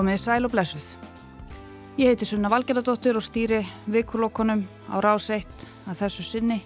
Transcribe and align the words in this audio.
Komiði 0.00 0.16
sæl 0.22 0.46
og 0.48 0.52
blessuð. 0.54 0.84
Ég 2.00 2.08
heiti 2.08 2.24
Sunna 2.24 2.48
Valgeradóttir 2.48 3.18
og 3.18 3.24
stýri 3.26 3.58
vikulokkonum 3.84 4.62
á 4.88 4.96
rás 5.04 5.26
1 5.28 5.66
að 5.84 5.98
þessu 5.98 6.24
sinni. 6.24 6.56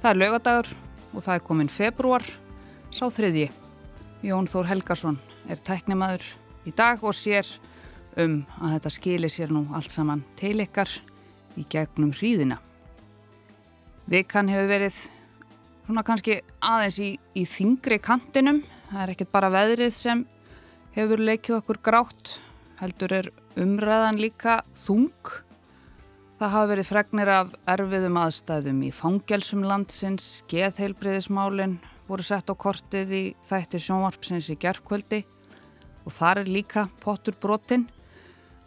Það 0.00 0.08
er 0.08 0.20
lögadagur 0.22 0.70
og 1.12 1.26
það 1.26 1.34
er 1.34 1.42
komin 1.44 1.68
februar, 1.68 2.24
sá 2.88 3.04
þriðji. 3.12 3.50
Jón 4.24 4.48
Þór 4.48 4.70
Helgarsson 4.70 5.18
er 5.44 5.60
tæknimaður 5.60 6.24
í 6.64 6.72
dag 6.72 7.04
og 7.04 7.12
sér 7.18 7.44
um 8.16 8.40
að 8.62 8.78
þetta 8.78 8.94
skilir 8.96 9.34
sér 9.34 9.52
nú 9.52 9.66
allt 9.76 9.92
saman 9.92 10.24
til 10.40 10.54
ykkar 10.64 10.88
í 11.60 11.66
gegnum 11.68 12.16
hríðina. 12.16 12.62
Vikan 14.08 14.48
hefur 14.48 14.72
verið 14.72 15.02
svona 15.84 16.08
kannski 16.08 16.40
aðeins 16.64 16.96
í, 16.96 17.12
í 17.36 17.44
þingri 17.44 18.00
kantinum. 18.00 18.64
Það 18.88 19.04
er 19.04 19.16
ekkert 19.18 19.36
bara 19.36 19.52
veðrið 19.52 19.92
sem 20.00 20.24
hefur 20.98 21.20
leikið 21.22 21.60
okkur 21.60 21.78
grátt. 21.84 22.38
Heldur 22.80 23.12
er 23.14 23.28
umræðan 23.58 24.18
líka 24.18 24.60
þung. 24.74 25.12
Það 26.38 26.52
hafa 26.54 26.70
verið 26.72 26.88
fregnir 26.88 27.30
af 27.30 27.54
erfiðum 27.70 28.18
aðstæðum 28.18 28.82
í 28.86 28.90
fangelsum 28.94 29.64
landsins, 29.66 30.26
geðheilbriðismálinn 30.50 31.78
voru 32.08 32.26
sett 32.26 32.50
á 32.50 32.54
kortið 32.54 33.14
í 33.14 33.22
þætti 33.46 33.80
sjónvarpsins 33.82 34.50
í 34.54 34.58
gerðkvöldi 34.58 35.24
og 36.06 36.14
þar 36.14 36.42
er 36.42 36.50
líka 36.50 36.86
pottur 37.02 37.36
brotinn. 37.38 37.88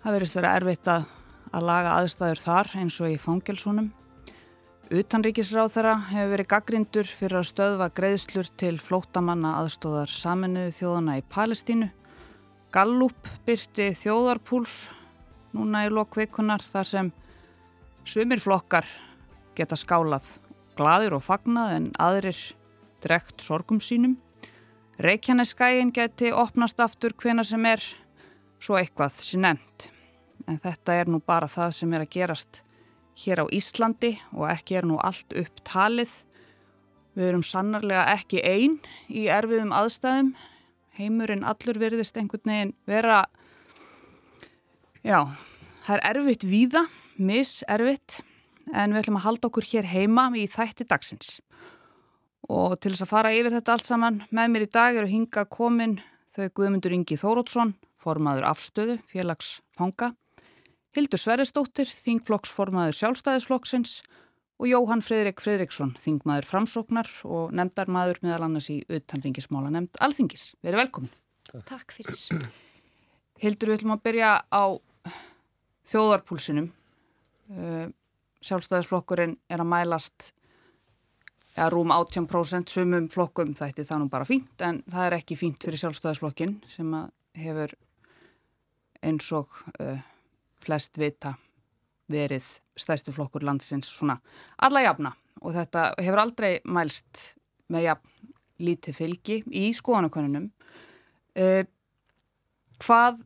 Það 0.04 0.18
verist 0.18 0.38
verið 0.38 0.58
erfitt 0.60 0.92
að, 0.92 1.08
að 1.52 1.68
laga 1.68 1.96
aðstæður 2.00 2.44
þar 2.44 2.76
eins 2.82 3.00
og 3.02 3.12
í 3.12 3.22
fangelsunum. 3.22 3.90
Utanríkisráð 4.92 5.72
þeirra 5.76 5.96
hefur 6.12 6.36
verið 6.36 6.52
gaggrindur 6.52 7.08
fyrir 7.08 7.40
að 7.40 7.50
stöðva 7.54 7.88
greiðslur 7.96 8.52
til 8.60 8.76
flótamanna 8.80 9.58
aðstóðar 9.62 10.12
saminuðu 10.12 10.76
þjóðana 10.76 11.20
í 11.20 11.28
Palestínu. 11.32 11.96
Gallup 12.72 13.28
byrti 13.44 13.90
þjóðarpúls 14.00 14.74
núna 15.52 15.84
í 15.84 15.90
lokveikunar 15.92 16.64
þar 16.64 16.88
sem 16.88 17.08
sumir 18.08 18.40
flokkar 18.40 18.88
geta 19.58 19.76
skálað 19.76 20.38
gladir 20.80 21.18
og 21.18 21.26
fagnað 21.26 21.74
en 21.76 21.90
aðrir 22.00 22.40
drekt 23.04 23.44
sorgum 23.44 23.82
sínum. 23.84 24.16
Reykjaneskægin 25.04 25.92
geti 25.92 26.32
opnast 26.32 26.80
aftur 26.80 27.12
hvena 27.20 27.44
sem 27.44 27.66
er 27.68 27.84
svo 28.62 28.78
eitthvað 28.80 29.20
sem 29.20 29.44
nefnt. 29.44 29.90
En 30.48 30.62
þetta 30.64 30.96
er 31.02 31.12
nú 31.12 31.20
bara 31.20 31.50
það 31.52 31.76
sem 31.76 31.94
er 31.94 32.06
að 32.06 32.14
gerast 32.16 32.62
hér 33.26 33.44
á 33.44 33.46
Íslandi 33.52 34.14
og 34.32 34.48
ekki 34.48 34.80
er 34.80 34.88
nú 34.88 35.02
allt 35.04 35.36
upp 35.36 35.60
talið. 35.68 36.14
Við 37.20 37.34
erum 37.34 37.44
sannarlega 37.44 38.08
ekki 38.16 38.40
einn 38.48 38.80
í 39.10 39.28
erfiðum 39.28 39.76
aðstæðum. 39.76 40.32
Heimurinn 41.02 41.46
allur 41.48 41.80
veriðist 41.82 42.18
einhvern 42.20 42.52
veginn 42.52 42.74
vera, 42.86 43.24
já, 45.02 45.24
það 45.88 45.96
er 45.96 46.04
erfitt 46.12 46.46
víða, 46.46 46.84
miservitt, 47.18 48.20
en 48.70 48.94
við 48.94 49.02
ætlum 49.02 49.18
að 49.18 49.26
halda 49.26 49.50
okkur 49.50 49.68
hér 49.72 49.90
heima 49.90 50.28
í 50.38 50.46
þætti 50.52 50.86
dagsins. 50.92 51.40
Og 52.52 52.76
til 52.78 52.94
þess 52.94 53.08
að 53.08 53.14
fara 53.16 53.34
yfir 53.34 53.56
þetta 53.56 53.74
allt 53.74 53.90
saman 53.90 54.22
með 54.30 54.54
mér 54.54 54.68
í 54.68 54.72
dag 54.78 55.00
eru 55.00 55.10
hinga 55.10 55.46
komin 55.50 55.98
þau 56.36 56.48
Guðmundur 56.60 56.94
Ingi 56.94 57.18
Þórótsson, 57.18 57.74
formaður 58.02 58.46
afstöðu, 58.52 59.00
félagsfanga, 59.10 60.14
Hildur 60.92 61.22
Sverrisdóttir, 61.22 61.88
þingflokksformaður 61.88 62.98
sjálfstæðisflokksins 63.00 64.02
og 64.62 64.70
Jóhann 64.70 65.02
Fridrik 65.02 65.42
Fridriksson, 65.42 65.96
þingmaður 65.98 66.46
framsóknar 66.46 67.08
og 67.26 67.54
nefndarmaður 67.58 68.20
meðal 68.22 68.46
annars 68.46 68.68
í 68.70 68.78
utanringismála 68.86 69.72
nefnd 69.74 69.98
Alþingis. 70.06 70.52
Verið 70.62 70.84
velkomin. 70.84 71.16
Takk 71.66 71.96
fyrir. 71.96 72.20
Hildur, 73.42 73.72
við 73.72 73.80
ætlum 73.80 73.96
að 73.96 74.04
byrja 74.06 74.36
á 74.46 74.64
þjóðarpúlsinum. 75.90 76.70
Uh, 77.52 77.90
sjálfstæðisflokkurinn 78.46 79.34
er 79.50 79.64
að 79.64 79.72
mælast 79.74 80.30
ja, 81.56 81.66
rúm 81.74 81.92
18% 81.94 82.70
sumum 82.72 83.10
flokkum 83.12 83.56
þætti 83.58 83.86
það 83.88 84.04
nú 84.04 84.12
bara 84.14 84.30
fínt 84.30 84.62
en 84.66 84.84
það 84.86 85.08
er 85.08 85.18
ekki 85.18 85.38
fínt 85.42 85.66
fyrir 85.66 85.82
sjálfstæðisflokkin 85.82 86.60
sem 86.72 86.94
hefur 87.42 87.74
eins 89.02 89.28
og 89.36 89.62
uh, 89.82 90.00
flest 90.64 91.02
vita 91.02 91.36
verið 92.12 92.48
stæsti 92.80 93.14
flokkur 93.16 93.46
landsins 93.48 93.90
svona 93.92 94.18
alla 94.62 94.84
jafna 94.86 95.14
og 95.42 95.56
þetta 95.56 95.92
hefur 96.00 96.24
aldrei 96.24 96.52
mælst 96.66 97.26
með 97.72 97.88
jafn 97.90 98.34
lítið 98.62 98.98
fylgi 98.98 99.38
í 99.58 99.72
skoðanakonunum 99.74 100.50
uh, 101.42 101.64
hvað 102.82 103.24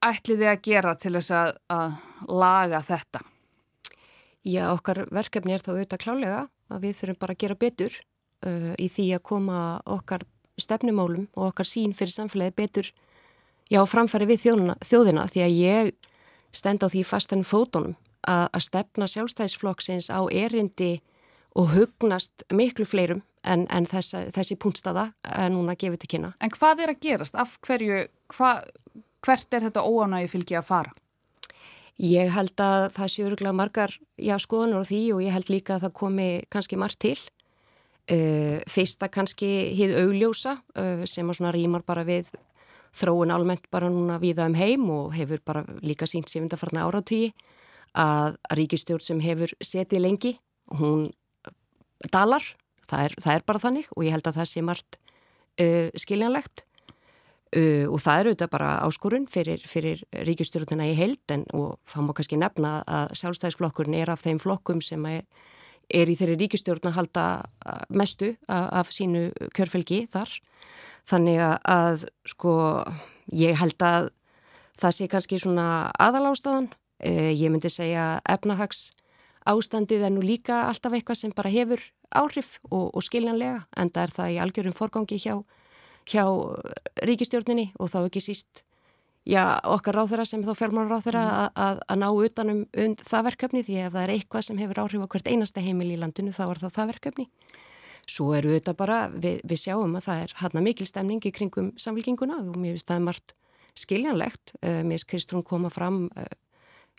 ætlið 0.00 0.42
þið 0.42 0.50
að 0.50 0.62
gera 0.64 0.94
til 0.96 1.12
þess 1.18 1.34
að, 1.36 1.52
að 1.70 1.98
laga 2.30 2.80
þetta? 2.84 3.20
Já, 4.40 4.70
okkar 4.72 5.04
verkefni 5.12 5.52
er 5.52 5.62
þá 5.62 5.74
auðvitað 5.74 6.04
klálega 6.04 6.40
að 6.72 6.86
við 6.86 6.96
þurfum 6.96 7.20
bara 7.20 7.36
að 7.36 7.42
gera 7.44 7.58
betur 7.60 7.96
uh, 8.46 8.72
í 8.80 8.88
því 8.88 9.06
að 9.18 9.26
koma 9.30 9.58
okkar 9.84 10.24
stefnumálum 10.60 11.28
og 11.36 11.50
okkar 11.50 11.68
sín 11.68 11.94
fyrir 11.96 12.14
samfélagi 12.14 12.56
betur 12.56 12.90
já, 13.70 13.80
framfæri 13.86 14.28
við 14.30 14.44
þjóðina, 14.46 14.76
þjóðina 14.84 15.26
því 15.30 15.44
að 15.44 15.58
ég 15.58 15.92
stend 16.52 16.84
á 16.84 16.88
því 16.90 17.04
fastan 17.06 17.44
fótonum 17.46 17.96
að, 18.28 18.60
stefna 18.66 19.08
sjálfstæðisflokksins 19.10 20.10
á 20.12 20.20
erindi 20.28 21.00
og 21.56 21.72
hugnast 21.74 22.44
miklu 22.52 22.86
fleirum 22.86 23.22
en, 23.44 23.66
en 23.72 23.86
þessa, 23.88 24.26
þessi 24.34 24.56
punktstaða 24.60 25.10
er 25.24 25.50
núna 25.52 25.76
gefið 25.78 26.02
til 26.02 26.12
kynna. 26.14 26.32
En 26.40 26.52
hvað 26.54 26.84
er 26.84 26.94
að 26.94 27.02
gerast? 27.06 27.38
Af 27.38 27.56
hverju, 27.64 28.04
hva, 28.36 28.52
hvert 29.24 29.56
er 29.56 29.66
þetta 29.68 29.86
óanægi 29.86 30.32
fylgi 30.34 30.58
að 30.60 30.68
fara? 30.68 30.94
Ég 32.00 32.30
held 32.32 32.60
að 32.64 32.86
það 32.96 33.10
sé 33.12 33.24
öruglega 33.26 33.56
margar 33.56 33.92
já, 34.16 34.36
skoðanur 34.40 34.86
á 34.86 34.88
því 34.88 35.02
og 35.16 35.24
ég 35.24 35.34
held 35.36 35.50
líka 35.52 35.76
að 35.76 35.84
það 35.84 35.98
komi 35.98 36.28
kannski 36.52 36.78
margt 36.80 37.00
til. 37.02 37.18
Uh, 38.10 38.58
fyrsta 38.66 39.06
kannski 39.12 39.70
hið 39.76 39.92
augljósa 40.00 40.56
uh, 40.58 41.02
sem 41.06 41.28
að 41.28 41.36
svona 41.38 41.52
rýmar 41.54 41.84
bara 41.86 42.02
við 42.08 42.32
þróun 42.96 43.32
almennt 43.34 43.66
bara 43.70 43.90
núna 43.90 44.18
viða 44.22 44.48
um 44.50 44.56
heim 44.58 44.88
og 44.90 45.14
hefur 45.14 45.42
bara 45.46 45.64
líka 45.82 46.08
sínt 46.10 46.30
sefundafarna 46.30 46.86
áratvíi 46.88 47.30
að 47.98 48.38
ríkistjórn 48.54 49.02
sem 49.02 49.20
hefur 49.22 49.52
setið 49.62 50.04
lengi, 50.04 50.32
hún 50.78 51.10
dalar, 52.12 52.44
það 52.86 53.04
er, 53.04 53.14
það 53.22 53.34
er 53.34 53.46
bara 53.46 53.62
þannig 53.62 53.92
og 53.96 54.04
ég 54.06 54.14
held 54.14 54.28
að 54.30 54.40
það 54.40 54.50
sé 54.50 54.64
margt 54.64 54.98
uh, 55.60 55.88
skiljanlegt. 55.98 56.64
Uh, 57.50 57.90
og 57.90 57.98
það 57.98 58.20
eru 58.20 58.32
þetta 58.36 58.46
bara 58.52 58.74
áskorun 58.86 59.24
fyrir, 59.26 59.62
fyrir 59.66 60.04
ríkistjórnina 60.14 60.86
í 60.86 60.94
heilden 60.94 61.48
og 61.50 61.80
þá 61.82 61.96
má 62.06 62.12
kannski 62.14 62.38
nefna 62.38 62.76
að 62.86 63.16
sjálfstæðisflokkurinn 63.18 63.96
er 63.98 64.12
af 64.14 64.22
þeim 64.22 64.38
flokkum 64.38 64.78
sem 64.86 65.02
er, 65.10 65.24
er 65.90 66.06
í 66.06 66.14
þeirri 66.14 66.36
ríkistjórn 66.44 66.92
að 66.92 66.94
halda 67.00 67.24
mestu 67.90 68.36
af, 68.46 68.68
af 68.84 68.94
sínu 68.94 69.32
kjörfelgi 69.56 70.04
þar 70.14 70.36
Þannig 71.08 71.40
að 71.40 72.06
sko 72.28 72.54
ég 73.32 73.58
held 73.60 73.82
að 73.82 74.10
það 74.80 74.96
sé 74.96 75.08
kannski 75.10 75.38
svona 75.40 75.90
aðalástaðan. 76.00 76.70
Eh, 77.00 77.32
ég 77.32 77.52
myndi 77.52 77.70
segja 77.72 78.20
efnahags 78.28 78.90
ástandið 79.48 80.04
er 80.04 80.12
nú 80.12 80.22
líka 80.24 80.66
alltaf 80.68 80.92
eitthvað 80.92 81.20
sem 81.22 81.32
bara 81.36 81.52
hefur 81.52 81.80
áhrif 82.10 82.58
og, 82.70 82.90
og 82.92 83.04
skiljanlega 83.04 83.62
en 83.78 83.92
það 83.94 84.02
er 84.02 84.14
það 84.16 84.32
í 84.34 84.40
algjörum 84.44 84.76
forgangi 84.76 85.20
hjá, 85.22 85.36
hjá 86.10 86.24
ríkistjórninni 87.06 87.70
og 87.78 87.92
þá 87.92 88.02
ekki 88.02 88.22
síst 88.24 88.64
já, 89.24 89.60
okkar 89.64 90.00
ráþæra 90.00 90.26
sem 90.28 90.44
þá 90.44 90.52
fjármálar 90.58 90.92
ráþæra 90.96 91.22
mm. 91.22 91.38
að, 91.38 91.48
að, 91.64 91.82
að 91.86 92.00
ná 92.02 92.08
utanum 92.10 92.60
und 92.84 93.04
það 93.06 93.26
verkefni 93.30 93.64
því 93.66 93.80
ef 93.86 93.96
það 93.96 94.04
er 94.04 94.14
eitthvað 94.16 94.46
sem 94.48 94.60
hefur 94.60 94.82
áhrif 94.84 95.04
á 95.06 95.10
hvert 95.14 95.32
einasta 95.32 95.64
heimil 95.64 95.90
í 95.94 95.98
landinu 96.00 96.34
þá 96.36 96.44
er 96.48 96.62
það 96.64 96.76
það 96.78 96.92
verkefni. 96.94 97.28
Svo 98.10 98.32
eru 98.34 98.54
þetta 98.56 98.74
bara, 98.78 99.00
við, 99.12 99.40
við 99.46 99.62
sjáum 99.64 99.94
að 99.98 100.06
það 100.08 100.22
er 100.24 100.36
hann 100.40 100.64
mikil 100.66 100.86
stemning 100.88 101.26
í 101.26 101.32
kringum 101.34 101.72
samfélkinguna 101.78 102.40
og 102.42 102.56
mér 102.58 102.74
finnst 102.74 102.90
það 102.90 103.04
margt 103.06 103.34
skiljanlegt. 103.78 104.54
Uh, 104.58 104.80
mér 104.82 104.98
finnst 104.98 105.10
Kristrún 105.12 105.46
koma 105.46 105.70
fram, 105.70 106.08
uh, 106.18 106.32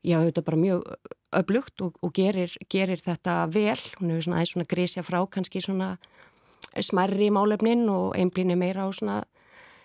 já 0.07 0.19
þetta 0.23 0.43
er 0.43 0.47
bara 0.47 0.61
mjög 0.61 0.87
öflugt 1.41 1.83
og, 1.83 1.99
og 2.01 2.13
gerir, 2.15 2.55
gerir 2.71 3.01
þetta 3.03 3.43
vel. 3.51 3.79
Hún 3.99 4.13
hefur 4.13 4.27
svona 4.27 4.39
aðeins 4.39 4.55
svona 4.55 4.71
grísja 4.71 5.03
frá 5.05 5.19
kannski 5.31 5.63
svona 5.63 5.95
smerri 6.79 7.27
málefnin 7.33 7.89
og 7.91 8.15
einblínu 8.15 8.55
meira 8.59 8.87
á 8.87 8.89
svona 8.95 9.21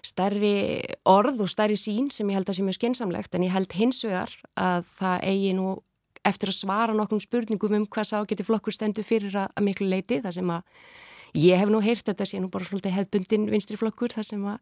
stærri 0.06 0.82
orð 1.08 1.42
og 1.42 1.50
stærri 1.50 1.76
sín 1.78 2.10
sem 2.14 2.28
ég 2.30 2.38
held 2.38 2.50
að 2.50 2.60
sé 2.60 2.66
mjög 2.66 2.78
skinsamlegt 2.78 3.34
en 3.34 3.46
ég 3.46 3.54
held 3.54 3.74
hins 3.74 4.04
vegar 4.06 4.30
að 4.54 4.86
það 4.92 5.24
eigi 5.32 5.56
nú 5.58 5.72
eftir 6.26 6.50
að 6.50 6.58
svara 6.60 6.94
nokkrum 6.94 7.22
spurningum 7.22 7.74
um 7.80 7.88
hvað 7.90 8.10
sá 8.10 8.16
geti 8.28 8.46
flokkur 8.46 8.74
stendu 8.74 9.02
fyrir 9.06 9.34
að, 9.34 9.50
að 9.54 9.66
miklu 9.66 9.88
leiti 9.90 10.20
það 10.22 10.38
sem 10.38 10.52
að 10.54 10.62
Ég 11.36 11.60
hef 11.60 11.72
nú 11.72 11.82
heyrt 11.84 12.06
þetta 12.08 12.26
sé 12.28 12.40
nú 12.40 12.48
bara 12.52 12.64
svolítið 12.64 12.96
hefbundin 12.96 13.50
vinstriflokkur 13.52 14.14
þar 14.16 14.28
sem 14.28 14.46
að 14.46 14.60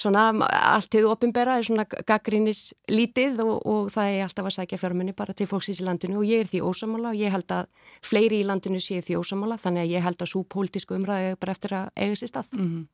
svona 0.00 0.28
allt 0.48 0.94
hefur 0.94 1.12
ofinbera 1.12 1.58
er 1.58 1.66
svona 1.66 1.84
gaggrínis 1.84 2.70
lítið 2.88 3.42
og, 3.44 3.66
og 3.66 3.90
það 3.92 4.14
er 4.14 4.22
alltaf 4.24 4.48
að 4.48 4.56
sækja 4.56 4.78
fjármunni 4.80 5.14
bara 5.16 5.34
til 5.36 5.48
fólksins 5.50 5.82
í 5.82 5.86
landinu 5.86 6.20
og 6.20 6.30
ég 6.30 6.44
er 6.44 6.50
því 6.50 6.62
ósamála 6.64 7.12
og 7.12 7.20
ég 7.20 7.34
held 7.34 7.52
að 7.56 7.68
fleiri 8.06 8.40
í 8.40 8.46
landinu 8.48 8.80
sé 8.80 9.02
því 9.04 9.18
ósamála 9.20 9.58
þannig 9.60 9.84
að 9.84 9.94
ég 9.96 10.06
held 10.06 10.22
að 10.22 10.32
svo 10.32 10.44
pólitísku 10.54 10.96
umræði 10.96 11.36
bara 11.42 11.56
eftir 11.56 11.76
að 11.76 11.92
eiga 11.96 12.16
sér 12.16 12.32
stað. 12.32 12.50
Mm 12.56 12.66
-hmm. 12.70 12.88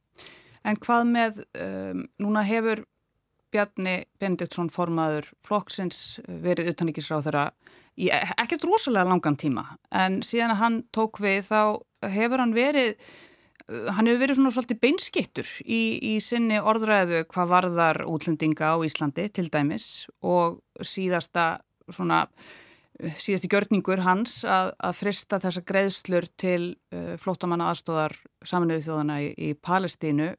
En 0.67 0.77
hvað 0.83 1.03
með, 1.07 1.43
um, 1.63 2.07
núna 2.19 2.43
hefur 2.43 2.85
Bjarni 3.55 4.05
Benediktsson 4.19 4.71
formaður 4.71 5.29
flokksins 5.47 6.21
verið 6.27 6.73
utanrikisráð 6.73 7.29
þeirra 7.29 7.45
í 7.97 8.11
ekkert 8.13 8.65
rosalega 8.65 9.09
langan 9.09 9.37
tíma 9.37 9.65
en 9.95 10.21
síðan 10.27 10.57
að 10.57 10.63
hann 10.63 10.83
tók 10.93 11.21
við 11.23 11.47
þá 11.49 11.61
hefur 12.15 12.43
hann 12.43 12.55
verið 12.57 12.95
hann 13.67 14.07
hefur 14.07 14.21
verið 14.23 14.39
svona 14.39 14.53
svolítið 14.55 14.83
beinskittur 14.85 15.49
í, 15.65 15.81
í 15.99 16.15
sinni 16.23 16.61
orðræðu 16.63 17.25
hvað 17.33 17.51
varðar 17.51 18.05
útlendinga 18.07 18.75
á 18.75 18.77
Íslandi 18.87 19.27
til 19.35 19.49
dæmis 19.51 20.07
og 20.23 20.61
síðasta 20.87 21.57
svona 21.91 22.27
síðasti 22.97 23.51
gjörningur 23.53 24.01
hans 24.07 24.41
að, 24.49 24.73
að 24.81 24.99
frista 25.01 25.41
þessa 25.43 25.63
greiðslur 25.69 26.27
til 26.41 26.61
uh, 26.95 27.15
flótamanna 27.21 27.71
aðstóðar 27.73 28.17
saminuðu 28.47 28.87
þjóðana 28.87 29.19
í, 29.25 29.33
í 29.37 29.51
Palestínu. 29.61 30.31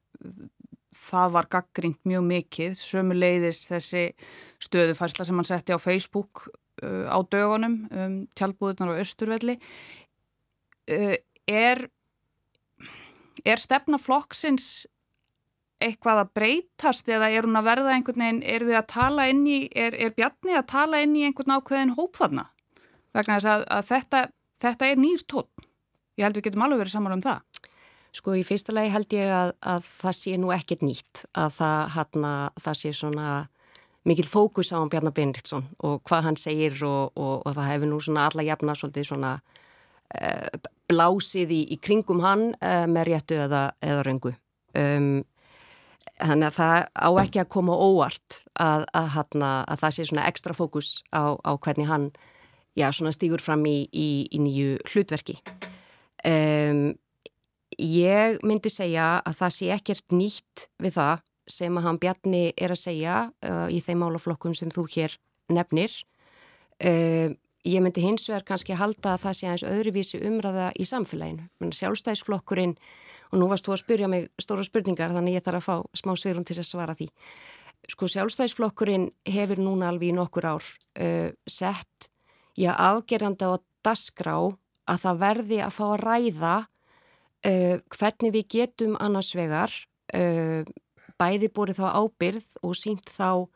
Það 0.98 1.34
var 1.36 1.50
gaggrínt 1.54 2.00
mjög 2.10 2.26
mikið. 2.32 2.78
Sömu 2.80 3.18
leiðis 3.18 3.66
þessi 3.70 4.08
stöðufærsla 4.64 5.28
sem 5.28 5.38
hann 5.38 5.50
setti 5.50 5.78
á 5.78 5.80
Facebook 5.82 6.48
uh, 6.82 7.06
á 7.06 7.18
dögunum 7.30 7.84
um 7.92 8.20
tjálbúðunar 8.38 8.98
á 8.98 9.02
Östurvelli 9.06 9.60
uh, 10.90 11.16
er 11.48 11.88
er 13.46 13.62
stefna 13.62 14.00
flokksins 14.02 14.88
eitthvað 15.84 16.24
að 16.24 16.32
breytast 16.34 17.10
eða 17.12 17.30
er 17.30 17.46
hún 17.46 17.60
að 17.60 17.68
verða 17.70 17.94
einhvern 17.94 18.24
veginn, 18.24 18.42
er 18.42 18.66
þið 18.66 18.78
að 18.80 18.88
tala 18.94 19.28
inn 19.30 19.44
í, 19.46 19.58
er, 19.78 19.94
er 19.94 20.16
Bjarni 20.18 20.56
að 20.58 20.70
tala 20.72 21.02
inn 21.06 21.14
í 21.18 21.26
einhvern 21.28 21.54
ákveðin 21.54 21.94
hóp 22.00 22.18
þarna? 22.18 22.48
Vegna 23.14 23.38
þess 23.38 23.52
að, 23.52 23.66
að 23.76 23.84
þetta, 23.92 24.22
þetta 24.64 24.90
er 24.90 25.02
nýr 25.04 25.26
tótt. 25.30 25.68
Ég 26.18 26.26
held 26.26 26.40
við 26.40 26.48
getum 26.48 26.66
alveg 26.66 26.82
verið 26.82 26.96
saman 26.96 27.18
um 27.20 27.22
það. 27.22 27.62
Sko 28.18 28.34
í 28.34 28.42
fyrsta 28.48 28.74
lagi 28.74 28.90
held 28.90 29.14
ég 29.14 29.30
að, 29.30 29.52
að 29.62 29.86
það 29.86 30.18
sé 30.18 30.34
nú 30.42 30.50
ekkert 30.56 30.86
nýtt, 30.86 31.24
að 31.38 31.54
það, 31.60 31.82
hana, 31.94 32.34
það 32.58 32.80
sé 32.82 32.94
svona 32.98 33.28
mikil 34.08 34.26
fókus 34.26 34.72
á 34.74 34.80
hann 34.80 34.90
Bjarnar 34.90 35.14
Benediktsson 35.14 35.68
og 35.86 36.00
hvað 36.08 36.30
hann 36.30 36.40
segir 36.40 36.78
og, 36.88 37.12
og, 37.20 37.44
og 37.44 37.54
það 37.54 37.70
hefur 37.74 37.92
nú 37.92 38.00
svona 38.02 38.26
alla 38.32 38.46
jafna 38.48 38.74
svolítið 38.80 39.10
svona 39.12 39.34
blásið 40.88 41.52
í, 41.52 41.62
í 41.76 41.78
kringum 41.84 42.22
hann 42.24 42.52
uh, 42.62 42.86
með 42.90 43.12
réttu 43.12 43.40
eða, 43.44 43.64
eða 43.84 44.06
röngu. 44.08 44.34
Um, 44.78 45.26
þannig 46.18 46.48
að 46.48 46.58
það 46.58 46.78
á 46.98 47.10
ekki 47.22 47.42
að 47.44 47.52
koma 47.54 47.76
óvart 47.78 48.40
að, 48.58 48.86
að, 48.98 49.10
hana, 49.16 49.52
að 49.68 49.84
það 49.84 49.96
sé 49.96 50.08
svona 50.10 50.28
ekstra 50.30 50.56
fókus 50.58 50.92
á, 51.14 51.38
á 51.38 51.52
hvernig 51.62 51.90
hann 51.90 52.08
já, 52.78 52.90
stýgur 52.94 53.44
fram 53.44 53.66
í, 53.70 53.88
í, 53.92 54.10
í 54.32 54.42
nýju 54.42 54.78
hlutverki. 54.92 55.38
Um, 56.26 56.96
ég 57.78 58.42
myndi 58.46 58.72
segja 58.74 59.18
að 59.22 59.40
það 59.42 59.56
sé 59.58 59.72
ekkert 59.76 60.16
nýtt 60.16 60.68
við 60.82 60.98
það 60.98 61.26
sem 61.48 61.78
að 61.80 61.86
hann 61.88 62.00
Bjarni 62.02 62.44
er 62.58 62.74
að 62.74 62.82
segja 62.82 63.18
uh, 63.30 63.68
í 63.72 63.80
þeim 63.84 64.02
málaflokkum 64.04 64.56
sem 64.58 64.72
þú 64.74 64.88
hér 64.96 65.18
nefnir. 65.54 65.94
Uh, 66.78 67.38
ég 67.68 67.84
myndi 67.84 68.04
hins 68.04 68.28
vegar 68.30 68.46
kannski 68.48 68.78
halda 68.78 69.16
að 69.16 69.24
það 69.26 69.38
sé 69.38 69.48
aðeins 69.48 69.68
öðruvísi 69.68 70.22
umræða 70.28 70.72
í 70.80 70.86
samfélaginu. 70.88 71.48
Sjálfstæðisflokkurinn 71.80 72.76
og 73.32 73.40
nú 73.42 73.50
varst 73.52 73.68
þú 73.68 73.76
að 73.76 73.82
spyrja 73.84 74.10
mig 74.12 74.28
stóra 74.42 74.66
spurningar 74.66 75.16
þannig 75.16 75.38
ég 75.38 75.46
þarf 75.46 75.60
að 75.60 75.68
fá 75.68 76.00
smá 76.02 76.14
svirum 76.20 76.46
til 76.48 76.58
að 76.58 76.70
svara 76.70 76.96
því. 76.98 77.10
Sko 77.92 78.10
sjálfstæðisflokkurinn 78.14 79.10
hefur 79.28 79.62
núna 79.64 79.92
alveg 79.92 80.12
í 80.12 80.16
nokkur 80.16 80.48
ár 80.48 80.64
uh, 80.64 81.30
sett 81.48 82.10
já 82.58 82.72
afgerandi 82.74 83.48
á 83.48 83.60
dasgrá 83.86 84.38
að 84.88 85.04
það 85.04 85.22
verði 85.22 85.62
að 85.64 85.76
fá 85.76 85.86
að 85.90 86.02
ræða 86.04 86.56
uh, 86.64 87.76
hvernig 87.94 88.36
við 88.36 88.50
getum 88.56 88.98
annars 89.04 89.34
vegar 89.38 89.74
uh, 90.16 90.64
bæði 91.18 91.52
búið 91.54 91.80
þá 91.82 91.88
ábyrð 92.00 92.60
og 92.64 92.76
sínt 92.80 93.12
þá 93.12 93.48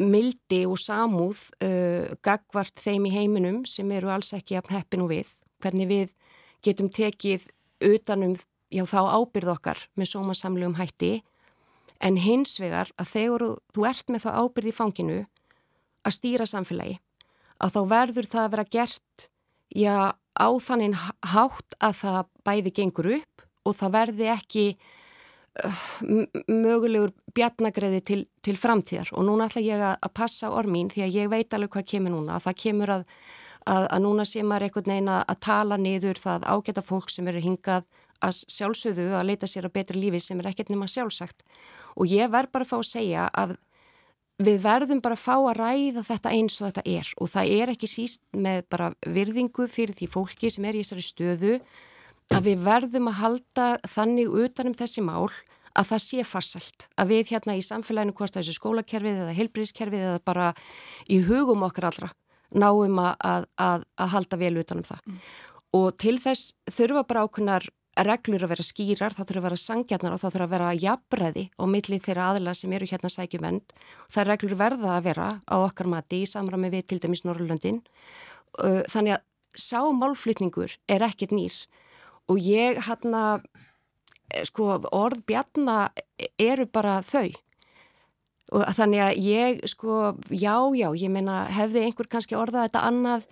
mildi 0.00 0.62
og 0.68 0.78
samúð 0.80 1.42
uh, 1.64 2.12
gagvart 2.24 2.80
þeim 2.80 3.08
í 3.08 3.14
heiminum 3.14 3.64
sem 3.68 3.90
eru 3.92 4.10
alls 4.12 4.32
ekki 4.36 4.58
að 4.58 4.72
heppinu 4.74 5.08
við, 5.10 5.28
hvernig 5.60 5.90
við 5.90 6.14
getum 6.64 6.88
tekið 6.92 7.48
utanum 7.84 8.34
já, 8.72 8.84
þá 8.84 9.00
ábyrð 9.20 9.54
okkar 9.56 9.84
með 9.98 10.12
sómasamlegum 10.14 10.78
hætti. 10.80 11.20
En 12.00 12.16
hins 12.16 12.56
vegar 12.60 12.88
að 13.00 13.12
þegar 13.12 13.44
þú 13.76 13.86
ert 13.90 14.08
með 14.08 14.24
þá 14.24 14.30
ábyrð 14.40 14.70
í 14.70 14.76
fanginu 14.76 15.18
að 16.06 16.16
stýra 16.16 16.46
samfélagi 16.48 16.96
að 17.60 17.74
þá 17.74 17.80
verður 17.90 18.28
það 18.30 18.44
að 18.44 18.52
vera 18.54 18.70
gert 18.72 19.26
já, 19.76 19.96
á 20.16 20.48
þannig 20.64 20.96
hátt 21.34 21.76
að 21.84 21.98
það 22.00 22.20
bæði 22.48 22.72
gengur 22.78 23.10
upp 23.18 23.44
og 23.68 23.76
það 23.76 23.94
verði 23.98 24.30
ekki 24.32 24.64
mögulegur 26.46 27.12
bjarnagreði 27.34 28.00
til, 28.06 28.20
til 28.44 28.56
framtíðar. 28.58 29.10
Og 29.18 29.26
núna 29.26 29.48
ætla 29.50 29.62
ég 29.64 29.82
að 29.82 30.12
passa 30.14 30.50
ormin 30.54 30.90
því 30.92 31.04
að 31.06 31.16
ég 31.18 31.30
veit 31.32 31.56
alveg 31.56 31.72
hvað 31.74 31.88
kemur 31.94 32.14
núna. 32.14 32.36
Að 32.36 32.46
það 32.48 32.60
kemur 32.64 32.92
að, 32.94 33.06
að, 33.66 33.88
að 33.88 34.04
núna 34.06 34.26
sé 34.28 34.44
maður 34.46 34.68
einhvern 34.68 34.92
veginn 34.94 35.10
að 35.16 35.40
tala 35.46 35.80
niður 35.80 36.22
það 36.22 36.46
ágæta 36.46 36.86
fólk 36.86 37.10
sem 37.10 37.32
eru 37.32 37.42
hingað 37.44 37.88
að 38.20 38.44
sjálfsögðu 38.52 39.08
að 39.16 39.26
leita 39.32 39.48
sér 39.48 39.66
að 39.66 39.76
betri 39.78 40.00
lífi 40.00 40.20
sem 40.22 40.40
er 40.40 40.50
ekkert 40.52 40.70
nema 40.72 40.88
sjálfsagt. 40.90 41.42
Og 41.96 42.08
ég 42.10 42.30
verð 42.30 42.54
bara 42.54 42.68
að 42.68 42.72
fá 42.72 42.78
að 42.78 42.88
segja 42.92 43.26
að 43.34 43.56
við 44.40 44.62
verðum 44.64 45.02
bara 45.04 45.16
að 45.18 45.24
fá 45.24 45.34
að 45.36 45.58
ræða 45.58 46.06
þetta 46.06 46.32
eins 46.36 46.56
og 46.60 46.70
þetta 46.70 46.84
er. 46.88 47.12
Og 47.20 47.30
það 47.32 47.54
er 47.58 47.72
ekki 47.74 47.90
síst 47.90 48.22
með 48.32 48.62
bara 48.72 48.90
virðingu 49.04 49.66
fyrir 49.68 49.96
því 49.98 50.10
fólki 50.14 50.52
sem 50.52 50.64
er 50.68 50.78
í 50.78 50.84
þessari 50.84 51.06
stöðu 51.06 51.54
að 52.34 52.50
við 52.50 52.64
verðum 52.66 53.10
að 53.10 53.20
halda 53.20 53.66
þannig 53.90 54.36
utanum 54.44 54.76
þessi 54.78 55.04
mál 55.04 55.28
að 55.78 55.92
það 55.92 56.02
sé 56.04 56.24
farsalt, 56.26 56.86
að 56.98 57.12
við 57.14 57.34
hérna 57.34 57.54
í 57.54 57.62
samfélaginu 57.62 58.14
hvort 58.18 58.34
þessu 58.34 58.56
skólakerfið 58.56 59.20
eða 59.24 59.36
heilbríðskerfið 59.38 60.06
eða 60.08 60.22
bara 60.26 60.48
í 61.06 61.20
hugum 61.26 61.62
okkar 61.66 61.90
allra 61.90 62.10
náum 62.50 62.98
að, 62.98 63.46
að, 63.54 63.84
að 63.94 64.12
halda 64.16 64.38
vel 64.40 64.56
utanum 64.58 64.86
það 64.86 65.04
mm. 65.06 65.20
og 65.78 65.92
til 66.02 66.16
þess 66.18 66.56
þurfa 66.74 67.04
bara 67.06 67.22
ákunar 67.22 67.68
reglur 68.00 68.44
að 68.44 68.52
vera 68.54 68.64
skýrar, 68.64 69.14
það 69.14 69.28
þurfa 69.28 69.40
að 69.40 69.46
vera 69.46 69.60
sangjarnar 69.60 70.14
og 70.14 70.20
það 70.22 70.34
þurfa 70.34 70.46
að 70.46 70.52
vera 70.54 70.68
jafnbreði 70.78 71.44
á 71.58 71.64
millið 71.68 72.04
þeirra 72.06 72.28
aðla 72.30 72.54
sem 72.56 72.74
eru 72.76 72.88
hérna 72.88 73.10
sækjumend. 73.12 73.74
Það 74.14 74.28
reglur 74.30 74.56
verða 74.60 74.92
að 74.94 75.08
vera 75.08 75.26
á 75.44 75.56
okkar 75.58 75.90
mati 75.90 76.22
í 76.22 76.28
samræmi 76.30 76.70
við 76.72 76.86
til 76.90 77.00
dæmis 77.02 77.24
Norrlöndin. 77.26 77.82
Þannig 78.94 79.18
að 79.18 79.26
sá 79.58 79.82
málflutningur 79.90 80.76
er 80.88 81.04
ekkit 81.04 81.34
nýr 81.34 81.58
og 82.30 82.38
ég 82.38 82.80
hérna, 82.86 83.40
sko 84.46 84.78
orð 84.94 85.24
bjarna 85.26 85.90
eru 86.38 86.68
bara 86.70 87.00
þau. 87.02 87.30
Og 88.50 88.66
þannig 88.74 89.02
að 89.04 89.22
ég 89.22 89.64
sko, 89.70 90.16
já, 90.30 90.56
já, 90.74 90.88
ég 90.98 91.10
meina 91.12 91.44
hefði 91.54 91.86
einhver 91.86 92.10
kannski 92.10 92.38
orðað 92.38 92.68
þetta 92.68 92.86
annað 92.88 93.26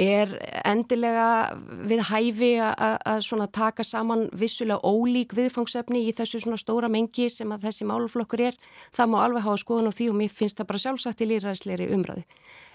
er 0.00 0.30
endilega 0.64 1.52
við 1.84 2.00
hæfi 2.08 2.52
að 2.62 3.42
taka 3.52 3.84
saman 3.84 4.28
vissulega 4.32 4.80
ólík 4.80 5.34
viðfangsefni 5.36 6.06
í 6.08 6.14
þessu 6.16 6.40
stóra 6.56 6.88
mengi 6.88 7.28
sem 7.28 7.50
að 7.52 7.66
þessi 7.66 7.84
máluflokkur 7.84 8.40
er. 8.40 8.56
Það 8.94 9.10
má 9.12 9.18
alveg 9.24 9.44
hafa 9.44 9.60
skoðun 9.60 9.90
á 9.90 9.92
því 9.92 10.08
og 10.08 10.16
mér 10.16 10.32
finnst 10.32 10.58
það 10.58 10.70
bara 10.70 10.82
sjálfsagt 10.86 11.20
í 11.20 11.28
líðræðsleiri 11.28 11.90
umræðu. 11.92 12.24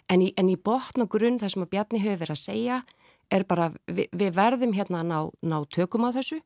En 0.07 0.21
í, 0.21 0.29
í 0.31 0.55
botn 0.55 1.03
og 1.03 1.09
grunn 1.09 1.39
það 1.39 1.53
sem 1.53 1.65
að 1.65 1.71
Bjarni 1.73 2.03
hefur 2.03 2.21
verið 2.21 2.37
að 2.37 2.43
segja 2.43 2.81
er 3.33 3.45
bara 3.47 3.71
við, 3.87 4.07
við 4.11 4.35
verðum 4.37 4.75
hérna 4.77 5.01
að 5.01 5.11
ná, 5.11 5.19
ná 5.41 5.57
tökum 5.73 6.07
á 6.07 6.15
þessu. 6.15 6.39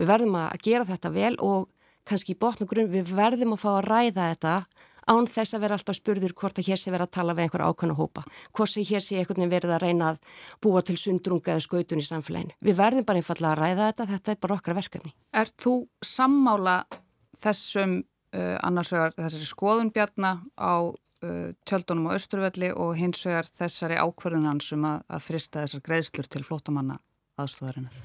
Við 0.00 0.10
verðum 0.10 0.38
að 0.40 0.60
gera 0.64 0.88
þetta 0.88 1.12
vel 1.14 1.34
og 1.44 1.68
kannski 2.08 2.34
í 2.34 2.40
botn 2.40 2.64
og 2.64 2.70
grunn 2.70 2.92
við 2.92 3.12
verðum 3.14 3.56
að 3.56 3.62
fá 3.64 3.70
að 3.74 3.88
ræða 3.88 4.30
þetta 4.32 4.54
án 5.10 5.26
þess 5.26 5.56
að 5.56 5.64
vera 5.64 5.76
alltaf 5.76 5.98
spurður 5.98 6.34
hvort 6.38 6.60
að 6.60 6.70
hér 6.70 6.80
sé 6.80 6.92
verið 6.92 7.08
að 7.08 7.14
tala 7.16 7.34
við 7.34 7.46
einhverja 7.46 7.70
ákvæmna 7.72 7.96
hópa, 7.98 8.24
hvort 8.54 8.70
sem 8.70 8.86
hér 8.86 9.02
sé 9.02 9.18
einhvern 9.18 9.40
veginn 9.42 9.54
verið 9.54 9.74
að 9.74 9.82
reyna 9.84 10.10
að 10.12 10.18
búa 10.62 10.82
til 10.86 10.96
sundrunga 11.00 11.54
eða 11.54 11.64
skautun 11.64 12.02
í 12.02 12.06
samfélaginu. 12.06 12.56
Við 12.62 12.78
verðum 12.78 13.06
bara 13.08 13.22
einfallega 13.22 13.52
að 13.52 13.62
ræða 13.62 13.88
þetta, 13.90 14.08
þetta 14.12 14.32
er 14.32 14.40
bara 14.44 14.58
okkar 14.58 14.78
verkefni. 14.78 15.14
Er 15.34 15.52
þú 15.60 15.74
sammála 16.04 16.76
þessum 17.40 17.96
uh, 18.00 18.56
annars 18.66 18.92
vegar 18.94 19.16
þessari 19.18 19.50
skoðunbjarna 19.50 20.34
á 20.54 20.74
tjöldunum 21.68 22.08
á 22.08 22.16
Östurvelli 22.16 22.70
og 22.72 22.94
hins 22.96 23.20
vegar 23.26 23.48
þessari 23.48 23.98
ákverðunansum 24.00 24.86
að, 24.88 25.02
að 25.08 25.26
þrista 25.26 25.64
þessar 25.64 25.84
greiðslur 25.88 26.30
til 26.32 26.42
flótamanna 26.46 26.96
aðstóðarinnar? 27.40 27.98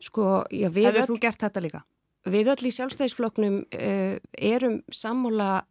Sko, 0.00 0.26
já, 0.52 0.68
við... 0.72 0.90
Hefur 0.90 1.12
þú 1.12 1.18
gert 1.22 1.44
þetta 1.44 1.64
líka? 1.64 1.82
Við 2.30 2.50
öll 2.52 2.68
í 2.68 2.74
sjálfstæðisfloknum 2.76 3.62
uh, 3.64 4.16
erum 4.36 4.80
sammála 4.92 5.62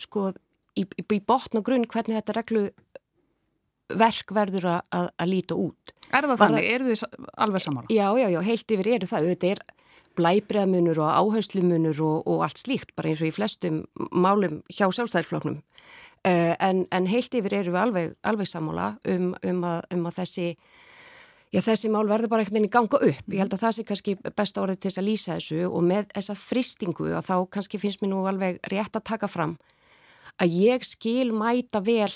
sko 0.00 0.30
í, 0.78 0.84
í, 0.84 1.02
í 1.02 1.20
botn 1.26 1.60
og 1.60 1.66
grunn 1.66 1.88
hvernig 1.90 2.20
þetta 2.20 2.36
reglu 2.38 2.68
verk 3.98 4.30
verður 4.34 4.68
að, 4.76 4.80
að, 4.94 5.10
að 5.18 5.32
líta 5.32 5.58
út. 5.58 5.94
Er 6.10 6.26
það 6.26 6.42
þannig? 6.44 6.70
Er 6.70 6.86
þið 6.86 7.04
alveg 7.46 7.64
samála? 7.64 7.90
Já, 7.90 8.06
já, 8.18 8.26
já, 8.30 8.40
heilt 8.46 8.74
yfir 8.76 8.90
eru 8.96 9.10
það. 9.10 9.30
Þetta 9.34 9.50
er 9.50 9.62
blæbreðmunur 10.18 11.00
og 11.02 11.10
áherslumunur 11.10 12.02
og, 12.02 12.30
og 12.30 12.44
allt 12.46 12.62
slíkt, 12.62 12.94
bara 12.98 13.10
eins 13.10 13.22
og 13.22 13.30
í 13.30 13.34
flestum 13.34 13.82
málum 14.10 14.60
hjá 14.70 14.86
sjálfstæðarfloknum. 14.88 15.60
Uh, 16.20 16.52
en, 16.60 16.84
en 16.92 17.06
heilt 17.08 17.32
yfir 17.32 17.54
eru 17.62 17.72
við 17.72 17.80
alveg, 17.80 18.10
alveg 18.28 18.48
samála 18.50 18.90
um, 19.08 19.30
um, 19.40 19.60
að, 19.64 19.78
um 19.96 20.02
að 20.10 20.18
þessi, 20.18 20.48
já, 21.48 21.62
þessi 21.64 21.88
mál 21.88 22.04
verður 22.10 22.28
bara 22.34 22.44
einhvern 22.44 22.58
veginn 22.58 22.74
ganga 22.74 23.00
upp. 23.08 23.30
Ég 23.32 23.40
held 23.40 23.56
að 23.56 23.62
það 23.62 23.76
sé 23.76 23.84
kannski 23.88 24.16
besta 24.28 24.60
orðið 24.60 24.82
til 24.82 24.90
þess 24.90 25.00
að 25.00 25.08
lýsa 25.08 25.38
þessu 25.38 25.60
og 25.70 25.86
með 25.88 26.10
þessa 26.12 26.36
fristingu 26.36 27.08
að 27.16 27.30
þá 27.30 27.36
kannski 27.56 27.80
finnst 27.80 28.04
mér 28.04 28.12
nú 28.12 28.20
alveg 28.28 28.60
rétt 28.68 29.00
að 29.00 29.06
taka 29.14 29.30
fram 29.32 29.56
að 30.40 30.58
ég 30.60 30.84
skil 30.88 31.30
mæta 31.36 31.80
vel 31.84 32.12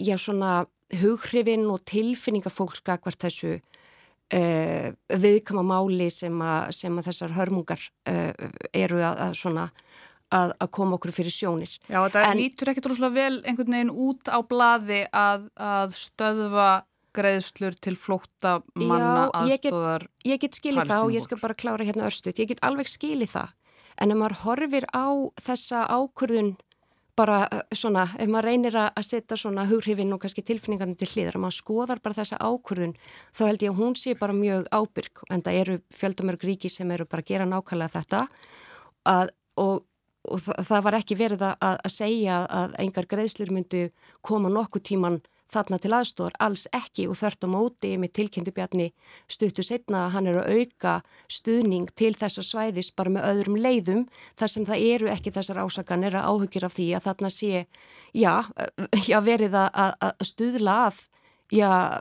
já 0.00 0.16
svona 0.20 0.66
hughrifin 1.00 1.68
og 1.70 1.84
tilfinningafólkska 1.88 2.98
hvert 3.00 3.24
þessu 3.24 3.56
uh, 3.56 4.88
viðkama 5.24 5.64
máli 5.66 6.10
sem, 6.12 6.34
a, 6.42 6.68
sem 6.74 6.96
að 6.98 7.10
þessar 7.10 7.36
hörmungar 7.36 7.84
uh, 8.10 8.32
eru 8.72 9.02
að, 9.04 9.24
að 9.28 9.36
svona 9.40 9.68
að, 10.34 10.54
að 10.62 10.70
koma 10.76 10.98
okkur 10.98 11.14
fyrir 11.14 11.34
sjónir. 11.34 11.72
Já, 11.86 11.98
þetta 12.04 12.34
lítur 12.38 12.72
ekkert 12.72 12.90
rúslega 12.92 13.16
vel 13.16 13.40
einhvern 13.44 13.76
veginn 13.76 13.92
út 14.08 14.30
á 14.30 14.38
blaði 14.46 15.02
að, 15.10 15.48
að 15.58 15.96
stöðva 15.98 16.70
greiðslur 17.16 17.74
til 17.82 17.96
flótta 17.98 18.60
manna 18.78 19.30
aðstóðar. 19.34 20.06
Já, 20.22 20.30
ég 20.30 20.38
get, 20.38 20.52
get 20.52 20.60
skilið 20.60 20.92
það 20.92 21.06
og 21.06 21.16
ég 21.16 21.24
skal 21.24 21.40
bara 21.42 21.58
klára 21.58 21.86
hérna 21.86 22.06
örstuðt. 22.06 22.42
Ég 22.42 22.52
get 22.52 22.62
alveg 22.66 22.90
skilið 22.90 23.34
það 23.34 23.56
en 24.00 24.14
ef 24.14 24.18
maður 24.18 24.36
horfir 24.44 24.86
á 24.96 25.06
þessa 25.40 25.84
ákurðun 25.90 26.54
bara 27.18 27.42
uh, 27.52 27.62
svona, 27.76 28.06
ef 28.16 28.30
maður 28.30 28.48
reynir 28.48 28.78
að 28.80 29.04
setja 29.04 29.36
svona 29.38 29.66
hughrifin 29.68 30.14
og 30.14 30.22
kannski 30.22 30.44
tilfinningarnir 30.46 30.96
til 31.00 31.10
hliðar, 31.10 31.36
ef 31.36 31.44
maður 31.44 31.58
skoðar 31.58 32.02
bara 32.04 32.16
þessa 32.16 32.38
ákurðun 32.40 32.96
þá 33.36 33.42
held 33.44 33.66
ég 33.66 33.74
að 33.74 33.82
hún 33.82 33.98
sé 33.98 34.14
bara 34.18 34.36
mjög 34.36 34.70
ábyrg 34.72 35.24
en 35.28 35.44
það 35.44 35.60
eru 35.64 35.76
fjöldamörg 35.92 36.48
ríki 36.48 36.72
sem 36.72 36.94
eru 36.94 37.08
bara 37.10 37.24
að 37.24 37.32
gera 37.32 37.48
nákvæmlega 37.50 37.96
þetta 37.98 38.24
að, 39.10 39.34
og 39.60 39.84
og 40.28 40.40
það, 40.44 40.62
það 40.68 40.86
var 40.86 40.98
ekki 41.00 41.18
verið 41.18 41.44
að, 41.48 41.58
að 41.72 41.92
segja 41.94 42.40
að 42.46 42.78
engar 42.84 43.08
greiðslur 43.10 43.52
myndu 43.54 43.84
koma 44.26 44.52
nokkuð 44.52 44.88
tíman 44.90 45.20
þarna 45.50 45.78
til 45.82 45.92
aðstóðar, 45.94 46.36
alls 46.42 46.66
ekki. 46.76 47.06
Og 47.10 47.18
þörft 47.18 47.46
á 47.46 47.48
móti 47.50 47.92
með 48.00 48.12
tilkynntu 48.18 48.54
bjarni 48.54 48.90
stuttu 49.30 49.64
setna 49.66 50.06
að 50.06 50.12
hann 50.16 50.30
er 50.30 50.40
að 50.42 50.58
auka 50.58 50.96
stuðning 51.30 51.90
til 51.98 52.12
þessa 52.18 52.44
svæðis 52.46 52.92
bara 52.96 53.14
með 53.14 53.28
öðrum 53.32 53.58
leiðum. 53.60 54.04
Þar 54.38 54.54
sem 54.54 54.68
það 54.68 54.84
eru 54.94 55.10
ekki 55.12 55.34
þessar 55.34 55.62
ásaganir 55.64 56.18
að 56.18 56.28
áhugir 56.30 56.66
af 56.68 56.76
því 56.76 56.90
að 56.96 57.08
þarna 57.08 57.32
sé, 57.34 57.64
já, 58.14 58.34
já 59.10 59.18
verið 59.26 59.58
að, 59.64 59.96
að 59.98 60.28
stuðla 60.30 60.76
að 60.88 61.02
já, 61.54 62.00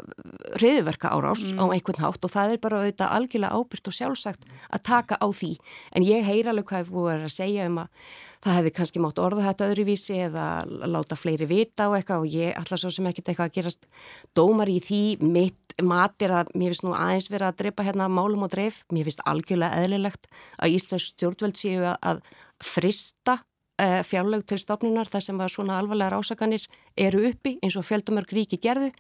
reyðverka 0.61 1.11
árás 1.13 1.43
mm. 1.49 1.59
á 1.61 1.65
einhvern 1.73 2.03
hátt 2.03 2.25
og 2.25 2.33
það 2.33 2.55
er 2.55 2.63
bara 2.63 2.81
auðvitað 2.81 3.13
algjörlega 3.17 3.59
ábyrgt 3.59 3.89
og 3.89 3.97
sjálfsagt 3.97 4.49
að 4.69 4.83
taka 4.89 5.19
á 5.19 5.27
því. 5.29 5.51
En 5.95 6.05
ég 6.05 6.25
heyr 6.27 6.49
alveg 6.51 6.69
hvað 6.69 6.83
ég 6.83 6.91
búið 6.93 7.25
að 7.27 7.35
segja 7.35 7.69
um 7.69 7.81
að 7.83 8.09
það 8.39 8.57
hefði 8.59 8.73
kannski 8.77 9.01
mátt 9.03 9.19
orða 9.19 9.47
þetta 9.49 9.69
öðruvísi 9.71 10.19
eða 10.29 10.45
láta 10.87 11.17
fleiri 11.19 11.47
vita 11.49 11.89
á 11.91 11.95
eitthvað 11.97 12.23
og 12.23 12.37
ég 12.37 12.55
alltaf 12.55 12.79
svo 12.79 12.91
sem 12.93 13.09
ekkert 13.09 13.33
eitthvað 13.33 13.49
að 13.49 13.57
gerast 13.57 13.89
dómar 14.37 14.71
í 14.71 14.79
því. 14.83 15.03
Mitt 15.25 15.75
matir 15.83 16.31
að 16.35 16.53
mér 16.55 16.73
finnst 16.73 16.85
nú 16.87 16.95
aðeins 16.95 17.29
verið 17.31 17.49
að 17.49 17.59
drepa 17.63 17.85
hérna 17.87 18.07
málum 18.11 18.45
og 18.47 18.53
dreif, 18.53 18.83
mér 18.93 19.09
finnst 19.09 19.25
algjörlega 19.27 19.83
eðlilegt 19.83 20.29
að 20.59 20.77
Íslands 20.77 21.11
stjórnveld 21.13 21.59
séu 21.59 21.83
að 21.95 22.23
frista 22.63 23.39
uh, 23.79 24.01
fjárlög 24.05 24.45
til 24.47 24.59
stofnunar 24.59 25.09
þar 25.09 25.25
sem 25.25 25.41
að 25.41 25.53
svona 25.55 25.79
alvarlega 25.79 26.15
rásakanir 26.15 26.65
eru 26.99 27.23
uppi 27.29 27.57
eins 27.63 27.77
og 27.79 27.87
fjöldamörg 27.87 28.33
ríki 28.35 28.59
gerðu 28.61 28.91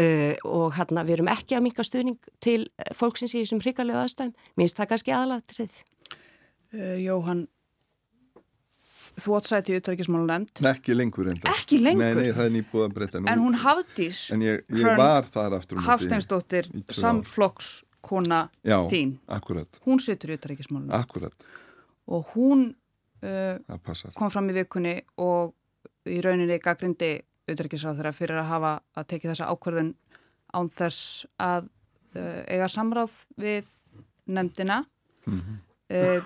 Uh, 0.00 0.32
og 0.48 0.70
hérna 0.78 1.02
við 1.04 1.18
erum 1.18 1.28
ekki 1.28 1.52
að 1.52 1.66
minka 1.66 1.84
stuðning 1.84 2.16
til 2.40 2.62
uh, 2.64 2.92
fólksins 2.96 3.34
í 3.34 3.42
þessum 3.42 3.60
hrigalegu 3.60 3.98
aðstæðum. 4.00 4.30
Minnst 4.56 4.78
það 4.78 4.88
kannski 4.94 5.12
aðalatrið 5.12 5.82
uh, 6.72 6.96
Jóhann 6.96 7.42
þú 9.20 9.34
átt 9.36 9.50
sæti 9.50 9.74
í 9.74 9.78
utrækismálu 9.82 10.24
nefnd 10.28 10.62
ekki 10.70 10.96
lengur 10.96 11.28
enda 11.32 11.52
ekki 11.52 11.80
lengur? 11.82 12.04
Nei, 12.06 12.14
nei, 12.16 12.32
það 12.32 12.44
er 12.46 12.54
nýbúið 12.54 12.86
að 12.86 12.94
breyta. 12.96 13.22
En 13.34 13.42
hún 13.44 13.58
hafðís 13.60 14.22
En 14.32 14.44
ég, 14.46 14.62
ég 14.72 15.00
var 15.02 15.28
þar 15.28 15.58
aftur 15.58 15.80
um 15.80 15.84
Hafsteinsdóttir, 15.84 16.70
samflokkskona 16.88 18.46
þín. 18.64 19.18
akkurat. 19.28 19.82
Hún 19.84 20.00
situr 20.00 20.32
í 20.32 20.38
utrækismálu 20.38 20.88
Akkurat. 20.96 21.48
Og 22.08 22.32
hún 22.32 22.70
uh, 23.22 24.08
kom 24.16 24.32
fram 24.32 24.48
í 24.50 24.56
vikunni 24.56 24.96
og 25.20 25.52
í 26.08 26.18
rauninni 26.24 26.58
gaggrindi 26.62 27.18
auðverkisráð 27.50 28.12
fyrir 28.16 28.40
að 28.42 28.50
hafa 28.50 28.72
að 28.96 29.08
teki 29.12 29.30
þessa 29.30 29.48
ákverðun 29.50 29.94
án 30.52 30.68
þess 30.72 31.26
að 31.40 31.66
uh, 32.16 32.40
eiga 32.46 32.68
samráð 32.70 33.16
við 33.40 33.66
nefndina 34.30 34.82
mm 35.26 35.40
-hmm. 35.40 35.58
uh, 35.96 36.24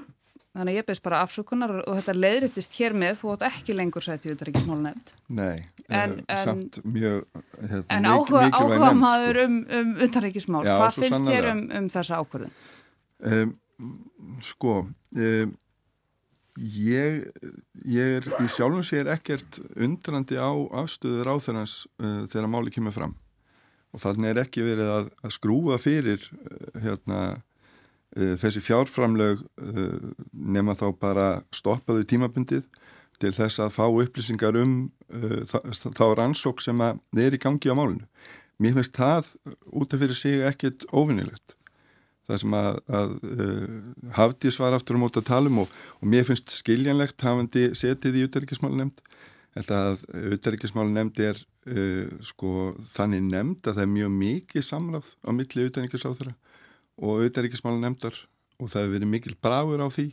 þannig 0.57 0.73
að 0.73 0.79
ég 0.79 0.87
beðist 0.89 1.05
bara 1.05 1.21
afsökunar 1.25 1.75
og 1.83 1.99
þetta 1.99 2.15
leiðrittist 2.17 2.79
hér 2.81 2.97
með 2.97 3.21
þú 3.21 3.33
átt 3.35 3.47
ekki 3.51 3.77
lengur 3.77 4.05
sæti 4.05 4.33
auðverkismál 4.33 4.81
nefnd 4.83 5.13
Nei, 5.29 5.67
en, 5.89 6.19
uh, 6.25 6.41
samt 6.45 6.81
mjög 6.85 7.25
hérna, 7.61 7.85
En 7.89 8.05
áhuga, 8.05 8.49
áhuga 8.51 8.93
maður 8.93 9.37
sko. 9.37 9.45
um, 9.45 9.61
um 9.81 9.95
auðverkismál, 10.01 10.65
hvað 10.65 10.99
finnst 11.01 11.31
þér 11.31 11.53
um, 11.53 11.63
um 11.79 11.89
þessa 11.89 12.21
ákverðun? 12.21 12.57
Um, 13.21 13.57
sko 14.43 14.87
um 15.17 15.57
Ég, 16.57 17.27
ég 17.85 18.17
er 18.17 18.27
í 18.41 18.47
sjálfum 18.49 18.85
sér 18.87 19.11
ekkert 19.13 19.59
undrandi 19.77 20.39
á 20.41 20.49
afstöður 20.81 21.35
áþörnans 21.35 21.83
uh, 22.01 22.25
þegar 22.33 22.49
máli 22.49 22.73
kemur 22.73 22.95
fram 22.97 23.13
og 23.93 24.01
þannig 24.01 24.31
er 24.31 24.41
ekki 24.45 24.65
verið 24.65 24.93
að, 24.93 25.11
að 25.25 25.35
skrúa 25.37 25.77
fyrir 25.81 26.25
uh, 26.25 26.79
hérna, 26.81 27.21
uh, 28.17 28.35
þessi 28.41 28.63
fjárframlög 28.65 29.45
uh, 29.45 30.15
nema 30.33 30.77
þá 30.79 30.87
bara 31.01 31.29
stoppaðu 31.53 32.07
tímabundið 32.09 32.65
til 33.21 33.33
þess 33.37 33.61
að 33.65 33.77
fá 33.77 33.85
upplýsingar 33.89 34.57
um 34.61 34.79
uh, 35.13 35.45
þá 35.77 36.07
rannsók 36.17 36.65
sem 36.65 36.81
er 36.81 37.37
í 37.37 37.41
gangi 37.41 37.73
á 37.73 37.77
málinu. 37.77 38.09
Mér 38.61 38.79
finnst 38.79 38.97
það 38.97 39.35
út 39.77 39.93
af 39.93 40.01
fyrir 40.01 40.17
sig 40.17 40.41
ekkert 40.49 40.89
ofinnilegt 40.89 41.56
það 42.27 42.41
sem 42.43 42.57
að, 42.59 42.79
að 43.01 43.13
uh, 43.33 44.15
Hafdís 44.17 44.59
var 44.63 44.77
aftur 44.77 44.97
á 44.97 44.99
um 44.99 45.05
mót 45.07 45.19
að 45.21 45.29
tala 45.31 45.53
um 45.53 45.63
og, 45.63 45.75
og 46.01 46.11
mér 46.11 46.27
finnst 46.27 46.55
skiljanlegt 46.59 47.23
hafandi 47.23 47.69
setið 47.79 48.21
í 48.21 48.25
utærikkismálu 48.27 48.81
nefnd 48.83 49.05
að 49.73 50.03
utærikkismálu 50.35 50.93
nefnd 50.93 51.21
er 51.25 51.39
uh, 51.71 52.09
sko 52.25 52.73
þannig 52.93 53.29
nefnd 53.31 53.71
að 53.71 53.79
það 53.79 53.85
er 53.87 53.93
mjög 53.95 54.17
mikið 54.21 54.67
samráð 54.67 55.13
á 55.23 55.31
milli 55.33 55.69
utærikkismáþara 55.71 56.35
og 56.97 57.27
utærikkismálu 57.29 57.81
nefndar 57.81 58.17
og 58.61 58.71
það 58.73 58.87
hefur 58.87 58.95
verið 58.97 59.13
mikil 59.13 59.37
bragur 59.43 59.85
á 59.85 59.89
því. 59.93 60.07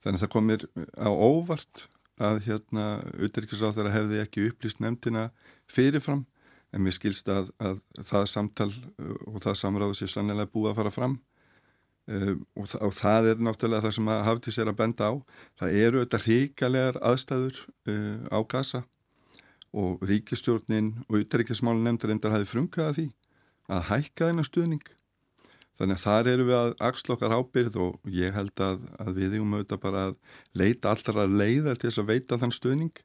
Þannig 0.00 0.18
að 0.18 0.24
það 0.24 0.32
komir 0.34 0.66
á 0.96 1.08
óvart 1.08 1.86
að 2.20 2.42
hérna 2.44 2.84
utærikkismáþara 3.16 3.94
hefði 3.94 4.20
ekki 4.24 4.46
upplýst 4.50 4.82
nefndina 4.84 5.30
fyrirfram. 5.70 6.26
En 6.70 6.84
mér 6.84 6.94
skilst 6.94 7.28
að, 7.32 7.48
að 7.58 7.80
það 8.06 8.26
samtal 8.30 8.70
uh, 8.70 9.16
og 9.26 9.40
það 9.42 9.58
samráðu 9.58 9.96
sé 9.98 10.06
sannlega 10.10 10.46
búið 10.52 10.70
að 10.70 10.80
fara 10.80 10.94
fram 10.94 11.16
og, 12.08 12.66
þa 12.70 12.80
og 12.86 12.94
það 12.96 13.28
er 13.30 13.42
náttúrulega 13.44 13.84
það 13.86 13.96
sem 13.96 14.08
að 14.10 14.22
Hafdís 14.26 14.58
er 14.58 14.70
að 14.70 14.78
benda 14.80 15.10
á. 15.10 15.12
Það 15.60 15.76
eru 15.84 16.04
þetta 16.04 16.22
ríkalegar 16.24 17.00
aðstæður 17.10 17.60
uh, 17.90 18.22
á 18.34 18.38
gasa 18.50 18.84
og 19.70 20.02
ríkistjórnin 20.02 20.94
og 21.06 21.20
ytterrikismálun 21.20 21.84
nefndur 21.86 22.10
endar 22.14 22.34
hafi 22.34 22.48
frumkaða 22.50 22.96
því 22.96 23.06
að 23.70 23.84
hækka 23.90 24.30
þennan 24.30 24.48
stuðning. 24.48 24.88
Þannig 25.78 25.96
að 25.96 26.02
þar 26.04 26.28
eru 26.28 26.46
við 26.48 26.56
að 26.58 26.72
axla 26.90 27.14
okkar 27.14 27.34
ábyrð 27.38 27.76
og 27.80 28.10
ég 28.12 28.34
held 28.36 28.60
að, 28.60 28.82
að 29.00 29.12
við 29.16 29.36
erum 29.38 29.54
auðvitað 29.54 29.82
bara 29.84 30.02
að 30.08 30.16
leita 30.58 30.90
allra 30.90 31.24
leiðar 31.30 31.78
til 31.78 31.88
þess 31.88 32.02
að 32.02 32.10
veita 32.10 32.40
þann 32.42 32.56
stuðning. 32.56 32.96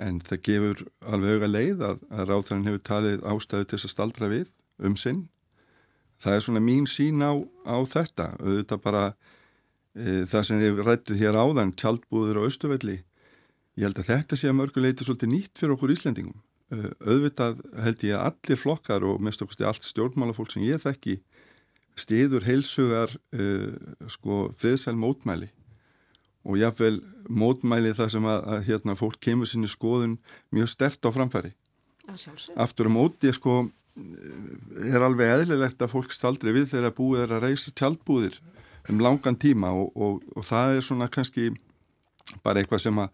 En 0.00 0.18
það 0.24 0.42
gefur 0.48 0.82
alveg 1.14 1.38
auga 1.38 1.48
leið 1.48 1.84
að, 1.86 2.02
að 2.10 2.26
ráþarinn 2.32 2.68
hefur 2.68 2.84
talið 2.90 3.24
ástæðu 3.30 3.68
til 3.68 3.78
þess 3.78 3.88
að 3.88 3.94
staldra 3.94 4.30
við 4.32 4.50
um 4.84 4.96
sinn 5.00 5.22
það 6.20 6.36
er 6.36 6.44
svona 6.44 6.62
mín 6.64 6.88
sín 6.90 7.22
á, 7.24 7.32
á 7.64 7.76
þetta. 7.88 8.32
Auðvitað 8.40 8.82
bara 8.84 9.04
e, 9.10 10.24
það 10.30 10.46
sem 10.48 10.60
þið 10.62 10.82
rættið 10.86 11.22
hér 11.24 11.40
áðan 11.40 11.74
tjaldbúður 11.80 12.42
á 12.44 12.48
Östuvelli 12.48 12.98
ég 13.80 13.86
held 13.86 14.00
að 14.02 14.10
þetta 14.10 14.38
sé 14.38 14.50
að 14.50 14.58
mörguleiti 14.58 15.06
svolítið 15.06 15.32
nýtt 15.32 15.60
fyrir 15.60 15.76
okkur 15.76 15.94
Íslendingum. 15.94 16.40
E, 16.70 16.90
auðvitað 17.06 17.62
held 17.86 18.04
ég 18.06 18.16
að 18.18 18.26
allir 18.30 18.60
flokkar 18.60 19.06
og 19.08 19.22
mest 19.24 19.44
okkur 19.44 19.56
stið 19.56 19.70
allt 19.70 19.88
stjórnmálafólk 19.88 20.52
sem 20.52 20.66
ég 20.66 20.82
þekki 20.82 21.20
stiður 22.00 22.46
heilsugar 22.46 23.14
e, 23.32 23.72
sko 24.12 24.48
friðsæl 24.56 24.96
mótmæli. 25.00 25.50
Og 26.48 26.56
jáfnveil 26.56 27.00
mótmæli 27.28 27.92
það 27.96 28.14
sem 28.14 28.28
að, 28.28 28.44
að 28.52 28.62
hérna 28.68 28.96
fólk 28.96 29.18
kemur 29.20 29.48
sinni 29.48 29.68
skoðun 29.68 30.16
mjög 30.54 30.70
stert 30.72 31.04
á 31.04 31.10
framfæri. 31.12 31.52
Aftur 32.58 32.88
á 32.88 32.92
móti 32.92 33.32
sko 33.36 33.66
er 33.96 35.04
alveg 35.04 35.34
eðlilegt 35.34 35.82
að 35.82 35.92
fólk 35.94 36.14
staldri 36.14 36.54
við 36.54 36.70
þegar 36.74 36.94
búið 36.96 37.24
er 37.24 37.34
að 37.36 37.48
reysa 37.48 37.74
tjaldbúðir 37.74 38.38
um 38.90 39.02
langan 39.02 39.38
tíma 39.38 39.72
og, 39.76 39.90
og, 39.94 40.22
og 40.36 40.46
það 40.46 40.78
er 40.78 40.86
svona 40.86 41.10
kannski 41.12 41.50
bara 42.44 42.62
eitthvað 42.62 42.84
sem 42.86 43.02
að 43.02 43.10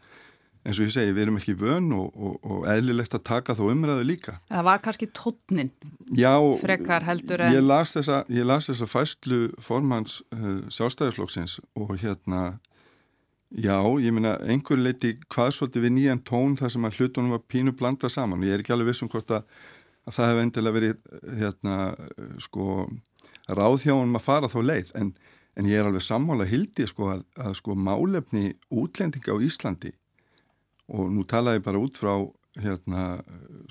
eins 0.66 0.80
og 0.80 0.88
ég 0.88 0.94
segi, 0.96 1.14
við 1.14 1.26
erum 1.26 1.36
ekki 1.38 1.54
vön 1.58 1.92
og, 1.94 2.14
og 2.42 2.64
eðlilegt 2.70 3.14
að 3.14 3.22
taka 3.28 3.54
þá 3.54 3.62
umræðu 3.68 4.06
líka. 4.06 4.36
Það 4.50 4.64
var 4.66 4.80
kannski 4.82 5.08
tótnin 5.14 5.70
Já, 6.18 6.34
frekar 6.58 7.06
heldur 7.06 7.44
en... 7.46 7.54
Ég 7.54 7.62
las 7.62 7.94
þessa, 7.94 8.24
ég 8.34 8.48
las 8.48 8.66
þessa 8.70 8.88
fæstlu 8.90 9.40
formans 9.62 10.18
uh, 10.34 10.64
sjálfstæðarflokksins 10.74 11.60
og 11.78 11.94
hérna 12.02 12.58
já, 13.54 13.78
ég 14.02 14.14
minna, 14.14 14.34
einhver 14.42 14.80
leiti 14.82 15.14
hvað 15.30 15.54
svolítið 15.54 15.86
við 15.86 15.96
nýjan 16.00 16.24
tón 16.26 16.58
þar 16.58 16.74
sem 16.74 16.88
að 16.88 17.00
hlutunum 17.00 17.36
var 17.36 17.46
pínu 17.46 17.76
blanda 17.78 18.10
saman 18.10 18.42
og 18.42 18.50
ég 18.50 18.58
er 18.58 18.64
ekki 18.64 18.74
alveg 18.74 18.90
vissum 18.90 19.12
hvort 19.12 19.30
að 19.38 19.46
að 20.06 20.16
það 20.16 20.30
hefur 20.30 20.44
endilega 20.44 20.76
verið 20.76 20.96
hérna, 21.40 21.76
sko, 22.42 22.86
ráðhjáum 23.58 24.18
að 24.18 24.26
fara 24.26 24.50
þá 24.50 24.58
leið. 24.70 24.94
En, 25.00 25.12
en 25.56 25.68
ég 25.68 25.80
er 25.80 25.88
alveg 25.88 26.04
sammála 26.06 26.48
hildi 26.48 26.86
sko, 26.88 27.10
að, 27.16 27.26
að 27.42 27.58
sko, 27.60 27.76
málefni 27.76 28.54
útlendinga 28.70 29.34
á 29.34 29.38
Íslandi 29.42 29.94
og 30.86 31.10
nú 31.10 31.24
tala 31.26 31.56
ég 31.56 31.64
bara 31.66 31.80
út 31.82 31.98
frá 31.98 32.14
hérna, 32.62 33.20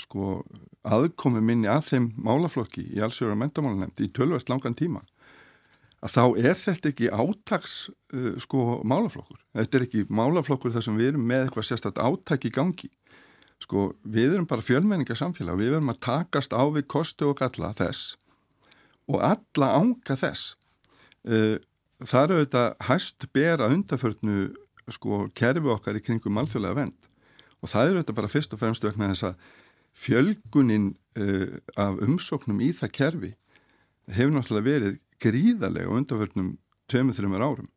sko, 0.01 0.43
aðkomi 0.85 1.41
minni 1.41 1.69
að 1.71 1.87
þeim 1.89 2.09
málaflokki 2.21 2.83
í 2.93 3.01
allsjóra 3.01 3.37
mentamálanemnd 3.39 4.03
í 4.03 4.11
tölvast 4.13 4.51
langan 4.51 4.75
tíma 4.77 5.01
að 6.05 6.13
þá 6.13 6.23
er 6.37 6.59
þetta 6.59 6.91
ekki 6.91 7.07
átags 7.09 7.75
uh, 8.13 8.35
sko 8.41 8.81
málaflokkur. 8.85 9.39
Þetta 9.57 9.77
er 9.77 9.85
ekki 9.87 10.03
málaflokkur 10.13 10.75
þar 10.75 10.85
sem 10.85 10.99
við 10.99 11.13
erum 11.13 11.25
með 11.25 11.45
eitthvað 11.45 11.67
sérstaklega 11.69 12.11
áttak 12.11 12.45
í 12.45 12.51
gangi 12.53 12.91
sko 13.63 13.93
við 14.03 14.35
erum 14.35 14.47
bara 14.49 14.65
fjölmenninga 14.65 15.15
samfélag 15.17 15.59
við 15.59 15.77
erum 15.77 15.93
að 15.93 16.01
takast 16.05 16.53
á 16.53 16.63
við 16.67 16.87
kostu 16.91 17.29
og 17.29 17.39
galla 17.39 17.71
þess 17.77 18.15
og 19.05 19.21
alla 19.21 19.71
ánga 19.77 20.17
þess. 20.17 20.55
Uh, 21.25 21.57
það 22.03 22.23
eru 22.23 22.39
þetta 22.43 22.63
hæst 22.89 23.27
bera 23.33 23.69
undarförnu 23.73 24.49
sko 24.93 25.25
kerfi 25.37 25.71
okkar 25.73 25.97
í 25.97 26.03
kringum 26.05 26.41
alþjóðlega 26.41 26.79
vend 26.81 27.09
og 27.61 27.71
það 27.71 27.89
eru 27.89 28.01
þetta 28.01 28.17
bara 28.19 28.31
fyrst 28.31 28.53
og 28.53 28.61
fremst 28.61 28.85
vegna 28.85 29.09
þess 29.13 29.29
að 29.29 29.47
fjölgunin 29.95 30.91
uh, 31.17 31.55
af 31.79 32.01
umsóknum 32.03 32.61
í 32.61 32.71
það 32.75 32.93
kerfi 32.99 33.31
hefur 34.11 34.35
náttúrulega 34.35 34.69
verið 34.69 34.99
gríðarlega 35.23 35.95
undarförnum 35.95 36.51
2-3 36.91 37.31
árum 37.41 37.69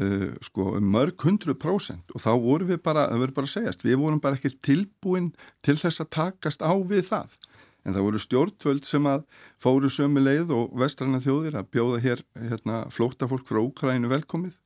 uh, 0.00 0.30
sko 0.44 0.74
um 0.78 0.88
mörg 0.94 1.16
100% 1.18 2.14
og 2.14 2.22
þá 2.22 2.30
vorum 2.42 2.70
við 2.70 2.82
bara, 2.84 3.08
það 3.10 3.22
verður 3.24 3.36
bara 3.38 3.48
að 3.48 3.54
segjast 3.54 3.84
við 3.86 4.00
vorum 4.02 4.22
bara 4.22 4.38
ekki 4.38 4.52
tilbúin 4.64 5.30
til 5.66 5.76
þess 5.80 6.04
að 6.04 6.12
takast 6.16 6.64
á 6.64 6.72
við 6.78 7.06
það. 7.10 7.38
En 7.80 7.96
það 7.96 8.06
voru 8.06 8.20
stjórnvöld 8.20 8.84
sem 8.84 9.06
að 9.08 9.22
fóru 9.62 9.88
sömu 9.88 10.20
leið 10.20 10.50
og 10.52 10.74
vestræna 10.78 11.22
þjóðir 11.24 11.56
að 11.56 11.70
bjóða 11.72 12.00
hér 12.04 12.24
hérna, 12.36 12.82
flótafólk 12.92 13.46
frá 13.48 13.62
Úkrænu 13.62 14.10
velkomið. 14.12 14.56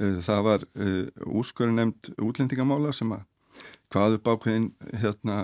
Uh, 0.00 0.18
það 0.24 0.46
var 0.48 0.66
uh, 0.74 1.06
úrsköru 1.28 1.76
nefnd 1.76 2.14
útlendingamála 2.18 2.94
sem 2.96 3.12
að 3.14 3.28
hvað 3.92 4.14
upp 4.16 4.28
ákveðin 4.32 4.70
hérna, 4.96 5.42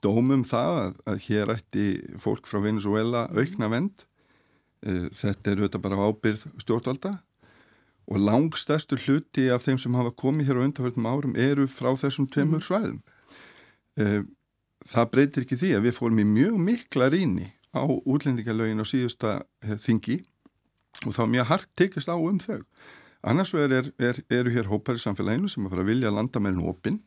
dómum 0.00 0.40
það 0.48 0.78
að, 0.82 0.94
að 1.12 1.18
hér 1.26 1.50
ætti 1.52 1.88
fólk 2.18 2.48
frá 2.48 2.62
Venezuela 2.64 3.26
aukna 3.36 3.68
vend 3.68 4.06
Eh, 4.80 5.08
þetta 5.12 5.52
er 5.52 5.60
auðvitað 5.60 5.82
bara 5.84 6.06
ábyrð 6.08 6.46
stjórnvalda 6.62 7.18
og 8.10 8.18
langstæstu 8.18 8.98
hluti 8.98 9.48
af 9.54 9.64
þeim 9.64 9.78
sem 9.78 9.94
hafa 9.94 10.12
komið 10.18 10.50
hér 10.50 10.60
á 10.60 10.64
undanfjöldum 10.66 11.08
árum 11.08 11.36
eru 11.38 11.66
frá 11.70 11.92
þessum 11.94 12.26
tveimur 12.26 12.58
mhm. 12.58 12.66
svæðum. 12.66 13.00
Eh, 14.00 14.22
það 14.90 15.10
breytir 15.14 15.46
ekki 15.46 15.60
því 15.60 15.74
að 15.76 15.86
við 15.86 15.98
fórum 15.98 16.22
í 16.22 16.26
mjög 16.26 16.56
mikla 16.68 17.10
rýni 17.12 17.52
á 17.70 17.86
útlendingalögin 17.86 18.82
á 18.82 18.86
síðusta 18.88 19.36
eh, 19.62 19.76
þingi 19.78 20.22
og 21.06 21.14
þá 21.16 21.22
mjög 21.30 21.52
hart 21.52 21.70
tekist 21.78 22.10
á 22.10 22.16
um 22.18 22.40
þau. 22.42 22.64
Annars 23.20 23.52
vegar 23.54 23.76
er, 23.78 23.92
er, 24.00 24.18
eru 24.32 24.52
hér 24.52 24.68
hópar 24.72 24.96
í 24.96 25.02
samfélaginu 25.02 25.48
sem 25.48 25.66
að 25.66 25.74
fara 25.74 25.84
að 25.84 25.92
vilja 25.92 26.12
landa 26.14 26.42
með 26.42 26.62
opinn 26.64 27.02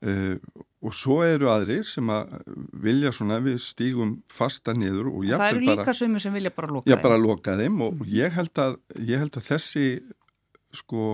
Uh, 0.00 0.38
og 0.80 0.94
svo 0.96 1.18
eru 1.26 1.50
aðrir 1.52 1.84
sem 1.84 2.08
að 2.12 2.38
vilja 2.80 3.12
svona 3.12 3.40
við 3.44 3.58
stígum 3.64 4.14
fasta 4.32 4.72
niður 4.76 5.10
og 5.10 5.26
það 5.28 5.46
eru 5.50 5.66
líka 5.66 5.94
sömu 5.96 6.22
sem 6.22 6.32
vilja 6.32 6.52
bara 6.56 6.72
loka 6.72 6.86
þeim. 6.86 6.94
já 6.94 7.02
bara 7.04 7.18
loka 7.20 7.56
þeim 7.58 7.82
og 7.84 8.00
ég 8.08 8.32
held 8.38 8.62
að, 8.64 8.78
ég 8.96 9.20
held 9.20 9.36
að 9.36 9.50
þessi 9.50 9.84
sko 10.80 11.04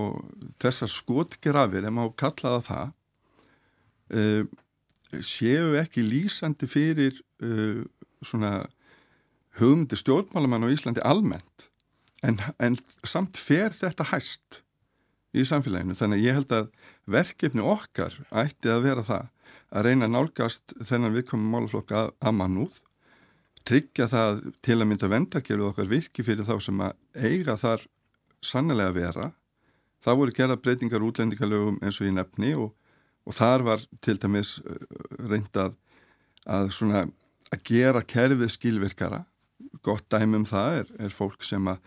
þessar 0.61 0.93
skotgrafir 0.93 1.89
ef 1.89 1.93
maður 1.93 2.15
kallaða 2.23 2.63
það 2.69 2.95
uh, 4.15 4.43
séu 5.19 5.75
ekki 5.81 6.05
lýsandi 6.05 6.69
fyrir 6.69 7.19
uh, 7.43 7.83
svona 8.23 8.67
hugmyndi 9.57 9.97
stjórnmálamann 9.97 10.67
á 10.69 10.73
Íslandi 10.73 11.03
almennt. 11.05 11.69
En, 12.25 12.39
en 12.61 12.77
samt 13.05 13.37
fer 13.37 13.73
þetta 13.73 14.07
hæst 14.11 14.61
í 15.37 15.45
samfélaginu. 15.45 15.97
Þannig 15.97 16.19
að 16.19 16.25
ég 16.25 16.37
held 16.37 16.53
að 16.55 16.69
verkefni 17.09 17.65
okkar 17.65 18.15
ætti 18.29 18.71
að 18.73 18.85
vera 18.87 19.05
það 19.05 19.33
að 19.71 19.87
reyna 19.87 20.07
að 20.07 20.13
nálgast 20.15 20.75
þennan 20.87 21.15
viðkomum 21.15 21.55
málaflokka 21.55 22.03
að 22.19 22.37
mannúð, 22.39 22.79
tryggja 23.67 24.07
það 24.11 24.41
til 24.63 24.77
að 24.77 24.87
mynda 24.87 25.09
vendarkerfið 25.11 25.67
okkar 25.69 25.89
virki 25.91 26.23
fyrir 26.23 26.47
þá 26.47 26.55
sem 26.63 26.83
að 26.85 26.95
eiga 27.19 27.57
þar 27.59 27.83
sannlega 28.43 28.93
að 28.93 28.99
vera. 29.01 29.29
Það 30.03 30.19
voru 30.21 30.35
gerða 30.37 30.59
breytingar 30.61 31.03
útlendingalögum 31.03 31.79
eins 31.83 31.99
og 31.99 32.07
í 32.07 32.13
nefni 32.15 32.53
og, 32.55 32.71
og 33.27 33.35
þar 33.35 33.65
var 33.67 33.83
til 34.05 34.15
dæmis 34.21 34.57
uh, 34.61 34.77
reyndað 35.19 35.75
að, 36.47 36.71
að, 36.71 37.11
að 37.51 37.63
gera 37.67 38.05
kerfið 38.07 38.53
skilvirkara. 38.55 39.25
Gott 39.83 40.07
dæmum 40.13 40.45
það 40.47 40.83
er, 40.83 40.93
er 41.07 41.15
fólk 41.15 41.43
sem 41.43 41.67
að 41.67 41.81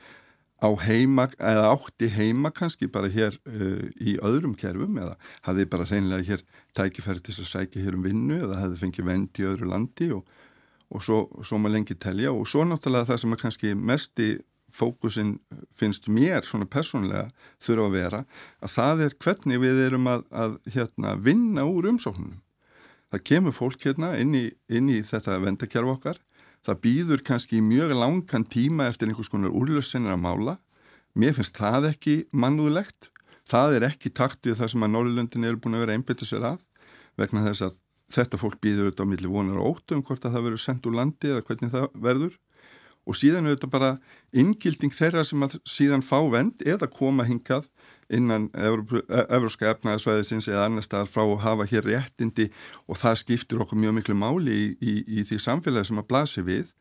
á 0.60 0.68
heima, 0.84 1.26
eða 1.40 1.70
átti 1.72 2.10
heima 2.12 2.52
kannski 2.52 2.90
bara 2.92 3.08
hér 3.12 3.36
uh, 3.48 3.86
í 3.96 4.18
öðrum 4.20 4.54
kerfum 4.58 4.98
eða 5.00 5.16
hafði 5.46 5.66
bara 5.72 5.88
reynilega 5.88 6.28
hér 6.34 6.44
tækifæri 6.76 7.24
til 7.24 7.38
að 7.38 7.50
sækja 7.54 7.86
hér 7.86 7.96
um 7.96 8.04
vinnu 8.04 8.42
eða 8.44 8.60
hafði 8.60 8.82
fengið 8.84 9.08
vend 9.08 9.40
í 9.40 9.48
öðru 9.48 9.70
landi 9.72 10.10
og, 10.16 10.28
og 10.92 11.04
svo, 11.06 11.22
svo 11.42 11.58
maður 11.58 11.78
lengi 11.78 11.96
telja 11.96 12.34
og 12.34 12.46
svo 12.48 12.66
náttúrulega 12.68 13.12
það 13.12 13.22
sem 13.24 13.36
er 13.36 13.42
kannski 13.44 13.74
mest 13.78 14.24
í 14.24 14.30
fókusin 14.70 15.38
finnst 15.74 16.08
mér 16.12 16.44
svona 16.46 16.68
personlega 16.70 17.28
þurfa 17.62 17.88
að 17.88 17.96
vera 17.96 18.20
að 18.60 18.74
það 18.76 19.04
er 19.06 19.16
hvernig 19.24 19.62
við 19.64 19.82
erum 19.86 20.08
að, 20.10 20.24
að 20.30 20.56
hérna, 20.74 21.16
vinna 21.18 21.66
úr 21.66 21.90
umsóknunum. 21.90 22.40
Það 23.10 23.24
kemur 23.26 23.54
fólk 23.56 23.86
hérna 23.88 24.12
inn 24.22 24.36
í, 24.38 24.44
inn 24.70 24.90
í 24.92 25.00
þetta 25.02 25.40
vendakerf 25.42 25.96
okkar 25.96 26.20
það 26.66 26.80
býður 26.84 27.22
kannski 27.24 27.60
mjög 27.64 27.94
langan 27.96 28.44
tíma 28.44 28.88
eftir 28.90 29.10
einhvers 29.10 29.30
konar 29.32 29.54
úrlössinir 29.56 30.12
að 30.14 30.24
mála. 30.24 30.56
Mér 31.16 31.34
finnst 31.36 31.58
það 31.58 31.90
ekki 31.90 32.16
mannúðlegt. 32.32 33.10
Það 33.50 33.78
er 33.78 33.86
ekki 33.90 34.12
takt 34.14 34.46
við 34.46 34.60
það 34.60 34.72
sem 34.74 34.84
að 34.86 34.92
Norrlundin 34.94 35.46
eru 35.48 35.58
búin 35.62 35.78
að 35.78 35.86
vera 35.86 35.96
einbetið 35.96 36.28
sér 36.28 36.46
að 36.52 36.60
vegna 37.18 37.42
þess 37.48 37.66
að 37.66 37.78
þetta 38.10 38.38
fólk 38.40 38.60
býður 38.62 38.90
auðvitað 38.90 39.06
á 39.06 39.10
milli 39.10 39.30
vonar 39.30 39.58
og 39.62 39.74
óttum 39.74 40.04
hvort 40.06 40.24
að 40.24 40.36
það 40.36 40.46
verður 40.46 40.62
sendt 40.64 40.86
úr 40.86 40.96
landi 40.98 41.32
eða 41.32 41.44
hvernig 41.48 41.72
það 41.74 41.86
verður. 42.06 42.36
Og 43.08 43.16
síðan 43.16 43.48
auðvitað 43.48 43.72
bara 43.74 43.90
inngilding 44.36 44.94
þeirra 44.94 45.24
sem 45.26 45.46
að 45.46 45.56
síðan 45.66 46.04
fá 46.06 46.18
vend 46.30 46.62
eða 46.62 46.90
koma 46.92 47.26
hingað 47.26 47.66
innan 48.10 48.48
Evróska 48.56 49.70
efnaðarsvæðisins 49.70 50.48
eða 50.50 50.66
annar 50.66 50.86
staðar 50.86 51.10
frá 51.10 51.22
að 51.24 51.36
hafa 51.44 51.66
hér 51.70 51.86
réttindi 51.86 52.48
og 52.90 52.98
það 52.98 53.20
skiptir 53.22 53.62
okkur 53.62 53.78
mjög 53.80 53.96
miklu 53.98 54.16
máli 54.18 54.56
í, 54.56 54.66
í, 54.80 54.94
í 55.20 55.26
því 55.28 55.38
samfélagi 55.44 55.90
sem 55.90 56.02
að 56.02 56.08
blasi 56.10 56.44
við 56.46 56.72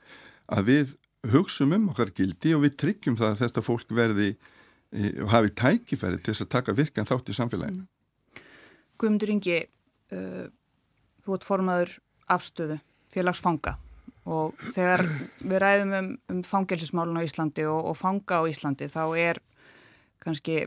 að 0.50 0.72
við 0.72 0.96
hugsum 1.34 1.76
um 1.76 1.90
okkar 1.92 2.14
gildi 2.16 2.56
og 2.56 2.64
við 2.66 2.78
tryggjum 2.82 3.18
það 3.20 3.34
að 3.34 3.42
þetta 3.44 3.66
fólk 3.66 3.94
verði 3.96 4.30
e, 4.32 5.12
og 5.24 5.34
hafi 5.34 5.54
tækifæri 5.62 6.22
til 6.22 6.34
þess 6.34 6.46
að 6.46 6.54
taka 6.56 6.78
virkan 6.78 7.10
þátt 7.10 7.30
í 7.30 7.38
samfélaginu. 7.38 7.86
Guðmundur 9.00 9.32
Ingi, 9.32 9.60
uh, 10.16 10.48
þú 11.24 11.36
ert 11.38 11.48
formaður 11.48 11.94
afstöðu 12.30 12.80
félagsfanga 13.14 13.78
og 14.30 14.58
þegar 14.74 15.06
við 15.42 15.62
ræðum 15.64 15.94
um, 15.98 16.10
um 16.32 16.42
fangelsismálun 16.46 17.22
á 17.22 17.26
Íslandi 17.26 17.66
og, 17.70 17.92
og 17.92 17.98
fanga 17.98 18.42
á 18.42 18.50
Íslandi 18.50 18.90
þá 18.92 19.04
er 19.18 19.40
kannski 20.24 20.66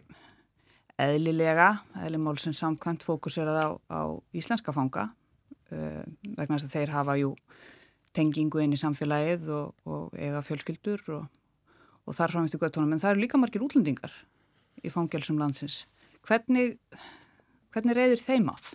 eðlilega, 1.01 1.69
eðlimál 2.05 2.37
sem 2.41 2.55
samkvæmt 2.57 3.05
fókuserað 3.07 3.59
á, 3.59 3.69
á 3.89 4.03
íslenska 4.37 4.75
fanga 4.75 5.09
uh, 5.73 6.03
vegna 6.37 6.59
þess 6.59 6.69
að 6.69 6.75
þeir 6.77 6.95
hafa 6.97 7.17
jú 7.21 7.31
tengingu 8.13 8.61
inn 8.61 8.75
í 8.77 8.81
samfélagið 8.81 9.49
og, 9.57 9.73
og 9.89 10.19
eiga 10.19 10.43
fjölskyldur 10.45 11.03
og, 11.17 11.25
og 12.05 12.17
þar 12.19 12.37
framist 12.37 12.59
í 12.59 12.61
göttunum, 12.61 12.93
en 12.93 13.01
það 13.01 13.15
eru 13.15 13.25
líka 13.25 13.41
margir 13.41 13.65
útlendingar 13.65 14.13
í 14.83 14.93
fangelsum 14.93 15.41
landsins. 15.41 15.87
Hvernig, 16.27 16.77
hvernig 17.73 17.99
reyður 17.99 18.23
þeim 18.23 18.51
af? 18.53 18.75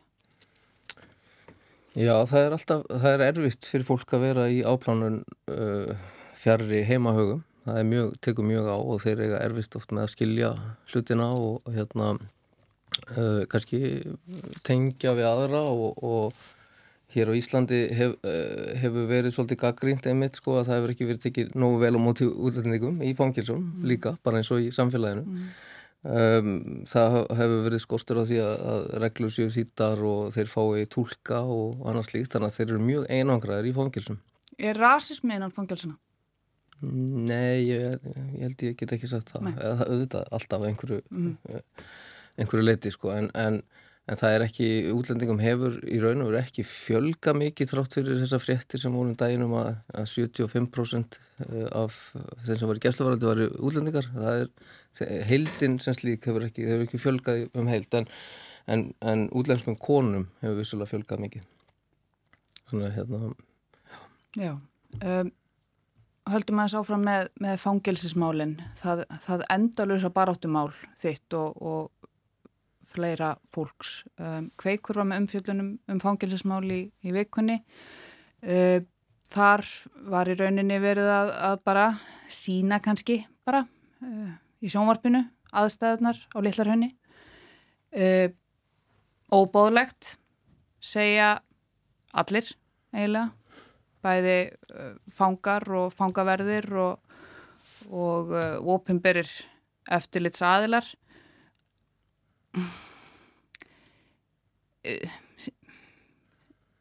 Já, 1.97 2.13
það 2.29 2.43
er 2.43 2.53
alltaf, 2.53 2.81
það 2.89 3.13
er 3.13 3.25
erfitt 3.31 3.67
fyrir 3.69 3.87
fólk 3.87 4.11
að 4.13 4.25
vera 4.27 4.49
í 4.53 4.59
áplánun 4.65 5.21
uh, 5.49 5.93
fjari 6.37 6.83
heimahögum 6.85 7.45
það 7.67 7.79
er 7.81 7.87
mjög, 7.91 8.11
tekur 8.23 8.47
mjög 8.47 8.67
á 8.71 8.77
og 8.77 8.99
þeir 9.03 9.23
eiga 9.25 9.43
erfitt 9.43 9.77
oft 9.79 9.93
með 9.93 10.05
að 10.05 10.11
skilja 10.13 10.51
hlutina 10.91 11.29
og, 11.35 11.71
hérna 11.75 12.11
uh, 12.15 13.41
kannski 13.51 13.81
tengja 14.67 15.15
við 15.17 15.27
aðra 15.29 15.63
og, 15.71 15.97
og 16.03 16.45
hér 17.15 17.31
á 17.31 17.33
Íslandi 17.39 17.81
hef, 17.95 18.15
uh, 18.23 18.75
hefur 18.81 19.09
verið 19.09 19.35
svolítið 19.35 19.61
gaggrínt 19.63 20.07
einmitt 20.09 20.39
sko 20.39 20.59
að 20.59 20.69
það 20.69 20.79
hefur 20.79 20.95
ekki 20.95 21.09
verið 21.09 21.25
tekið 21.27 21.57
nógu 21.59 21.81
vel 21.83 21.95
á 21.95 21.99
móti 22.03 22.27
útlendingum 22.27 23.01
í 23.03 23.13
fangilsum 23.17 23.65
líka, 23.87 24.15
bara 24.23 24.41
eins 24.41 24.51
og 24.55 24.63
í 24.63 24.71
samfélaginu 24.75 25.25
mm. 25.27 25.51
um, 26.07 26.55
það 26.87 27.19
hefur 27.41 27.67
verið 27.67 27.83
skostur 27.83 28.23
á 28.23 28.27
því 28.27 28.41
að, 28.45 28.55
að 28.71 28.89
reglur 29.03 29.35
séu 29.35 29.51
þýttar 29.53 30.07
og 30.07 30.33
þeir 30.35 30.51
fái 30.55 30.87
tólka 30.93 31.43
og 31.43 31.85
annars 31.87 32.15
líkt, 32.15 32.31
þannig 32.33 32.51
að 32.51 32.59
þeir 32.59 32.67
eru 32.69 32.89
mjög 32.91 33.07
einangraðir 33.11 33.71
í 33.71 33.77
fangilsum 33.77 34.23
Er 34.57 34.73
rasismi 34.73 35.35
einan 35.35 35.53
fangilsuna? 35.53 35.99
Nei, 36.81 37.65
ég, 37.67 37.97
ég 38.35 38.45
held 38.45 38.63
ég 38.67 38.77
get 38.77 38.93
ekki 38.97 39.09
sagt 39.09 39.33
það, 39.33 39.51
Eða, 39.55 39.73
það 39.79 39.91
auðvitað 39.91 40.31
alltaf 40.37 40.65
einhverju, 40.69 41.01
mm. 41.09 41.59
einhverju 42.37 42.65
leiti 42.65 42.93
sko. 42.93 43.11
En, 43.15 43.29
en, 43.37 43.59
en 44.07 44.21
það 44.21 44.37
er 44.37 44.45
ekki, 44.47 44.69
útlendingum 44.93 45.41
hefur 45.41 45.77
í 45.83 45.99
raun 46.03 46.25
og 46.25 46.31
veru 46.31 46.41
ekki 46.41 46.65
fjölga 46.67 47.33
mikið 47.37 47.73
þrátt 47.73 47.97
fyrir 47.97 48.21
þessa 48.23 48.41
fréttir 48.43 48.83
sem 48.83 48.97
vorum 48.97 49.17
daginum 49.17 49.55
að, 49.59 49.71
að 49.93 50.09
75% 50.13 51.21
eh, 51.47 51.69
af 51.71 52.01
þeim 52.13 52.51
sem 52.53 52.67
var 52.69 52.81
í 52.81 52.85
gæsluvaraldi 52.85 53.31
var 53.31 53.45
útlendingar, 53.47 54.11
það 54.13 54.43
er 54.43 55.23
heildin 55.29 55.79
sem 55.83 55.97
slík 55.97 56.29
hefur 56.29 56.45
ekki, 56.47 56.67
hefur 56.69 56.85
ekki 56.87 57.01
fjölgað 57.01 57.47
um 57.57 57.69
heild. 57.69 57.89
En 57.97 58.09
en, 58.67 58.87
en 58.99 59.27
útlenskum 59.35 59.77
konum 59.79 60.27
hefur 60.43 60.59
vissulega 60.59 60.91
fjölgað 60.91 61.23
mikið. 61.23 61.45
Þannig 62.67 62.87
að 62.87 62.97
hérna 62.97 63.19
Já. 64.37 64.53
Um, 65.01 65.31
höldum 66.33 66.59
að 66.61 66.67
þess 66.67 66.79
áfram 66.81 67.05
með, 67.07 67.29
með 67.43 67.55
fangilsismálinn 67.61 68.57
það, 68.79 69.03
það 69.23 69.45
endalösa 69.53 70.11
baráttumál 70.13 70.69
þitt 70.99 71.37
og, 71.37 71.61
og 71.61 72.11
fleira 72.97 73.33
fólks. 73.53 74.01
Um, 74.17 74.49
kveikur 74.59 75.01
var 75.01 75.09
með 75.09 75.23
umfjöldunum 75.23 75.71
um 75.91 76.01
fangilsismál 76.01 76.63
í, 76.71 76.81
í 77.03 77.13
vikunni. 77.15 77.59
Um, 78.41 78.85
þar 79.27 79.65
var 80.07 80.29
í 80.31 80.37
rauninni 80.39 80.77
verið 80.81 81.09
að, 81.11 81.31
að 81.49 81.57
bara 81.67 81.87
sína 82.31 82.79
kannski 82.83 83.21
bara 83.47 83.65
uh, 84.03 84.31
í 84.63 84.71
sjónvarpinu 84.71 85.25
aðstæðunar 85.57 86.21
á 86.31 86.37
litlarhönni 86.43 86.93
uh, 87.95 88.29
óbóðlegt 89.31 90.15
segja 90.79 91.37
allir 92.15 92.47
eiginlega 92.95 93.36
bæði 94.05 94.37
uh, 94.73 94.95
fangar 95.13 95.65
og 95.73 95.93
fangaverðir 95.95 96.69
og, 96.77 97.15
og 97.89 98.33
uh, 98.33 98.57
ofinberir 98.75 99.29
eftirlits 99.97 100.43
aðilar 100.43 100.87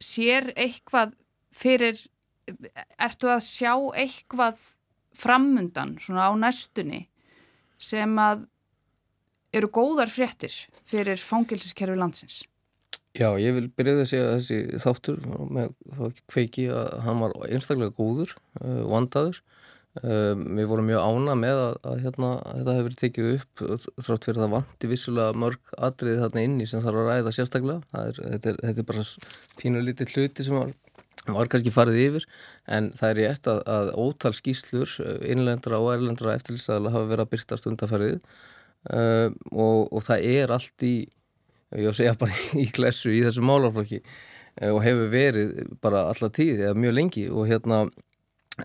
sér 0.02 0.50
eitthvað 0.54 1.14
fyrir 1.56 2.00
ertu 3.02 3.30
að 3.32 3.42
sjá 3.46 3.72
eitthvað 3.98 4.60
framundan 5.16 5.96
svona 6.02 6.28
á 6.30 6.32
næstunni 6.38 7.06
sem 7.78 8.12
að 8.20 8.46
eru 9.56 9.70
góðar 9.72 10.12
fréttir 10.12 10.54
fyrir 10.88 11.20
fangilsiskerfi 11.20 11.98
landsins 11.98 12.42
Já, 13.16 13.30
ég 13.40 13.54
vil 13.56 13.68
byrja 13.72 13.96
þessi, 14.02 14.18
þessi 14.28 14.80
þáttur 14.82 15.20
með 15.56 15.70
kveiki 16.28 16.66
að 16.74 16.88
hann 17.06 17.22
var 17.22 17.36
einstaklega 17.48 17.94
góður, 17.96 18.34
uh, 18.60 18.82
vandaður. 18.90 19.40
Um, 20.04 20.42
við 20.58 20.66
vorum 20.68 20.90
mjög 20.90 21.04
ána 21.08 21.34
með 21.40 21.58
að, 21.62 21.76
að, 21.88 22.00
hérna, 22.04 22.30
að 22.44 22.58
þetta 22.58 22.72
hefur 22.76 22.96
tekið 23.00 23.28
upp 23.30 23.62
þrátt 24.04 24.26
fyrir 24.26 24.40
að 24.40 24.42
það 24.42 24.50
vanti 24.52 24.90
vissulega 24.90 25.38
mörg 25.40 25.70
atriði 25.88 26.18
þarna 26.20 26.42
inni 26.44 26.66
sem 26.68 26.82
þarf 26.84 27.00
að 27.00 27.08
ræða 27.08 27.32
sérstaklega. 27.32 28.02
Er, 28.02 28.18
þetta, 28.18 28.50
er, 28.52 28.58
þetta 28.60 28.82
er 28.82 28.88
bara 28.90 29.06
pínu 29.62 29.84
lítið 29.86 30.12
hluti 30.12 30.44
sem 30.44 30.58
var, 30.58 30.74
var 31.38 31.50
kannski 31.54 31.72
farið 31.72 32.02
yfir 32.02 32.28
en 32.76 32.90
það 32.98 33.14
er 33.14 33.20
rétt 33.22 33.48
að, 33.54 33.62
að 33.78 33.92
ótal 34.04 34.34
skýslur 34.36 34.92
innlendra 35.24 35.80
og 35.80 35.94
erlendra 35.94 36.36
eftirlýsaðala 36.36 36.92
hafa 36.92 37.10
verið 37.14 37.24
að 37.24 37.32
byrtast 37.32 37.70
undarfærið 37.72 38.18
um, 38.20 39.40
og, 39.54 39.80
og 39.88 40.04
það 40.10 40.28
er 40.36 40.52
allt 40.58 40.84
í 40.84 40.96
ég 41.74 41.88
var 41.88 42.00
að 42.12 42.18
bara 42.22 42.40
í 42.64 42.66
klessu 42.74 43.12
í 43.14 43.22
þessu 43.24 43.44
málarflokki 43.46 44.00
eh, 44.02 44.70
og 44.70 44.82
hefur 44.84 45.10
verið 45.12 45.54
bara 45.82 46.06
alla 46.12 46.30
tíð 46.30 46.66
eða 46.68 46.82
mjög 46.82 46.98
lengi 47.00 47.24
og 47.30 47.48
hérna 47.50 47.86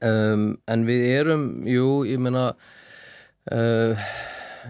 um, 0.01 0.51
en 0.69 0.85
við 0.87 1.07
erum, 1.15 1.47
jú, 1.67 1.87
ég 2.07 2.21
meina 2.21 2.51
uh, 3.51 4.11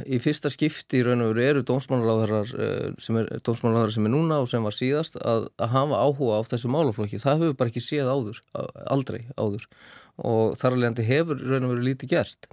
í 0.07 0.21
fyrsta 0.23 0.51
skipti 0.53 1.01
í 1.01 1.05
raun 1.05 1.25
og 1.25 1.33
veru 1.33 1.43
eru 1.49 1.65
dómsmálaráðarar 1.67 2.53
uh, 2.55 3.09
er 3.19 3.31
dómsmálaráðarar 3.43 3.95
sem 3.97 4.07
er 4.07 4.15
núna 4.15 4.39
og 4.43 4.49
sem 4.51 4.63
var 4.63 4.77
síðast 4.77 5.19
að, 5.19 5.49
að 5.59 5.75
hafa 5.75 5.99
áhuga 6.05 6.39
á 6.39 6.41
þessu 6.53 6.71
málarflokki, 6.71 7.19
það 7.21 7.43
hefur 7.43 7.59
bara 7.59 7.73
ekki 7.73 7.83
séð 7.83 8.13
áður 8.15 8.41
aldrei 8.87 9.21
áður. 9.35 9.67
Og 10.21 10.57
þar 10.59 10.75
alveg 10.75 11.05
hefur 11.07 11.39
raun 11.39 11.65
og 11.65 11.71
veru 11.73 11.85
lítið 11.85 12.15
gerst 12.15 12.47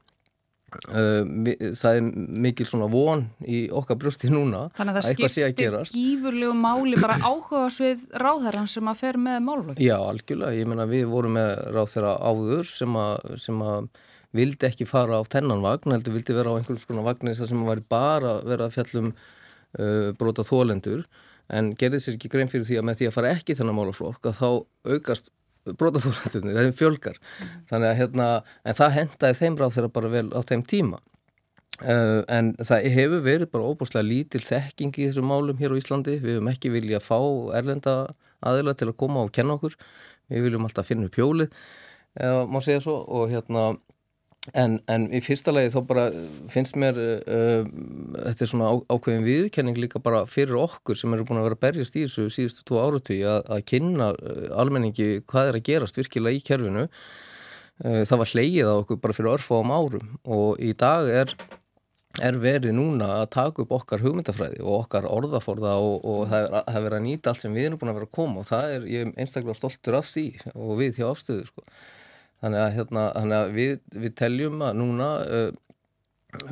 það 0.68 1.98
er 1.98 2.09
mikil 2.44 2.66
svona 2.68 2.88
von 2.92 3.22
í 3.48 3.62
okkar 3.72 3.96
brjósti 4.00 4.28
núna 4.28 4.66
Þannig 4.76 4.98
að 4.98 5.07
það 5.07 5.31
skiptir 5.33 5.78
gífurlegu 5.94 6.57
máli 6.59 6.98
bara 7.00 7.16
áhuga 7.22 7.62
svið 7.72 8.04
ráðherran 8.20 8.68
sem 8.68 8.90
að 8.90 9.00
fer 9.00 9.18
með 9.22 9.38
málflokk 9.46 9.81
Já, 9.81 9.96
algjörlega, 9.96 10.59
ég 10.59 10.68
menna 10.68 10.85
við 10.90 11.07
vorum 11.09 11.38
með 11.38 11.54
ráðherra 11.72 12.18
áður 12.20 12.68
sem 12.68 13.00
að, 13.00 13.33
sem 13.40 13.64
að 13.64 13.88
vildi 14.37 14.68
ekki 14.68 14.88
fara 14.88 15.20
á 15.20 15.22
þennan 15.24 15.64
vagn 15.64 15.96
heldur 15.96 16.18
vildi 16.18 16.37
vera 16.37 16.52
á 16.52 16.59
einhvers 16.61 16.85
konar 16.88 17.07
vagnir 17.07 17.38
sem 17.38 17.64
var 17.64 17.81
bara 17.88 18.37
vera 18.44 18.68
að 18.68 18.76
fjallum 18.76 19.14
uh, 19.14 20.12
brota 20.20 20.44
þólendur 20.44 21.07
en 21.48 21.72
gerði 21.81 22.02
sér 22.04 22.18
ekki 22.18 22.28
grein 22.33 22.52
fyrir 22.52 22.68
því 22.68 22.81
að 22.81 22.88
með 22.90 23.00
því 23.00 23.09
að 23.09 23.16
fara 23.16 23.33
ekki 23.38 23.57
þennan 23.57 23.78
málflokk 23.78 24.28
að 24.28 24.40
þá 24.42 24.48
aukast 24.92 25.33
brotaþólandunir, 25.78 26.59
þeim 26.62 26.76
fjölgar. 26.78 27.18
Mm. 27.18 27.54
þannig 27.70 27.90
að 27.90 27.98
hérna, 28.02 28.26
en 28.64 28.78
það 28.78 28.96
hendaði 28.96 29.38
þeim 29.42 29.59
ráð 29.59 29.74
þeirra 29.76 29.94
bara 29.98 30.12
vel 30.12 30.26
á 30.33 30.40
þeim 30.48 30.64
tíma. 30.68 31.00
Uh, 31.78 32.24
en 32.26 32.54
það 32.59 32.88
hefur 32.96 33.20
verið 33.22 33.50
bara 33.54 33.68
óbúslega 33.70 34.07
lítil 34.07 34.40
þekking 34.42 34.96
í 34.98 35.04
þessum 35.07 35.28
málum 35.31 35.61
hér 35.61 35.76
á 35.76 35.78
Íslandi, 35.78 36.16
við 36.18 36.38
hefum 36.38 36.50
ekki 36.50 36.72
viljað 36.74 37.04
fá 37.07 37.18
erlenda 37.54 37.98
aðila 38.42 38.74
til 38.74 38.88
að 38.90 38.96
koma 38.98 39.22
og 39.22 39.31
kenna 39.35 39.54
okkur, 39.54 39.76
við 40.33 40.48
viljum 40.48 40.66
alltaf 40.66 40.88
finna 40.90 41.07
upp 41.07 41.18
hjólið, 41.18 41.54
eða 42.18 42.48
má 42.50 42.59
segja 42.64 42.83
svo. 42.83 42.96
Og 43.07 43.31
hérna 43.31 43.68
En, 44.57 44.79
en 44.89 45.07
í 45.13 45.21
fyrsta 45.25 45.53
lagi 45.53 45.73
þá 45.75 45.79
bara 45.89 46.07
finnst 46.53 46.77
mér 46.81 46.97
uh, 46.97 47.67
þetta 48.15 48.45
er 48.45 48.51
svona 48.51 48.71
á, 48.73 48.75
ákveðin 48.95 49.27
viðkenning 49.27 49.81
líka 49.81 50.01
bara 50.01 50.25
fyrir 50.29 50.57
okkur 50.63 50.97
sem 50.97 51.13
eru 51.13 51.27
búin 51.29 51.43
að 51.43 51.51
vera 51.51 51.61
berjast 51.67 51.99
í 51.99 52.07
þessu 52.07 52.29
síðustu 52.33 52.65
tvo 52.69 52.81
áratví 52.87 53.21
að, 53.29 53.43
að 53.53 53.65
kynna 53.69 54.13
uh, 54.15 54.49
almenningi 54.63 55.25
hvað 55.29 55.53
er 55.53 55.61
að 55.61 55.67
gerast 55.69 56.01
virkilega 56.01 56.39
í 56.41 56.45
kerfinu. 56.49 56.87
Uh, 57.85 58.03
það 58.09 58.23
var 58.23 58.33
hleyið 58.33 58.73
á 58.73 58.75
okkur 58.79 59.03
bara 59.05 59.19
fyrir 59.19 59.35
örfáum 59.37 59.75
árum 59.75 60.17
og 60.25 60.65
í 60.65 60.73
dag 60.79 61.13
er, 61.13 61.37
er 62.25 62.41
verið 62.41 62.75
núna 62.79 63.13
að 63.21 63.29
taka 63.37 63.67
upp 63.67 63.77
okkar 63.83 64.03
hugmyndafræði 64.07 64.65
og 64.65 64.85
okkar 64.85 65.13
orðaforða 65.13 65.77
og, 65.83 66.01
og 66.09 66.25
það 66.33 66.61
er 66.63 66.83
verið 66.89 67.01
að 67.03 67.07
nýta 67.11 67.35
allt 67.35 67.45
sem 67.45 67.55
við 67.55 67.69
erum 67.69 67.83
búin 67.83 67.93
að 67.93 68.01
vera 68.01 68.11
að 68.11 68.17
koma 68.17 68.43
og 68.43 68.49
það 68.49 68.77
er, 68.79 68.91
ég 68.97 69.07
er 69.07 69.15
einstaklega 69.19 69.61
stoltur 69.61 70.01
af 70.01 70.09
því 70.09 70.29
og 70.55 70.77
við 70.81 71.03
hjá 71.03 71.11
afstöðu 71.13 71.51
sko 71.53 71.67
Þannig 72.38 72.62
að, 72.62 72.74
hérna, 72.77 73.05
þannig 73.16 73.38
að 73.38 73.57
við, 73.57 73.72
við 74.05 74.14
teljum 74.18 74.62
að 74.62 74.79
núna, 74.79 75.09
uh, 75.27 75.48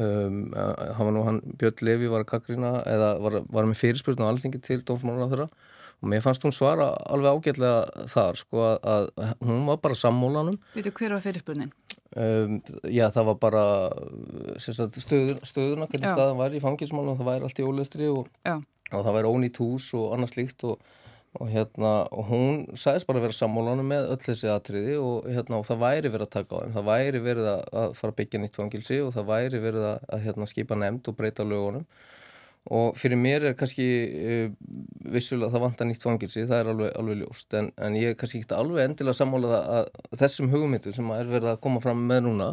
um, 0.03 0.43
var 0.51 1.15
nú 1.15 1.25
hann, 1.29 1.41
Björn 1.61 1.87
Levi 1.87 2.11
var 2.11 2.25
að 2.25 2.31
kakrína 2.33 2.73
eða 2.91 3.11
var, 3.23 3.41
var 3.55 3.71
með 3.71 3.81
fyrirspurnu 3.85 4.27
á 4.27 4.31
alþingi 4.33 4.63
til 4.65 4.81
dómsmálunar 4.83 5.31
þeirra 5.33 5.49
og 5.97 6.11
mér 6.13 6.25
fannst 6.25 6.45
hún 6.45 6.53
svara 6.53 6.91
alveg 7.09 7.39
ágætlega 7.39 8.07
þar 8.13 8.39
sko 8.41 8.65
að, 8.67 9.07
að 9.17 9.31
hún 9.49 9.63
var 9.69 9.79
bara 9.85 9.97
sammólanum. 9.97 10.59
Vitu 10.75 10.93
hver 10.99 11.17
var 11.17 11.25
fyrirspurnin? 11.25 11.73
Um, 12.17 12.59
já 12.93 13.07
það 13.13 13.31
var 13.31 13.39
bara 13.41 13.65
sagt, 14.63 14.99
stöður, 15.03 15.41
stöðuna, 15.45 15.89
hvernig 15.91 16.09
já. 16.09 16.15
staðan 16.15 16.39
var 16.41 16.55
í 16.55 16.61
fangilsmálunum, 16.63 17.19
það 17.19 17.31
væri 17.31 17.49
allt 17.49 17.61
í 17.61 17.67
ólistri 17.67 18.11
og, 18.13 18.29
og 18.53 19.01
það 19.01 19.17
væri 19.19 19.33
ónýtt 19.33 19.61
hús 19.63 19.89
og 19.99 20.15
annars 20.17 20.37
líkt 20.39 20.67
og 20.69 20.81
og 21.37 21.51
hérna 21.53 21.93
og 22.15 22.29
hún 22.31 22.61
sæðist 22.79 23.07
bara 23.09 23.21
að 23.21 23.27
vera 23.27 23.37
sammólanum 23.37 23.89
með 23.91 24.11
öll 24.15 24.21
þessi 24.23 24.51
atriði 24.53 24.97
og 25.01 25.27
hérna 25.29 25.61
og 25.61 25.67
það 25.69 25.83
væri 25.83 26.13
verið 26.13 26.27
að 26.27 26.35
taka 26.37 26.57
á 26.57 26.61
þeim, 26.63 26.75
það 26.77 26.87
væri 26.91 27.23
verið 27.25 27.49
að 27.53 27.97
fara 27.99 28.13
að 28.13 28.19
byggja 28.21 28.41
nýtt 28.43 28.59
fangilsi 28.61 29.01
og 29.05 29.11
það 29.17 29.29
væri 29.33 29.63
verið 29.65 29.89
að, 29.91 30.07
að 30.17 30.23
hérna, 30.27 30.49
skipa 30.51 30.79
nefnd 30.81 31.11
og 31.11 31.19
breyta 31.19 31.47
lögunum. 31.47 31.85
Og 32.77 32.97
fyrir 32.99 33.21
mér 33.21 33.45
er 33.47 33.55
kannski 33.55 33.85
uh, 33.87 34.49
vissulega 35.15 35.53
það 35.55 35.65
vantar 35.69 35.87
nýtt 35.87 36.03
fangilsi, 36.03 36.47
það 36.49 36.63
er 36.63 36.71
alveg, 36.73 36.91
alveg 36.99 37.21
ljóst. 37.21 37.47
En, 37.55 37.71
en 37.79 37.99
ég 38.01 38.11
er 38.11 38.19
kannski 38.19 38.43
ekki 38.43 38.57
alveg 38.57 38.89
endilega 38.89 39.21
sammólað 39.21 39.55
að 39.61 39.93
þessum 40.19 40.51
hugmyndu 40.51 40.95
sem 40.97 41.13
er 41.15 41.31
verið 41.31 41.53
að 41.53 41.63
koma 41.69 41.85
fram 41.85 42.03
með 42.09 42.25
núna 42.27 42.51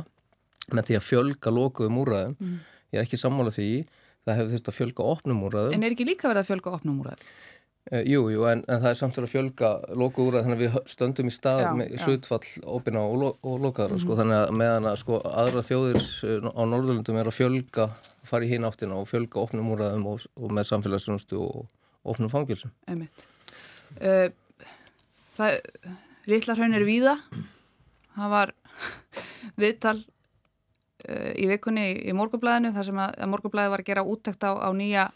með 0.70 0.92
því 0.92 1.00
að 1.00 1.08
fjölga 1.08 1.52
lokuðum 1.52 1.98
úræðum, 2.04 2.38
mm. 2.38 2.62
ég 2.94 3.02
er 3.02 3.08
ekki 3.08 3.20
sammólað 3.20 3.58
því. 3.58 3.72
Það 4.24 4.38
hefur 4.40 4.54
þurft 4.54 4.70
að 4.70 4.78
fjölga 4.78 5.06
opnum 5.12 5.42
úræðum 5.50 5.74
En 5.76 5.82
er 5.84 5.94
ekki 5.96 6.06
líka 6.08 6.30
verið 6.30 6.46
að 6.46 6.50
fjölga 6.54 6.76
opnum 6.78 7.02
úræðum? 7.04 7.24
Uh, 7.24 7.63
jú, 7.92 8.30
jú, 8.32 8.44
en, 8.48 8.62
en 8.72 8.80
það 8.80 8.90
er 8.90 8.98
samt 8.98 9.18
að 9.20 9.26
fjölga 9.28 9.70
loku 10.00 10.24
úr 10.30 10.38
að 10.40 10.46
þannig 10.46 10.62
að 10.62 10.62
við 10.64 10.92
stöndum 10.94 11.28
í 11.28 11.34
stað 11.36 11.64
já, 11.66 11.70
með 11.76 11.96
hlutfall 12.06 12.46
óbyrna 12.64 13.02
og, 13.04 13.16
lo, 13.20 13.32
og 13.44 13.58
lokaðara, 13.60 13.98
mm 13.98 14.00
-hmm. 14.00 14.06
sko, 14.06 14.18
þannig 14.20 14.38
að 14.40 14.54
meðan 14.62 14.88
að 14.88 15.00
sko 15.02 15.20
aðra 15.28 15.64
þjóðir 15.68 16.00
eh, 16.00 16.48
á 16.48 16.62
Norðurlundum 16.64 17.20
er 17.20 17.28
að 17.28 17.38
fjölga, 17.38 17.90
fara 18.24 18.48
í 18.48 18.52
hinn 18.54 18.68
áttina 18.68 18.96
og 18.96 19.10
fjölga 19.10 19.42
opnum 19.42 19.74
úrraðum 19.76 20.08
og, 20.14 20.24
og 20.40 20.56
með 20.56 20.70
samfélagsrjónustu 20.72 21.42
og 21.44 21.68
opnum 22.04 22.32
fangilsum. 22.32 22.72
Uh, 22.88 24.32
það, 25.36 25.60
Ríklarhaun 26.28 26.74
er 26.74 26.88
víða, 26.88 27.18
það 28.16 28.30
var 28.32 28.54
viðtal 29.60 29.98
uh, 30.00 31.32
í 31.36 31.50
vikunni 31.52 31.90
í, 31.92 32.00
í 32.08 32.16
morgublaðinu, 32.16 32.72
þar 32.72 32.88
sem 32.88 33.04
að, 33.04 33.20
að 33.20 33.34
morgublaði 33.36 33.76
var 33.76 33.84
að 33.84 33.92
gera 33.92 34.08
úttækt 34.08 34.48
á, 34.48 34.56
á 34.56 34.72
nýja 34.72 35.10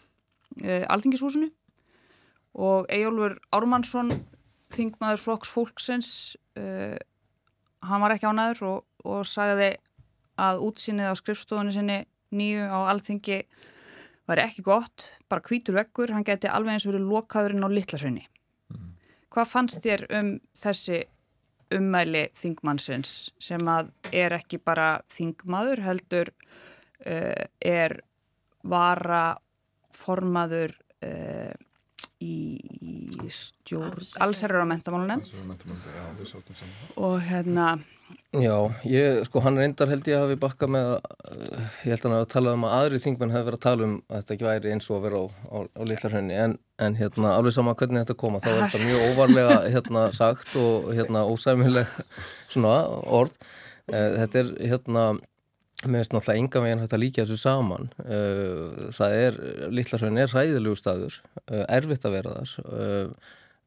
alþingishúsinu 0.58 1.52
og 2.58 2.90
Ejólfur 2.94 3.38
Ármannsson 3.54 4.12
þingmaður 4.74 5.24
flokks 5.24 5.52
fólksins 5.54 6.12
uh, 6.60 6.98
hann 7.86 8.04
var 8.04 8.16
ekki 8.16 8.30
ánæður 8.30 8.64
og, 8.72 8.80
og 9.06 9.26
sagði 9.30 9.76
að 10.38 10.64
útsýnið 10.68 11.14
á 11.14 11.16
skrifstofunni 11.18 11.74
sinni 11.74 12.00
nýju 12.36 12.66
á 12.68 12.80
alþingi 12.92 13.42
var 14.28 14.42
ekki 14.44 14.66
gott, 14.66 15.12
bara 15.32 15.44
kvítur 15.46 15.78
vekkur 15.78 16.12
hann 16.12 16.26
geti 16.28 16.50
alveg 16.52 16.76
eins 16.76 16.88
verið 16.88 17.08
lokaðurinn 17.08 17.64
á 17.64 17.70
litlasveini 17.72 18.26
mm. 18.26 18.90
hvað 19.32 19.54
fannst 19.54 19.80
þér 19.86 20.04
um 20.20 20.34
þessi 20.58 21.06
ummæli 21.78 22.28
þingmannsins 22.38 23.14
sem 23.44 23.64
að 23.72 23.92
er 24.16 24.36
ekki 24.38 24.60
bara 24.64 25.02
þingmaður 25.12 25.84
heldur 25.84 26.34
uh, 26.34 27.46
er 27.60 28.00
vara 28.68 29.38
formaður 29.96 30.76
uh, 31.04 31.56
í 32.24 33.30
stjórn, 33.34 34.02
allserður 34.24 34.66
á 34.66 34.72
mentamálunemnd 34.72 35.26
og 36.98 37.22
hérna 37.28 37.78
Já, 38.36 38.54
ég, 38.88 39.22
sko 39.28 39.42
hann 39.44 39.58
reyndar 39.60 39.90
held 39.92 40.08
ég 40.08 40.18
að 40.18 40.26
hafi 40.26 40.38
bakka 40.40 40.68
með 40.72 40.90
að, 40.98 41.06
ég 41.88 41.94
held 41.94 42.02
að 42.02 42.06
hann 42.08 42.16
hafi 42.18 42.30
talað 42.34 42.58
um 42.58 42.66
að 42.68 42.76
aðri 42.78 43.00
þingmenn 43.04 43.34
hefði 43.34 43.48
verið 43.48 43.58
að 43.58 43.66
tala 43.66 43.88
um 43.88 43.94
að 43.98 44.18
þetta 44.18 44.36
ekki 44.36 44.48
væri 44.48 44.74
eins 44.74 44.90
og 44.90 44.98
að 44.98 45.06
vera 45.08 45.22
á, 45.22 45.26
á, 45.28 45.58
á 45.64 45.82
litlarhönni 45.92 46.38
en, 46.44 46.56
en 46.84 46.98
hérna 47.00 47.32
alveg 47.36 47.56
sama 47.56 47.76
hvernig 47.80 48.04
þetta 48.04 48.18
koma 48.20 48.42
þá 48.44 48.50
er 48.52 48.60
þetta 48.62 48.84
mjög 48.84 49.06
óvarlega 49.08 49.58
hérna 49.76 50.04
sagt 50.16 50.54
og 50.60 50.92
hérna 50.98 51.24
ósæmileg 51.32 51.96
svona 52.52 52.76
orð. 53.20 53.36
Eh, 53.88 54.10
þetta 54.22 54.44
er 54.44 54.54
hérna 54.74 55.08
með 55.86 56.02
þess 56.02 56.14
náttúrulega 56.14 56.42
enga 56.42 56.62
veginn 56.64 56.80
hægt 56.82 56.94
að 56.96 57.04
líka 57.04 57.24
þessu 57.24 57.40
saman. 57.42 57.90
Eh, 58.04 58.86
það 58.98 59.18
er, 59.24 59.42
litlarhönni 59.78 60.24
er 60.24 60.32
ræðilegu 60.34 60.80
staður 60.80 61.20
eh, 61.46 61.66
erfitt 61.78 62.08
að 62.08 62.18
vera 62.18 62.38
þar 62.40 62.56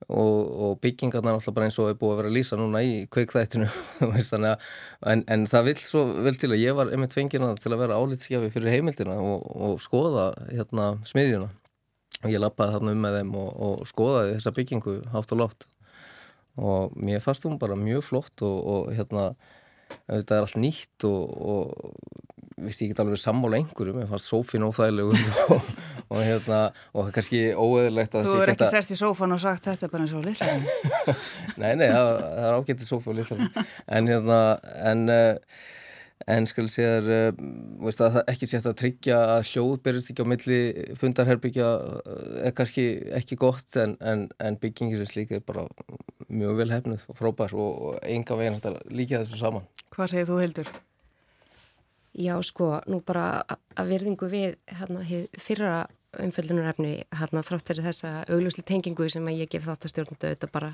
og, 0.09 0.38
og 0.64 0.79
byggingarna 0.81 1.35
náttúrulega 1.37 1.57
bara 1.57 1.68
eins 1.68 1.79
og 1.79 1.90
er 1.90 1.99
búið 2.01 2.12
að 2.14 2.20
vera 2.20 2.31
að 2.31 2.37
lýsa 2.38 2.59
núna 2.59 2.83
í 2.83 2.92
kveikþættinu 3.12 3.68
en, 5.12 5.25
en 5.29 5.46
það 5.51 5.66
vil 5.68 5.77
svo 5.83 6.05
vel 6.25 6.37
til 6.40 6.51
að 6.51 6.62
ég 6.62 6.77
var 6.79 6.92
einmitt 6.92 7.16
fengina 7.16 7.53
til 7.61 7.75
að 7.75 7.83
vera 7.85 7.99
álitskjafi 8.01 8.51
fyrir 8.55 8.75
heimildina 8.79 9.18
og, 9.20 9.44
og 9.44 9.83
skoða 9.85 10.31
hérna 10.49 10.94
smiðjuna. 11.09 11.51
Og 12.20 12.33
ég 12.33 12.42
lappaði 12.42 12.77
þarna 12.77 12.96
um 12.96 13.05
með 13.05 13.20
þeim 13.20 13.37
og, 13.40 13.53
og 13.66 13.85
skoðaði 13.88 14.35
þessa 14.38 14.57
byggingu 14.57 14.96
hátt 15.14 15.37
og 15.37 15.44
látt 15.44 15.68
og 16.61 16.96
mér 16.99 17.23
fannst 17.25 17.46
hún 17.46 17.61
bara 17.61 17.79
mjög 17.79 18.03
flott 18.09 18.42
og 18.44 18.90
hérna 18.92 19.31
þetta 20.11 20.37
er 20.37 20.46
allt 20.46 20.61
nýtt 20.61 21.07
og 21.09 21.94
viðst 22.61 22.85
ég 22.85 22.92
ekki 22.92 23.03
alveg 23.05 23.20
sammála 23.20 23.61
einhverjum, 23.61 24.03
ég 24.03 24.11
fannst 24.11 24.31
sófin 24.31 24.64
óþægilegur 24.66 25.16
og, 25.55 25.68
og 26.11 26.22
hérna, 26.24 26.61
og 26.92 27.11
kannski 27.14 27.42
óeðilegt 27.57 28.16
Þú 28.18 28.37
er 28.42 28.55
ekki 28.55 28.70
sérst 28.70 28.94
í 28.94 28.98
sófan 29.00 29.37
og 29.37 29.42
sagt 29.42 29.68
þetta 29.70 29.90
bara 29.92 30.07
eins 30.07 30.14
og 30.16 30.26
lilla 30.26 30.48
Nei, 31.62 31.72
nei, 31.81 31.88
það, 31.88 32.11
það 32.20 32.48
er 32.48 32.59
ágættið 32.59 32.88
sófi 32.88 33.12
og 33.12 33.20
lilla 33.20 33.66
en 33.98 34.11
hérna, 34.12 34.40
en 34.92 35.07
uh, 35.14 35.68
en 36.28 36.46
skal 36.48 36.68
segja 36.68 37.00
þér 37.00 37.38
uh, 37.38 37.87
að 37.88 38.16
það 38.16 38.18
ekki 38.33 38.48
sé 38.50 38.61
að 38.61 38.76
tryggja 38.80 39.20
að 39.37 39.46
hljóð 39.50 39.72
berist 39.85 40.12
ekki 40.12 40.26
á 40.26 40.30
milli 40.33 40.61
fundarherbyggja 41.00 41.70
eh, 41.70 42.35
er 42.48 42.54
kannski 42.56 42.85
ekki 43.16 43.38
gott 43.40 43.76
en, 43.80 43.96
en, 44.04 44.26
en 44.42 44.59
byggingir 44.61 45.00
sem 45.00 45.11
slíka 45.14 45.38
er 45.38 45.46
bara 45.46 45.64
mjög 46.28 46.61
vel 46.61 46.70
hefnuð 46.74 47.09
og 47.09 47.18
frábær 47.18 47.56
og, 47.56 47.70
og 47.88 47.98
enga 48.04 48.38
veginn 48.38 48.59
hægt 48.59 48.68
að 48.70 48.78
líka 48.92 49.22
þessu 49.22 49.40
saman 49.40 49.66
Hvað 49.90 50.12
segir 50.12 50.28
þú 50.28 50.40
Hildur? 50.42 50.72
Já, 52.20 52.35
sko, 52.42 52.72
nú 52.90 53.00
bara 53.06 53.42
að 53.78 53.92
verðingu 53.94 54.28
við 54.30 54.56
hérna 54.66 55.04
fyrra 55.38 55.74
umföldunarefni 56.18 57.05
hérna 57.14 57.42
þrátt 57.46 57.70
fyrir 57.70 57.87
þessa 57.87 58.11
auglúsli 58.27 58.64
tengingu 58.66 59.07
sem 59.12 59.27
að 59.31 59.42
ég 59.44 59.51
gef 59.53 59.66
þáttastjórnundu 59.68 60.31
auðvitað 60.31 60.53
bara 60.55 60.70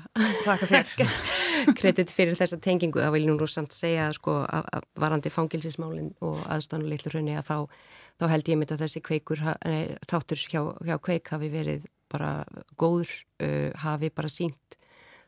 kredit 1.79 2.13
fyrir 2.13 2.37
þessa 2.39 2.57
tengingu. 2.61 3.03
Það 3.03 3.13
vil 3.17 3.27
nú 3.27 3.35
nú 3.37 3.49
samt 3.49 3.75
segja 3.75 4.07
sko 4.17 4.39
að, 4.45 4.71
að 4.79 4.87
varandi 5.03 5.33
fangilsismálinn 5.33 6.15
og 6.25 6.41
aðstánu 6.49 6.89
litlu 6.89 7.13
hraunni 7.13 7.37
að 7.37 7.51
þá, 7.51 7.83
þá 8.17 8.25
held 8.33 8.49
ég 8.49 8.59
mitt 8.61 8.73
að 8.73 8.83
þessi 8.85 9.03
kveikur, 9.05 9.43
nei, 9.67 9.93
þáttur 10.09 10.41
hjá, 10.41 10.61
hjá 10.89 10.97
kveik 11.05 11.31
hafi 11.35 11.51
verið 11.53 11.85
bara 12.09 12.31
góður, 12.79 13.13
uh, 13.43 13.69
hafi 13.83 14.09
bara 14.15 14.31
sínt 14.31 14.79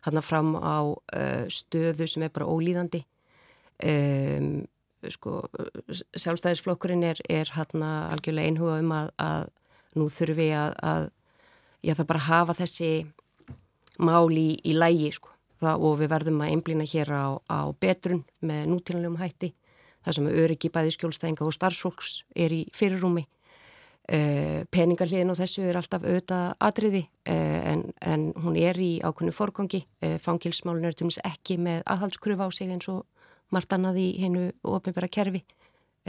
hérna 0.07 0.23
fram 0.25 0.55
á 0.57 0.89
uh, 0.89 1.45
stöðu 1.51 2.07
sem 2.07 2.25
er 2.25 2.33
bara 2.33 2.49
ólíðandi 2.49 3.03
um 3.79 4.67
sko, 5.07 5.45
sjálfstæðisflokkurinn 6.19 7.05
er, 7.07 7.21
er 7.31 7.47
hérna 7.55 8.09
algjörlega 8.11 8.51
einhuga 8.51 8.79
um 8.81 8.91
að, 8.91 9.11
að 9.23 9.45
nú 9.97 10.09
þurfum 10.13 10.39
við 10.39 10.53
að, 10.57 10.75
að 10.91 11.07
já, 11.81 11.93
það 11.93 12.09
bara 12.11 12.27
hafa 12.27 12.57
þessi 12.59 12.91
mál 13.99 14.29
í, 14.31 14.49
í 14.63 14.75
lægi 14.77 15.13
sko. 15.17 15.33
það, 15.59 15.85
og 15.87 15.97
við 15.99 16.11
verðum 16.13 16.43
að 16.43 16.53
einblýna 16.53 16.85
hér 16.87 17.09
á, 17.15 17.27
á 17.49 17.59
betrun 17.79 18.23
með 18.39 18.69
nútílanlegum 18.73 19.19
hætti 19.19 19.53
það 20.05 20.15
sem 20.15 20.29
öryggi 20.31 20.71
bæði 20.71 20.95
skjólstæðinga 20.95 21.45
og 21.45 21.55
starfsfólks 21.55 22.21
er 22.35 22.53
í 22.55 22.61
fyrirrúmi 22.75 23.25
uh, 23.25 24.63
peningarliðin 24.71 25.33
og 25.33 25.39
þessu 25.39 25.65
er 25.67 25.79
alltaf 25.79 26.05
auðvitað 26.05 26.53
atriði 26.69 27.03
uh, 27.29 27.59
en, 27.73 27.85
en 27.99 28.29
hún 28.39 28.57
er 28.59 28.79
í 28.79 28.91
ákunni 29.03 29.35
forgangi 29.35 29.83
uh, 30.05 30.17
fangilsmálun 30.23 30.87
er 30.87 30.95
til 30.95 31.07
dæmis 31.07 31.21
ekki 31.27 31.59
með 31.59 31.83
aðhaldskruf 31.85 32.43
á 32.43 32.47
sig 32.55 32.71
eins 32.71 32.89
og 32.91 33.05
margt 33.53 33.73
annað 33.73 34.01
í 34.03 34.09
hennu 34.21 34.49
ofinbæra 34.63 35.09
kerfi. 35.11 35.43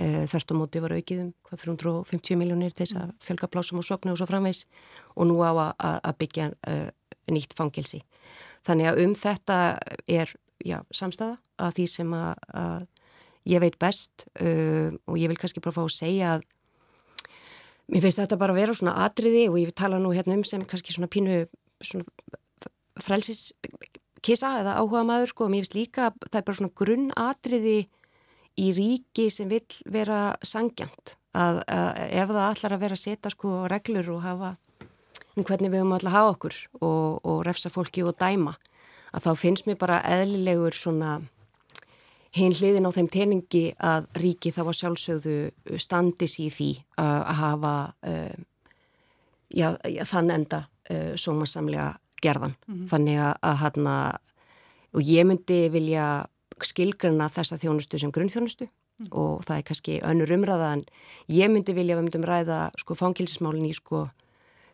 E, 0.00 0.24
Þörst 0.30 0.52
á 0.52 0.54
móti 0.56 0.80
var 0.80 0.94
aukið 0.96 1.24
um 1.26 1.32
hvað 1.46 1.64
350 1.66 2.38
miljónir 2.40 2.72
til 2.72 2.86
þess 2.86 3.00
að 3.00 3.10
fjölga 3.24 3.48
plásum 3.52 3.80
og 3.82 3.86
sopna 3.86 4.14
og 4.14 4.20
svo 4.20 4.28
framvegs 4.30 4.64
og 5.16 5.28
nú 5.28 5.40
á 5.44 5.50
að, 5.52 5.72
að 5.98 6.14
byggja 6.22 6.46
uh, 6.54 6.86
nýtt 7.30 7.56
fangilsi. 7.58 8.00
Þannig 8.66 8.90
að 8.90 9.02
um 9.04 9.12
þetta 9.18 9.58
er 10.08 10.32
já, 10.64 10.78
samstæða 10.94 11.36
af 11.66 11.76
því 11.76 11.86
sem 11.90 12.16
að, 12.16 12.32
að 12.62 12.86
ég 13.50 13.64
veit 13.64 13.78
best 13.82 14.26
uh, 14.40 14.88
og 15.04 15.20
ég 15.20 15.32
vil 15.32 15.38
kannski 15.40 15.62
bara 15.64 15.76
fá 15.76 15.84
að 15.84 15.94
segja 15.98 16.34
að 16.38 16.48
mér 17.90 18.06
finnst 18.06 18.22
þetta 18.22 18.40
bara 18.40 18.54
að 18.54 18.62
vera 18.62 18.76
svona 18.78 18.98
atriði 19.04 19.46
og 19.50 19.58
ég 19.60 19.70
vil 19.70 19.78
tala 19.82 20.00
nú 20.00 20.14
hérna 20.14 20.38
um 20.38 20.44
sem 20.46 20.64
kannski 20.64 20.94
svona 20.94 21.10
pínu 21.10 21.42
svona 21.82 22.06
frelsis 23.00 23.50
kisa 24.24 24.58
eða 24.60 24.76
áhuga 24.80 25.02
maður 25.08 25.32
sko. 25.32 25.46
Og 25.46 25.52
mér 25.52 25.64
finnst 25.64 25.78
líka 25.78 26.12
það 26.28 26.40
er 26.40 26.46
bara 26.46 26.60
svona 26.60 26.76
grunnatriði 26.80 27.78
í 28.60 28.70
ríki 28.76 29.28
sem 29.32 29.48
vil 29.50 29.64
vera 29.90 30.36
sangjant 30.42 31.16
að, 31.32 31.62
að 31.66 32.00
ef 32.10 32.32
það 32.32 32.46
allar 32.46 32.76
að 32.76 32.82
vera 32.84 32.98
að 32.98 33.04
setja 33.04 33.32
sko 33.32 33.54
reglur 33.70 34.10
og 34.16 34.24
hafa 34.24 34.54
um 35.36 35.46
hvernig 35.46 35.70
við 35.70 35.82
höfum 35.82 35.94
allar 35.96 36.10
að 36.10 36.18
hafa 36.18 36.32
okkur 36.34 36.56
og, 36.80 37.20
og 37.24 37.44
refsa 37.46 37.72
fólki 37.72 38.04
og 38.04 38.18
dæma 38.20 38.56
að 39.14 39.26
þá 39.26 39.30
finnst 39.38 39.68
mér 39.68 39.78
bara 39.80 40.00
eðlilegur 40.06 40.76
svona 40.76 41.20
hinn 42.36 42.54
hliðin 42.54 42.86
á 42.86 42.94
þeim 42.94 43.08
teningi 43.10 43.64
að 43.82 44.06
ríki 44.22 44.52
þá 44.54 44.62
að 44.68 44.76
sjálfsögðu 44.80 45.78
standis 45.82 46.36
í 46.42 46.46
því 46.54 46.70
að 47.02 47.32
hafa 47.40 47.74
uh, 48.06 48.36
já, 49.50 49.74
já, 49.82 50.04
þann 50.06 50.34
enda 50.36 50.60
uh, 50.90 51.14
sómasamlega 51.18 51.92
gerðan. 52.22 52.54
Mm 52.66 52.74
-hmm. 52.74 52.86
Þannig 52.92 53.18
að, 53.18 53.34
að 53.42 53.56
hana, 53.64 53.96
og 54.94 55.02
ég 55.02 55.26
myndi 55.26 55.60
vilja 55.72 56.06
skilgrana 56.68 57.30
þessa 57.32 57.58
þjónustu 57.60 58.00
sem 58.00 58.12
grunnþjónustu 58.14 58.66
mm 58.66 58.76
og 59.08 59.44
það 59.46 59.56
er 59.56 59.66
kannski 59.68 59.98
önnur 60.04 60.32
umræða 60.34 60.72
en 60.76 60.82
ég 61.32 61.48
myndi 61.48 61.74
vilja, 61.76 61.96
við 61.96 62.06
myndum 62.06 62.26
ræða 62.28 62.58
sko 62.80 62.96
fangilsismálin 62.98 63.68
í 63.70 63.72
sko, 63.72 64.08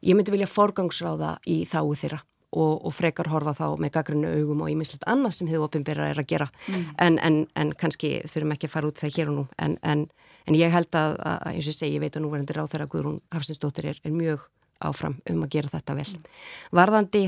ég 0.02 0.18
myndi 0.18 0.34
vilja 0.34 0.48
forgangsráða 0.50 1.36
í 1.46 1.60
þáu 1.68 1.94
þeirra 1.94 2.18
og, 2.56 2.86
og 2.88 2.94
frekar 2.94 3.30
horfa 3.30 3.54
þá 3.54 3.66
með 3.82 3.92
gaggrunnu 3.94 4.32
augum 4.40 4.64
og 4.64 4.72
ímislegt 4.72 5.06
annað 5.06 5.36
sem 5.38 5.50
hefur 5.50 5.68
ofinbyrra 5.68 6.10
er 6.10 6.22
að 6.22 6.30
gera 6.32 6.50
mm. 6.66 6.84
en, 7.06 7.18
en, 7.22 7.40
en 7.54 7.72
kannski 7.78 8.16
þurfum 8.26 8.56
ekki 8.56 8.70
að 8.70 8.74
fara 8.74 8.90
út 8.90 9.00
það 9.02 9.16
hér 9.18 9.32
og 9.32 9.38
nú 9.38 9.46
en, 9.62 9.78
en 9.86 10.58
ég 10.58 10.74
held 10.74 10.98
að, 10.98 11.18
að 11.22 11.48
eins 11.52 11.66
og 11.66 11.72
ég 11.72 11.80
segi, 11.80 11.96
ég 11.98 12.04
veit 12.04 12.16
að 12.16 12.26
núverðandi 12.26 12.56
ráð 12.58 12.70
þeirra 12.74 12.90
Guðrún 12.92 13.18
Hafsinsdóttir 13.34 13.90
er, 13.92 14.00
er 14.02 14.14
mjög 14.14 14.46
áfram 14.84 15.18
um 15.30 15.42
að 15.44 15.52
gera 15.54 15.72
þetta 15.72 15.94
vel. 15.96 16.08
Varðandi 16.76 17.22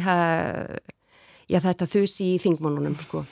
já, 1.49 1.61
þetta 1.65 1.89
þusi 1.89 2.35
í 2.35 2.41
þingmónunum 2.43 2.97
sko. 3.01 3.25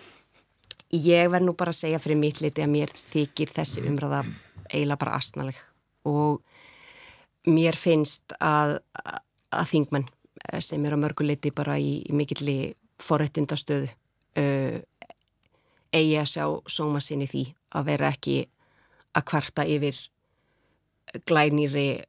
Ég 0.94 1.30
verð 1.30 1.48
nú 1.48 1.54
bara 1.58 1.72
að 1.74 1.80
segja 1.80 1.98
fyrir 1.98 2.18
mitt 2.20 2.40
liti 2.40 2.62
að 2.62 2.70
mér 2.70 2.92
þykir 2.94 3.50
þessi 3.50 3.82
umræða 3.90 4.22
eiginlega 4.70 5.00
bara 5.00 5.16
astnaleg 5.18 5.58
og 6.06 6.42
mér 7.50 7.78
finnst 7.78 8.34
að, 8.38 8.78
að 9.50 9.74
eh, 9.98 10.60
sem 10.60 10.84
er 10.86 10.94
á 10.94 10.98
mörguleiti 10.98 11.50
bara 11.50 11.78
í, 11.78 12.02
í 12.06 12.12
mikilli 12.14 12.74
forrættindastöðu 13.02 13.88
uh, 13.90 14.76
eigi 15.92 16.16
að 16.20 16.30
sjá 16.30 16.44
sóma 16.70 17.00
sinni 17.00 17.26
því 17.28 17.42
að 17.76 17.88
vera 17.90 18.12
ekki 18.14 18.36
að 19.16 19.26
kvarta 19.30 19.66
yfir 19.66 19.98
glænýri, 21.26 22.02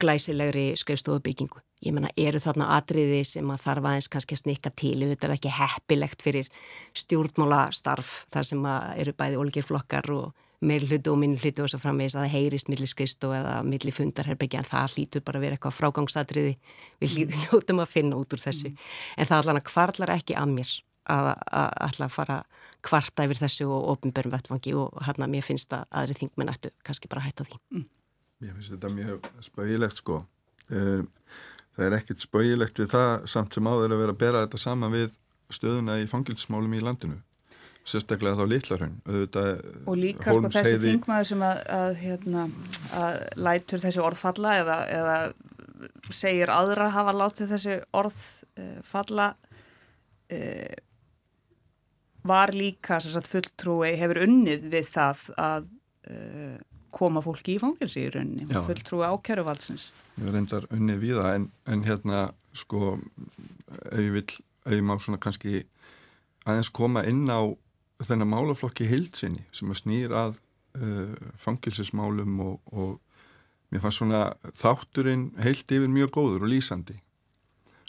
glæsilegri 0.00 0.76
skrifstofubyggingu. 0.76 1.60
Ég 1.80 1.94
menna, 1.96 2.10
eru 2.20 2.40
þarna 2.42 2.74
atriði 2.76 3.22
sem 3.24 3.50
að 3.52 3.62
þarf 3.62 3.86
aðeins 3.88 4.10
kannski 4.12 4.36
að 4.36 4.42
snikka 4.42 4.72
til, 4.76 4.98
þetta 5.00 5.28
er 5.28 5.34
ekki 5.38 5.52
heppilegt 5.56 6.24
fyrir 6.24 6.50
stjórnmála 6.92 7.70
starf 7.72 8.26
þar 8.34 8.48
sem 8.50 8.66
að 8.68 8.90
eru 9.00 9.14
bæði 9.16 9.38
olgir 9.40 9.64
flokkar 9.64 10.10
og 10.12 10.46
meil 10.60 10.84
hlutu 10.84 11.14
og 11.14 11.20
minn 11.22 11.38
hlutu 11.40 11.64
og 11.64 11.70
svo 11.72 11.80
framvegis 11.80 12.18
að 12.18 12.26
það 12.26 12.34
heyrist 12.34 12.68
millir 12.68 12.90
skrifstof 12.90 13.32
eða 13.32 13.54
millir 13.64 13.96
fundarherbyggja 13.96 14.60
en 14.60 14.68
það 14.68 14.96
hlýtur 14.96 15.24
bara 15.24 15.40
að 15.40 15.46
vera 15.46 15.56
eitthvað 15.56 15.76
frágangsatriði 15.78 16.52
við 17.00 17.36
hljótum 17.46 17.80
að 17.80 17.92
finna 17.94 18.18
út 18.20 18.36
úr 18.36 18.42
þessu. 18.42 18.68
Mm. 18.68 18.82
En 19.16 19.30
það 19.30 19.42
allan 19.44 19.60
að 19.62 19.68
kvarlar 19.70 20.12
ekki 20.18 20.36
að 20.36 20.52
mér 20.58 20.74
að 21.10 21.30
alltaf 21.56 22.12
fara 22.12 22.42
kvarta 22.84 23.24
yfir 23.26 23.40
þessu 23.40 23.68
og 23.72 23.88
ofnbjörnum 23.94 24.34
vettfangi 24.36 24.74
og 24.78 25.00
hann 25.06 25.24
að 25.24 25.32
mér 25.32 25.46
finnst 25.48 25.72
að 25.76 25.88
aðri 26.02 26.18
þingmenn 26.20 26.52
ættu 26.52 26.72
kannski 26.86 27.08
bara 27.10 27.24
að 27.24 27.30
hætta 27.30 27.48
því. 27.48 27.58
Mm. 27.72 27.88
Mér 28.40 28.54
finnst 28.56 28.74
þetta 28.76 28.92
mjög 28.94 29.30
spauðilegt 29.44 30.00
sko. 30.00 30.20
Eh, 30.70 31.02
það 31.80 31.88
er 31.88 31.96
ekkert 31.96 32.22
spauðilegt 32.22 32.78
við 32.82 32.92
það 32.92 33.10
samt 33.32 33.56
sem 33.56 33.68
áður 33.70 33.96
að 33.96 34.02
vera 34.04 34.14
að 34.14 34.20
bera 34.20 34.44
þetta 34.44 34.60
sama 34.60 34.92
við 34.92 35.10
stöðuna 35.50 35.98
í 36.02 36.06
fangilsmálum 36.10 36.76
í 36.76 36.82
landinu. 36.84 37.18
Sérstaklega 37.88 38.36
þá 38.36 38.50
litlarhraun. 38.52 38.98
Og 39.88 39.96
líka 39.98 40.34
sko 40.34 40.50
þessi 40.52 40.76
þingmaður 40.82 41.28
sem 41.30 41.44
að, 41.46 41.62
að, 41.74 41.94
hérna, 42.02 42.44
að 43.00 43.16
lætur 43.40 43.82
þessi 43.82 44.02
orðfalla 44.04 44.52
eða, 44.60 44.76
eða 44.98 45.16
segir 46.12 46.52
aðra 46.52 46.90
hafa 46.92 47.16
látið 47.16 47.54
þessu 47.54 47.76
orð 47.96 48.20
uh, 48.60 48.78
falla 48.84 49.32
uh, 50.36 50.76
var 52.28 52.52
líka 52.52 53.00
sagt, 53.00 53.30
fulltrúi 53.32 53.94
hefur 53.96 54.26
unnið 54.26 54.68
við 54.74 54.92
það 54.92 55.24
að 55.40 55.70
uh, 56.12 56.58
koma 56.94 57.22
fólki 57.24 57.56
í 57.56 57.62
fangilsi 57.62 58.04
í 58.06 58.12
rauninni, 58.14 58.46
Já. 58.50 58.60
fulltrúi 58.66 59.06
ákjæruvaldsins. 59.06 59.90
Ég 60.20 60.30
reyndar 60.34 60.68
unnið 60.74 61.02
við 61.04 61.18
það 61.20 61.34
en, 61.38 61.48
en 61.74 61.84
hérna 61.86 62.22
sko 62.56 62.94
ef 63.90 64.00
ég 64.00 64.14
vil, 64.18 64.26
ef 64.66 64.76
ég 64.76 64.86
má 64.86 64.96
svona 64.98 65.20
kannski 65.22 65.64
aðeins 66.46 66.72
koma 66.74 67.04
inn 67.08 67.26
á 67.30 67.40
þennan 68.06 68.32
málaflokki 68.32 68.88
heilsinni 68.88 69.44
sem 69.54 69.70
að 69.70 69.82
snýr 69.82 70.14
að 70.16 70.38
uh, 70.80 71.14
fangilsismálum 71.40 72.40
og, 72.44 72.58
og 72.72 72.98
mér 73.70 73.84
fannst 73.84 74.00
svona 74.00 74.22
þátturinn 74.56 75.30
heilt 75.42 75.70
yfir 75.70 75.90
mjög 75.92 76.14
góður 76.16 76.46
og 76.46 76.52
lýsandi 76.52 76.96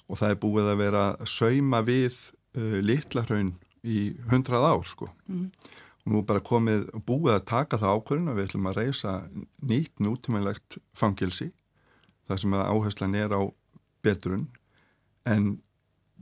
og 0.08 0.20
það 0.20 0.34
er 0.34 0.42
búið 0.44 0.72
að 0.74 0.82
vera 0.82 1.04
að 1.16 1.32
sauma 1.32 1.82
við 1.88 2.18
uh, 2.58 2.80
litla 2.84 3.24
hraun 3.28 3.56
í 3.82 4.12
hundrað 4.30 4.68
ár 4.68 4.84
sko 4.86 5.10
mm. 5.26 5.46
og 5.48 5.91
nú 6.10 6.24
bara 6.26 6.42
komið 6.42 6.88
búið 7.06 7.36
að 7.36 7.48
taka 7.52 7.80
það 7.82 7.98
ákvörðin 7.98 8.32
og 8.32 8.38
við 8.38 8.48
ætlum 8.50 8.70
að 8.72 8.80
reysa 8.80 9.16
nýtt 9.62 10.02
nútímanlegt 10.02 10.80
fangilsi 10.98 11.52
það 12.30 12.42
sem 12.44 12.56
að 12.58 12.70
áherslan 12.72 13.18
er 13.20 13.36
á 13.36 13.42
betrun. 14.06 14.48
En 15.30 15.60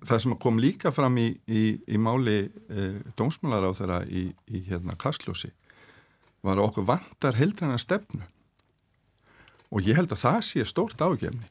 það 0.03 0.23
sem 0.23 0.35
kom 0.41 0.59
líka 0.59 0.91
fram 0.95 1.15
í, 1.21 1.29
í, 1.47 1.63
í 1.87 1.99
máli 2.01 2.41
e, 2.41 2.89
dómsmálar 3.19 3.69
á 3.69 3.71
þeirra 3.77 4.01
í, 4.07 4.29
í 4.51 4.63
hérna 4.67 4.97
Kastljósi 4.99 5.53
var 6.43 6.59
okkur 6.63 6.87
vantar 6.87 7.35
heldræna 7.39 7.79
stefnu. 7.79 8.23
Og 9.69 9.85
ég 9.85 9.99
held 9.99 10.11
að 10.15 10.23
það 10.23 10.43
sé 10.47 10.67
stórt 10.67 11.01
ágefni 11.01 11.47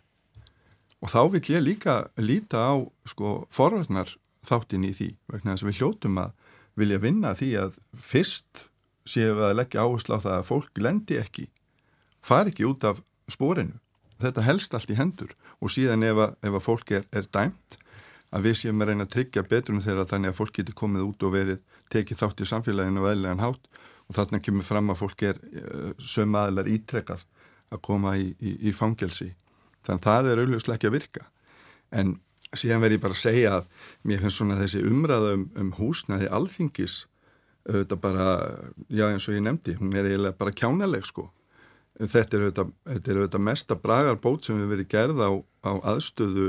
og 0.99 1.13
þá 1.13 1.21
vil 1.31 1.43
ég 1.55 1.63
líka 1.63 1.95
líta 2.19 2.59
á 2.59 2.77
sko 3.07 3.45
forvarnar 3.55 4.11
þáttinn 4.49 4.89
í 4.89 4.95
því 4.97 5.09
vegna 5.31 5.55
þess 5.55 5.65
að 5.65 5.69
við 5.69 5.79
hljótum 5.79 6.19
að 6.25 6.33
vilja 6.79 7.01
vinna 7.03 7.35
því 7.39 7.51
að 7.65 7.79
fyrst 7.99 8.69
séum 9.09 9.39
við 9.39 9.49
að 9.49 9.59
leggja 9.59 9.85
áherslu 9.85 10.19
á 10.19 10.25
það 10.25 10.37
að 10.37 10.49
fólk 10.49 10.81
lendi 10.85 11.19
ekki, 11.21 11.47
far 12.21 12.51
ekki 12.51 12.67
út 12.69 12.87
af 12.89 13.03
spórinu. 13.31 13.79
Þetta 14.19 14.45
helst 14.47 14.75
allt 14.75 14.91
í 14.91 14.99
hendur 14.99 15.35
og 15.63 15.73
síðan 15.73 16.03
ef 16.07 16.19
að, 16.25 16.35
ef 16.43 16.57
að 16.59 16.65
fólk 16.65 16.95
er, 16.99 17.05
er 17.15 17.29
dæmt 17.31 17.79
að 18.35 18.49
við 18.49 18.57
séum 18.61 18.83
að 18.83 18.91
reyna 18.91 19.07
að 19.07 19.13
tryggja 19.15 19.45
betrunum 19.49 19.85
þeirra 19.85 20.07
þannig 20.11 20.33
að 20.33 20.39
fólk 20.41 20.57
getur 20.59 20.77
komið 20.77 21.07
út 21.07 21.25
og 21.25 21.35
verið 21.35 21.61
tekið 21.93 22.21
þátt 22.21 22.43
í 22.43 22.49
samfélaginu 22.51 23.05
og 23.05 23.11
eðlegan 23.13 23.45
hátt 23.45 23.71
og 24.09 24.17
þarna 24.17 24.41
kemur 24.45 24.67
fram 24.67 24.93
að 24.93 25.01
fólk 25.03 25.25
er 25.31 25.39
uh, 25.39 25.93
söm 26.01 26.37
aðlar 26.37 26.69
ítrekkað 26.69 27.25
að 27.73 27.83
koma 27.85 28.15
í, 28.19 28.31
í, 28.41 28.55
í 28.69 28.75
fangelsi. 28.75 29.31
Þannig 29.87 30.03
að 30.03 30.09
það 30.09 30.31
er 30.33 30.43
auðvitað 30.43 30.75
ekki 30.75 30.89
að 30.89 30.97
virka. 30.97 31.25
En 31.95 32.15
síðan 32.57 32.83
verð 32.85 32.97
ég 32.97 33.03
bara 33.05 33.17
að 33.17 33.25
segja 33.25 33.55
að 33.59 33.71
mér 34.09 34.23
finnst 34.25 34.41
svona 34.41 34.59
þessi 34.61 34.85
umræða 34.89 35.33
um, 35.37 35.49
um 35.61 35.73
húsnaði 35.77 36.29
alþingis 36.33 37.03
auðvitað 37.69 38.01
bara, 38.01 38.29
já 38.89 39.09
eins 39.11 39.27
og 39.29 39.37
ég 39.37 39.45
nefndi 39.45 39.75
hún 39.79 39.97
er 39.97 40.09
eiginlega 40.09 40.39
bara 40.39 40.55
kjánaleg 40.57 41.05
sko. 41.09 41.29
Þetta 41.99 42.37
er 42.37 42.45
auðvitað, 42.47 42.71
þetta 42.87 43.11
er 43.11 43.19
auðvitað 43.19 43.45
mesta 43.49 43.77
bragarbót 43.83 44.47
sem 44.47 44.61
við 44.61 44.71
verið 44.73 44.89
gerð 44.95 45.21
á, 45.21 45.31
á 45.67 45.73
aðstöðu 45.93 46.47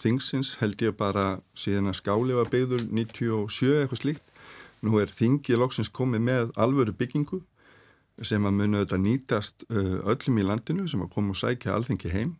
þingsins 0.00 0.56
held 0.62 0.82
ég 0.82 0.96
bara 0.98 1.26
síðan 1.58 1.92
að 1.92 2.00
skáli 2.00 2.38
var 2.38 2.50
byggður 2.50 2.88
97 2.88 3.82
eitthvað 3.82 4.02
slíkt. 4.02 4.34
Nú 4.82 4.98
er 5.02 5.12
þingi 5.12 5.58
loksins 5.58 5.92
komið 5.92 6.24
með 6.24 6.52
alvöru 6.58 6.94
byggingu 6.96 7.42
sem 8.26 8.42
að 8.48 8.58
muni 8.58 8.80
auðvitað 8.80 9.04
nýtast 9.04 9.66
öllum 9.70 10.40
í 10.40 10.46
landinu 10.46 10.88
sem 10.90 11.02
að 11.04 11.12
koma 11.14 11.34
og 11.34 11.38
sækja 11.38 11.76
alþingi 11.76 12.14
heim 12.14 12.36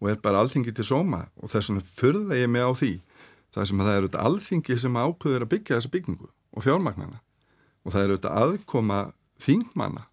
og 0.00 0.10
er 0.10 0.20
bara 0.22 0.42
alþingi 0.44 0.74
til 0.76 0.86
sóma 0.86 1.26
og 1.40 1.50
þess 1.52 1.70
vegna 1.70 1.84
förða 1.86 2.38
ég 2.38 2.50
mig 2.52 2.64
á 2.64 2.72
því. 2.76 2.92
Það 3.54 3.68
sem 3.68 3.80
að 3.80 3.88
það 3.88 3.98
eru 3.98 4.08
þetta 4.08 4.24
alþingi 4.28 4.78
sem 4.78 4.98
ákveður 5.00 5.46
að 5.46 5.52
byggja 5.54 5.76
þessa 5.76 5.92
byggingu 5.94 6.28
og 6.28 6.64
fjármagnana. 6.66 7.20
Og 7.84 7.92
það 7.94 8.04
eru 8.04 8.16
þetta 8.16 8.34
aðkoma 8.42 8.98
þingmanna 9.40 10.06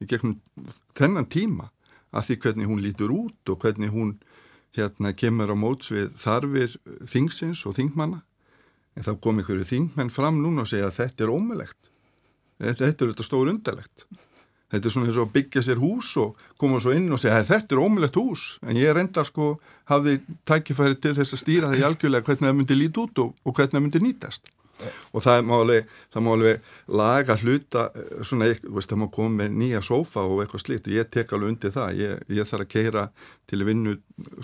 í 0.00 0.08
gegnum 0.10 0.40
þennan 0.96 1.28
tíma 1.30 1.70
að 2.10 2.26
því 2.26 2.38
hvernig 2.44 2.70
hún 2.70 2.82
lítur 2.84 3.14
út 3.14 3.52
og 3.52 3.60
hvernig 3.62 3.92
hún 3.94 4.16
hérna 4.76 5.14
kemur 5.16 5.52
á 5.52 5.56
móts 5.56 5.92
við 5.92 6.10
þarfir 6.20 6.76
þingsins 7.08 7.64
og 7.66 7.76
þingmanna. 7.78 8.24
En 8.98 9.06
þá 9.06 9.14
kom 9.22 9.40
ykkur 9.40 9.62
þingmenn 9.64 10.12
fram 10.12 10.42
núna 10.42 10.66
og 10.66 10.70
segja 10.70 10.90
að 10.90 10.98
þetta 10.98 11.24
er 11.24 11.32
ómulegt 11.32 11.90
þetta, 12.60 12.86
þetta 12.86 13.04
er 13.04 13.12
þetta 13.12 13.26
stór 13.26 13.50
undarlegt 13.52 14.06
Þetta 14.70 14.86
er 14.86 14.94
svona 14.94 15.10
og 15.10 15.24
að 15.24 15.32
byggja 15.34 15.64
sér 15.66 15.82
hús 15.82 16.12
og 16.22 16.38
koma 16.60 16.78
svo 16.82 16.94
inn 16.94 17.10
og 17.10 17.18
segja 17.18 17.42
þetta 17.46 17.74
er 17.74 17.82
ómulett 17.82 18.18
hús. 18.18 18.54
En 18.62 18.78
ég 18.78 18.94
reyndar 18.94 19.26
sko 19.26 19.56
hafði 19.90 20.20
tækifæri 20.46 21.00
til 21.02 21.16
þess 21.18 21.34
að 21.34 21.42
stýra 21.42 21.72
það 21.72 21.82
í 21.82 21.84
algjörlega 21.88 22.26
hvernig 22.28 22.50
það 22.50 22.56
myndi 22.60 22.78
líti 22.78 23.02
út 23.02 23.22
og, 23.24 23.36
og 23.42 23.56
hvernig 23.56 23.76
það 23.76 23.86
myndi 23.86 24.02
nýtast. 24.06 24.52
Og 25.12 25.20
það 25.20 25.42
má 25.44 25.54
alveg, 25.58 25.90
það 26.14 26.24
má 26.24 26.30
alveg 26.32 26.70
laga 27.00 27.36
hluta 27.42 27.82
eh, 27.90 28.22
svona, 28.24 28.48
veist, 28.62 28.88
það 28.88 29.02
má 29.02 29.06
koma 29.12 29.42
með 29.42 29.58
nýja 29.60 29.82
sófa 29.84 30.22
og 30.24 30.40
eitthvað 30.40 30.62
slikt 30.64 30.88
og 30.88 30.96
ég 30.96 31.10
tek 31.12 31.34
alveg 31.36 31.52
undir 31.52 31.74
það. 31.74 32.00
Ég, 32.00 32.24
ég 32.38 32.48
þarf 32.48 32.64
að 32.64 32.72
keira 32.72 33.04
til 33.50 33.60
að 33.60 33.68
vinna 33.68 33.96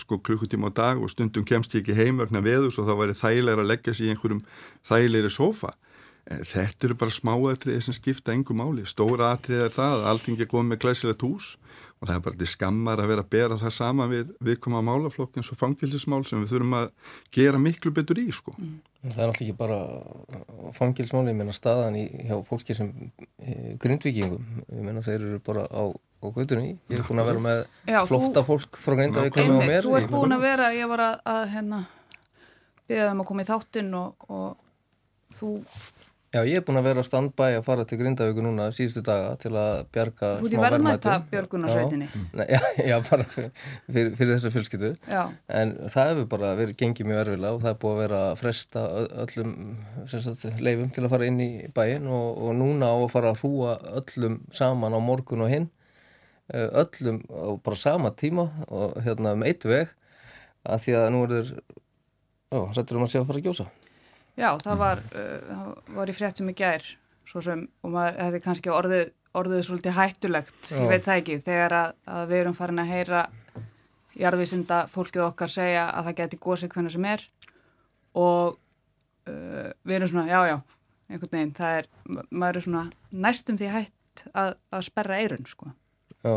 sko 0.02 0.18
klukkutíma 0.26 0.74
á 0.74 0.76
dag 0.76 1.00
og 1.00 1.12
stundum 1.14 1.46
kemst 1.48 1.78
ég 1.78 1.86
ekki 1.86 1.96
heim 1.96 2.20
vegna 2.20 2.44
veðus 2.44 2.76
og 2.82 2.90
þá 2.90 2.94
væri 3.00 3.16
þægilega 3.16 3.64
að 3.64 3.72
leggja 3.72 3.96
sér 3.96 4.10
í 4.10 4.12
einhverjum 4.12 4.44
þægilegri 4.90 5.32
sófa 5.32 5.72
þetta 6.26 6.88
eru 6.88 6.96
bara 6.98 7.14
smáatriði 7.14 7.84
sem 7.86 7.94
skipta 7.94 8.34
engum 8.34 8.58
máli. 8.58 8.86
Stóra 8.88 9.30
atrið 9.36 9.68
er 9.68 9.74
það 9.74 10.00
að 10.00 10.08
allting 10.10 10.40
er 10.42 10.50
komið 10.50 10.72
með 10.72 10.82
glæsilegt 10.82 11.22
hús 11.26 11.52
og 11.96 12.08
það 12.08 12.16
er 12.16 12.24
bara 12.26 12.38
til 12.40 12.48
skammar 12.50 13.00
að 13.00 13.10
vera 13.12 13.22
að 13.24 13.30
bera 13.32 13.56
það 13.60 13.72
sama 13.72 14.06
við 14.10 14.32
viðkoma 14.44 14.82
málaflokk 14.84 15.38
eins 15.38 15.48
og 15.54 15.60
fangilsismál 15.60 16.24
sem 16.28 16.42
við 16.42 16.52
þurfum 16.52 16.74
að 16.76 16.90
gera 17.32 17.60
miklu 17.62 17.92
betur 17.96 18.20
í 18.20 18.26
sko. 18.34 18.52
Mm. 18.58 18.74
Það 19.06 19.22
er 19.22 19.30
alltaf 19.30 19.44
ekki 19.44 19.54
bara 19.56 19.78
fangilsmáli, 20.76 21.30
ég 21.30 21.38
menna 21.38 21.54
staðan 21.54 21.96
í 22.00 22.04
hjá 22.26 22.34
fólki 22.44 22.74
sem 22.76 22.90
e, 23.38 23.76
grindvikingum, 23.80 24.48
ég 24.66 24.82
menna 24.82 25.04
þeir 25.06 25.20
eru 25.20 25.40
bara 25.46 25.62
á, 25.70 25.84
á 25.94 26.26
gutunni, 26.34 26.74
ég 26.90 26.98
er 26.98 27.06
búin 27.06 27.22
að 27.22 27.30
vera 27.30 27.44
með 27.44 27.62
Já, 27.86 28.00
flotta 28.10 28.42
þú, 28.42 28.46
fólk 28.50 28.80
frá 28.82 28.96
og 28.98 29.62
mér. 29.62 29.86
Þú 29.86 29.94
ert 30.00 30.10
búin 30.10 30.34
að 30.34 30.44
vera, 30.48 30.72
ég 30.74 30.90
var 30.90 31.04
að, 31.06 31.22
að 31.36 31.42
hérna, 31.54 31.80
beða 32.90 33.08
þeim 33.12 33.22
að 33.22 33.30
koma 33.30 33.46
í 33.46 33.48
þáttinn 33.52 33.94
og, 34.00 34.26
og 34.26 35.38
þú 35.38 35.52
Já, 36.34 36.40
ég 36.42 36.58
er 36.58 36.64
búin 36.66 36.76
að 36.80 36.88
vera 36.88 37.02
að 37.02 37.06
standbæ 37.06 37.44
að 37.54 37.64
fara 37.64 37.84
til 37.86 37.96
Grindavíku 38.00 38.42
núna 38.42 38.64
síðustu 38.74 39.02
daga 39.06 39.36
til 39.38 39.52
að 39.56 39.84
bjarga 39.94 40.30
Þú 40.40 40.48
ert 40.48 40.56
í 40.56 40.58
verðmæta 40.60 41.14
björgunarsveitinni. 41.30 42.08
Já, 42.50 42.58
já, 42.90 42.96
bara 43.06 43.26
fyrir, 43.30 44.10
fyrir, 44.18 44.32
þessa 44.32 44.52
fjölskyttu 44.56 44.90
en 45.06 45.74
það 45.92 46.10
hefur 46.10 46.26
bara 46.34 46.50
verið 46.58 46.80
gengið 46.82 47.08
mjög 47.12 47.22
erfilega 47.22 47.54
og 47.54 47.62
það 47.62 47.70
er 47.70 47.78
búin 47.84 47.94
að 47.94 48.02
vera 48.02 48.20
að 48.32 48.42
fresta 48.42 48.84
öllum 49.22 49.54
sagt, 50.10 50.44
leifum 50.66 50.92
til 50.98 51.07
að 51.07 51.14
fara 51.14 51.30
inn 51.30 51.40
í 51.46 51.48
bæin 51.78 52.11
og, 52.11 52.28
og 52.42 52.59
núna 52.59 52.90
á 52.90 52.96
að 52.98 53.09
fara 53.14 53.32
að 53.32 53.40
hrúa 53.44 53.78
öllum 54.03 54.42
saman 54.59 54.98
á 54.98 55.01
morgun 55.01 55.46
og 55.46 55.55
hinn. 55.55 55.70
Öllum 56.51 57.22
á 57.30 57.55
bara 57.62 57.78
sama 57.78 58.11
tíma 58.11 58.51
og 58.66 58.98
hérna 59.07 59.38
um 59.38 59.46
eitt 59.46 59.64
veg. 59.64 59.94
Að 60.66 60.84
því 60.84 61.01
að 61.01 61.11
nú 61.14 61.24
er 61.24 61.34
þeir 61.38 62.70
rættur 62.74 62.98
um 62.98 63.07
að 63.07 63.12
sé 63.14 63.22
að 63.22 63.28
fara 63.30 63.44
að 63.44 63.46
gjósa 63.53 63.70
Já, 64.37 64.51
það 64.61 64.80
var, 64.82 65.03
uh, 65.16 65.70
var 65.97 66.12
í 66.12 66.14
fréttum 66.16 66.51
í 66.53 66.57
gær 66.57 66.84
svo 67.26 67.41
sem, 67.43 67.64
og 67.82 67.95
maður, 67.95 68.18
þetta 68.20 68.39
er 68.39 68.45
kannski 68.45 68.72
orðið, 68.72 69.09
orðið 69.37 69.62
svolítið 69.66 69.97
hættulegt, 69.97 70.59
Já. 70.68 70.76
ég 70.78 70.91
veit 70.93 71.07
það 71.07 71.20
ekki, 71.22 71.39
þegar 71.47 71.74
að, 71.80 71.97
að 72.16 72.28
við 72.30 72.43
erum 72.43 72.57
farin 72.57 72.82
að 72.82 72.93
heyra 72.93 73.22
jarðvísinda 74.16 74.78
fólkið 74.93 75.24
okkar 75.26 75.53
segja 75.53 75.89
að 75.91 76.09
það 76.09 76.18
geti 76.20 76.39
gósið 76.47 76.72
hvernig 76.72 76.95
sem 76.95 77.09
er 77.11 77.24
og 78.16 78.55
uh, 79.28 79.72
við 79.82 79.99
erum 79.99 80.12
svona, 80.12 80.28
já, 80.30 80.53
já, 80.53 80.57
einhvern 81.11 81.34
veginn, 81.34 81.57
það 81.57 81.80
er, 81.80 81.91
maður 82.30 82.61
er 82.61 82.66
svona 82.68 82.84
næstum 83.26 83.59
því 83.61 83.72
hætt 83.74 84.24
að, 84.32 84.55
að 84.72 84.87
sperra 84.87 85.18
eirun, 85.24 85.51
sko. 85.51 85.72
Já. 86.22 86.37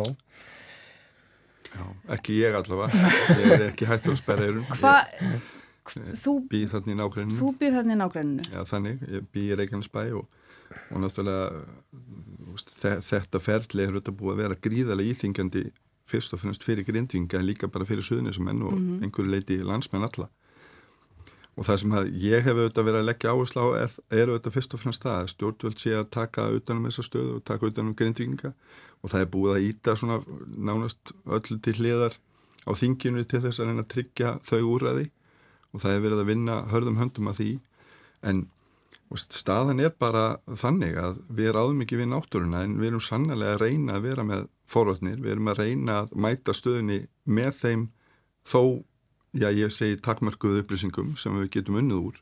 Já, 1.69 1.85
ekki 2.15 2.39
ég 2.39 2.55
allavega, 2.57 3.13
ég 3.37 3.53
er 3.53 3.67
ekki 3.69 3.87
hætt 3.87 4.09
að 4.09 4.19
sperra 4.19 4.49
eirun. 4.49 4.67
Hvað? 4.73 5.57
Þú 5.87 6.33
býð 6.51 6.71
þarna 6.75 6.93
í 6.93 6.99
nágræninu 6.99 7.39
þú 7.39 7.51
býð 7.59 7.77
þarna 7.79 7.95
í 7.95 7.99
nágræninu 8.03 8.49
já 8.53 8.63
þannig, 8.69 9.05
ég 9.09 9.29
býð 9.33 9.53
í 9.53 9.59
Reykjanesbæ 9.59 10.01
og, 10.19 10.25
og 10.91 11.03
náttúrulega 11.03 11.63
þetta 13.05 13.39
ferli 13.39 13.85
er 13.85 13.95
þetta 13.99 14.15
búið 14.15 14.33
að 14.33 14.41
vera 14.43 14.59
gríðarlega 14.67 15.13
íþingjandi 15.13 15.63
fyrst 16.09 16.33
og 16.33 16.43
finnst 16.43 16.65
fyrir 16.65 16.87
grindvinga 16.87 17.39
en 17.39 17.47
líka 17.47 17.69
bara 17.71 17.87
fyrir 17.87 18.05
suðnisamenn 18.05 18.61
og 18.65 18.73
mm 18.73 18.85
-hmm. 18.85 19.03
einhverju 19.03 19.31
leiti 19.31 19.57
landsmenn 19.63 20.07
alla. 20.07 20.29
Og 21.57 21.65
það 21.65 21.77
sem 21.77 21.91
ég 22.31 22.43
hef 22.43 22.55
auðvitað 22.55 22.87
verið 22.87 22.99
að 22.99 23.09
leggja 23.09 23.31
áherslu 23.33 23.59
á 23.59 23.67
er, 23.83 23.91
er 24.09 24.27
auðvitað 24.29 24.55
fyrst 24.55 24.73
og 24.73 24.79
finnst 24.79 25.03
það 25.03 25.17
að 25.19 25.31
stjórnvöld 25.33 25.79
sé 25.79 25.91
að 25.97 26.09
taka 26.09 26.49
utanum 26.57 26.85
þessa 26.87 27.03
stöðu 27.03 27.35
og 27.35 27.43
taka 27.43 27.65
utanum 27.65 27.95
grindvinga 27.95 28.53
og 29.01 29.11
það 29.11 29.21
er 29.21 29.31
búið 29.33 29.55
að 29.55 29.65
íta 29.69 29.95
svona 29.95 30.17
nánast 30.67 31.11
öll 31.25 31.59
til 31.61 31.73
hliðar 31.79 32.13
á 32.67 32.71
þinginu 32.81 33.23
til 33.27 33.41
þess 33.41 33.59
að 33.59 33.67
reyna 33.67 33.81
að 33.81 33.91
tryggja 33.93 34.39
þau 34.43 34.61
úræði 34.73 35.05
og 35.73 35.83
það 35.83 35.95
er 35.95 36.05
verið 36.05 36.23
að 36.23 36.31
vinna 36.31 36.61
hörðum 36.71 37.01
höndum 37.01 37.29
að 37.31 37.41
því 37.41 37.51
en 38.29 38.45
staðan 39.17 39.81
er 39.81 39.93
bara 39.97 40.39
þannig 40.45 40.97
að 41.01 41.21
við 41.33 41.51
ráðum 41.55 41.81
ekki 41.83 41.97
við 41.97 42.11
náttúruna 42.11 42.63
en 42.65 42.77
við 42.77 42.91
erum 42.91 43.01
sannlega 43.03 43.55
að 43.55 43.63
reyna 43.63 43.97
að 43.97 44.05
vera 44.05 44.25
með 44.25 44.47
forvöldnir, 44.69 45.17
við 45.17 45.33
erum 45.33 45.49
að 45.49 45.61
reyna 45.63 45.95
að 46.03 46.13
mæta 46.13 46.53
stöðunni 46.53 46.99
með 47.25 47.51
þeim 47.63 47.85
þó, 48.45 48.61
já 49.33 49.49
ég 49.49 49.73
segi 49.73 49.97
takmörkuðu 50.05 50.61
upplýsingum 50.63 51.15
sem 51.17 51.37
við 51.41 51.49
getum 51.57 51.79
unnið 51.81 52.03
úr 52.11 52.21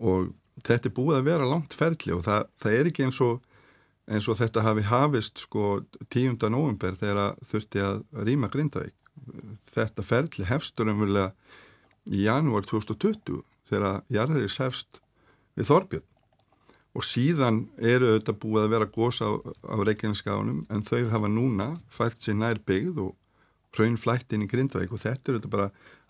og 0.00 0.30
þetta 0.64 0.88
er 0.88 0.96
búið 0.96 1.18
að 1.18 1.28
vera 1.28 1.48
langt 1.48 1.76
ferli 1.76 2.14
og 2.16 2.24
það, 2.24 2.48
það 2.62 2.76
er 2.78 2.90
ekki 2.90 3.06
eins 3.06 3.20
og, 3.24 3.44
eins 4.08 4.28
og 4.28 4.38
þetta 4.40 4.64
hafi 4.64 4.86
hafist 4.88 5.44
sko 5.44 5.66
10. 6.08 6.48
november 6.48 6.96
þegar 7.00 7.36
þurfti 7.46 7.84
að 7.84 8.02
rýma 8.26 8.50
Grindavík. 8.52 8.96
Þetta 9.70 10.04
ferli 10.04 10.46
hefstur 10.48 10.90
umverulega 10.90 11.34
í 12.08 12.24
janúar 12.24 12.64
2020 12.68 13.42
þegar 13.68 14.02
Jarðaris 14.12 14.58
hefst 14.62 15.00
við 15.58 15.70
Þorbjörn. 15.70 16.06
Og 16.98 17.06
síðan 17.06 17.62
eru 17.78 18.08
auðvitað 18.10 18.38
búið 18.42 18.64
að 18.64 18.72
vera 18.72 18.90
gósa 18.90 19.28
á, 19.30 19.32
á 19.46 19.76
Reykjaneskáðunum 19.86 20.64
en 20.74 20.86
þau 20.86 21.04
hafa 21.12 21.30
núna 21.30 21.68
fært 21.92 22.24
sér 22.24 22.40
nær 22.40 22.58
byggð 22.66 23.04
og 23.04 23.78
raunflætt 23.78 24.34
inn 24.34 24.46
í 24.46 24.48
Grindavík. 24.50 24.90
Og 24.90 25.02
þetta 25.02 25.30
er 25.30 25.38
auðvitað 25.38 25.54
bara 25.54 25.68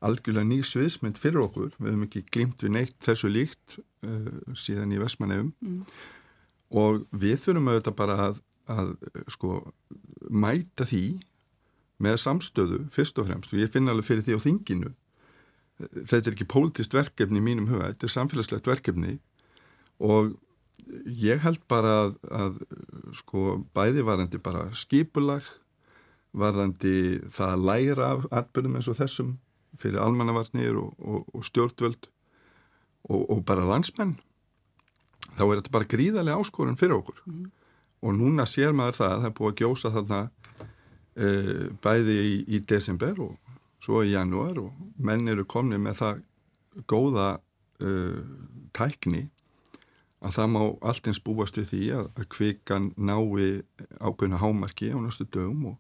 algjörlega 0.09 0.49
ný 0.49 0.61
sviðsmynd 0.65 1.21
fyrir 1.21 1.45
okkur, 1.45 1.75
við 1.77 1.91
hefum 1.91 2.07
ekki 2.07 2.23
glimt 2.33 2.65
við 2.65 2.75
neitt 2.79 2.97
þessu 3.05 3.29
líkt 3.29 3.77
uh, 4.07 4.31
síðan 4.57 4.95
í 4.97 5.01
Vestmannefum 5.03 5.51
mm. 5.61 5.83
og 6.81 7.05
við 7.13 7.37
þurfum 7.45 7.69
auðvitað 7.75 7.99
bara 7.99 8.17
að, 8.31 8.41
að 8.73 8.95
sko 9.37 9.59
mæta 10.33 10.89
því 10.89 11.05
með 12.01 12.17
samstöðu 12.25 12.81
fyrst 12.95 13.21
og 13.21 13.29
fremst. 13.29 13.53
Og 13.53 13.61
ég 13.61 13.73
finna 13.73 13.93
alveg 13.93 14.09
fyrir 14.09 14.25
því 14.25 14.41
á 14.41 14.45
þinginu 14.47 14.95
þetta 15.81 16.23
er 16.23 16.35
ekki 16.35 16.49
pólitist 16.51 16.95
verkefni 16.97 17.41
í 17.41 17.45
mínum 17.45 17.69
huga, 17.71 17.91
þetta 17.93 18.09
er 18.09 18.15
samfélagslegt 18.17 18.71
verkefni 18.71 19.19
og 20.01 20.35
ég 21.21 21.43
held 21.45 21.61
bara 21.71 21.97
að, 22.05 22.15
að 22.31 22.57
sko 23.21 23.59
bæði 23.77 24.05
varandi 24.07 24.41
bara 24.43 24.69
skipulag 24.77 25.47
varðandi 26.37 27.21
það 27.33 27.55
að 27.55 27.65
læra 27.67 28.11
af 28.15 28.27
atbyrðum 28.41 28.79
eins 28.79 28.91
og 28.91 28.99
þessum 29.01 29.37
fyrir 29.81 30.03
almannavarnir 30.03 30.77
og, 30.79 30.93
og, 30.99 31.31
og 31.35 31.47
stjórnvöld 31.47 32.11
og, 33.11 33.23
og 33.23 33.45
bara 33.47 33.67
landsmenn 33.67 34.17
þá 35.37 35.45
er 35.47 35.61
þetta 35.61 35.75
bara 35.75 35.91
gríðarlega 35.91 36.43
áskorun 36.43 36.79
fyrir 36.81 36.99
okkur 36.99 37.23
mm. 37.27 37.47
og 38.07 38.17
núna 38.19 38.47
sér 38.49 38.75
maður 38.77 39.01
það 39.01 39.15
að 39.15 39.21
það 39.21 39.31
er 39.31 39.37
búið 39.39 39.53
að 39.53 39.63
gjósa 39.63 39.93
þarna 39.97 40.21
e, 41.15 41.31
bæði 41.85 42.19
í, 42.21 42.35
í 42.57 42.63
desember 42.73 43.23
og 43.27 43.50
svo 43.81 44.03
í 44.05 44.13
janúar 44.15 44.59
og 44.61 44.73
menn 45.01 45.29
eru 45.31 45.47
komnið 45.49 45.85
með 45.85 46.01
það 46.01 46.23
góða 46.91 47.29
e, 47.81 47.93
tækni 48.77 49.29
að 50.21 50.37
það 50.37 50.51
má 50.55 50.61
allt 50.91 51.09
eins 51.09 51.23
búast 51.25 51.57
við 51.57 51.71
því 51.71 51.85
að, 51.97 52.11
að 52.21 52.29
kvikan 52.35 52.91
nái 53.01 53.63
ákveðna 54.01 54.43
hámarki 54.43 54.93
á 54.93 54.99
næstu 55.01 55.27
dögum 55.33 55.73
og, 55.73 55.79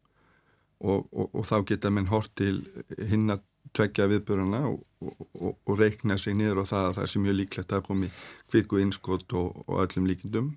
og, 0.81 1.07
og, 1.13 1.29
og 1.35 1.47
þá 1.47 1.57
geta 1.69 1.93
menn 1.93 2.09
hort 2.09 2.33
til 2.41 2.63
hinn 3.11 3.29
að 3.35 3.45
tveggja 3.77 4.09
viðböruna 4.11 4.63
og 4.71 5.75
reikna 5.79 6.17
sig 6.19 6.35
niður 6.37 6.65
og 6.65 6.71
það 6.71 6.89
að 6.89 6.97
það 6.97 7.05
er 7.05 7.13
sem 7.13 7.23
mjög 7.25 7.37
líklegt 7.39 7.75
að 7.77 7.85
komi 7.87 8.09
kviku 8.51 8.81
innskott 8.83 9.37
og 9.39 9.77
öllum 9.85 10.09
líkindum. 10.09 10.51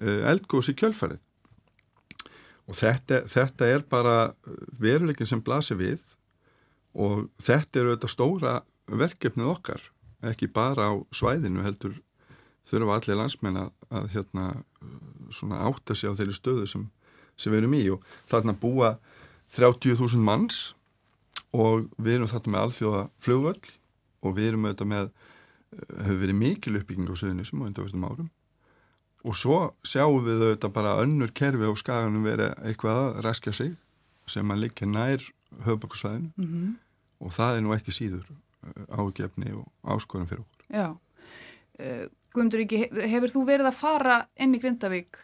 Eh, 0.00 0.22
eldgóðs 0.30 0.72
í 0.72 0.76
kjölfarið. 0.78 1.20
Og 2.70 2.78
þetta, 2.78 3.24
þetta 3.28 3.68
er 3.68 3.84
bara 3.90 4.16
veruleikin 4.80 5.28
sem 5.28 5.42
blasir 5.44 5.80
við 5.80 6.11
og 6.92 7.28
þetta 7.42 7.80
eru 7.80 7.94
þetta 7.94 8.10
stóra 8.12 8.54
verkefnið 8.92 9.52
okkar 9.52 9.84
ekki 10.22 10.48
bara 10.52 10.90
á 10.90 10.94
svæðinu 11.14 11.64
heldur 11.64 11.96
þurfa 12.68 12.98
allir 12.98 13.18
landsmenn 13.18 13.58
að, 13.58 13.70
að 13.90 14.10
hérna, 14.14 14.46
átta 15.66 15.96
sig 15.98 16.12
á 16.12 16.18
þeirri 16.18 16.36
stöðu 16.36 16.68
sem, 16.70 16.84
sem 17.36 17.52
við 17.52 17.62
erum 17.62 17.74
í. 17.74 17.82
Og 17.94 18.04
þarna 18.30 18.54
búa 18.58 18.92
30.000 19.56 20.22
manns 20.22 20.60
og 21.52 21.88
við 21.98 22.20
erum 22.20 22.30
þarna 22.30 22.54
með 22.54 22.66
alþjóða 22.66 23.02
flugvöld 23.22 23.72
og 24.22 24.36
við 24.38 24.52
erum 24.52 24.68
auðvitað 24.68 24.92
með 24.92 25.10
hefur 25.72 26.22
verið 26.22 26.38
mikil 26.38 26.78
uppbygging 26.78 27.10
á 27.10 27.16
söðunisum 27.16 27.64
á 27.64 27.66
undarverðum 27.66 28.08
árum. 28.08 28.30
Og 29.22 29.36
svo 29.38 29.58
sjáum 29.86 30.22
við 30.26 30.46
auðvitað 30.46 30.74
bara 30.76 30.98
önnur 31.02 31.32
kerfi 31.34 31.66
á 31.66 31.74
skaganum 31.78 32.26
verið 32.26 32.54
eitthvað 32.62 33.02
að 33.02 33.22
raskja 33.26 33.54
sig 33.56 33.76
sem 34.30 34.54
að 34.54 34.66
liggja 34.66 34.88
nær 34.88 35.24
höfbökkusvæðinu 35.66 36.32
mm 36.36 36.48
-hmm. 36.48 36.72
og 37.20 37.32
það 37.32 37.56
er 37.56 37.62
nú 37.64 37.74
ekki 37.76 37.94
síður 37.94 38.26
ágefni 38.90 39.52
og 39.56 39.66
áskorum 39.82 40.26
fyrir 40.26 40.44
okkur 40.44 40.76
Já 40.76 40.88
uh, 40.90 42.06
Guðmundur 42.32 42.62
Ríki, 42.62 42.86
hefur 42.88 43.28
þú 43.28 43.44
verið 43.44 43.68
að 43.68 43.76
fara 43.76 44.16
inn 44.40 44.54
í 44.56 44.60
Grindavík? 44.62 45.18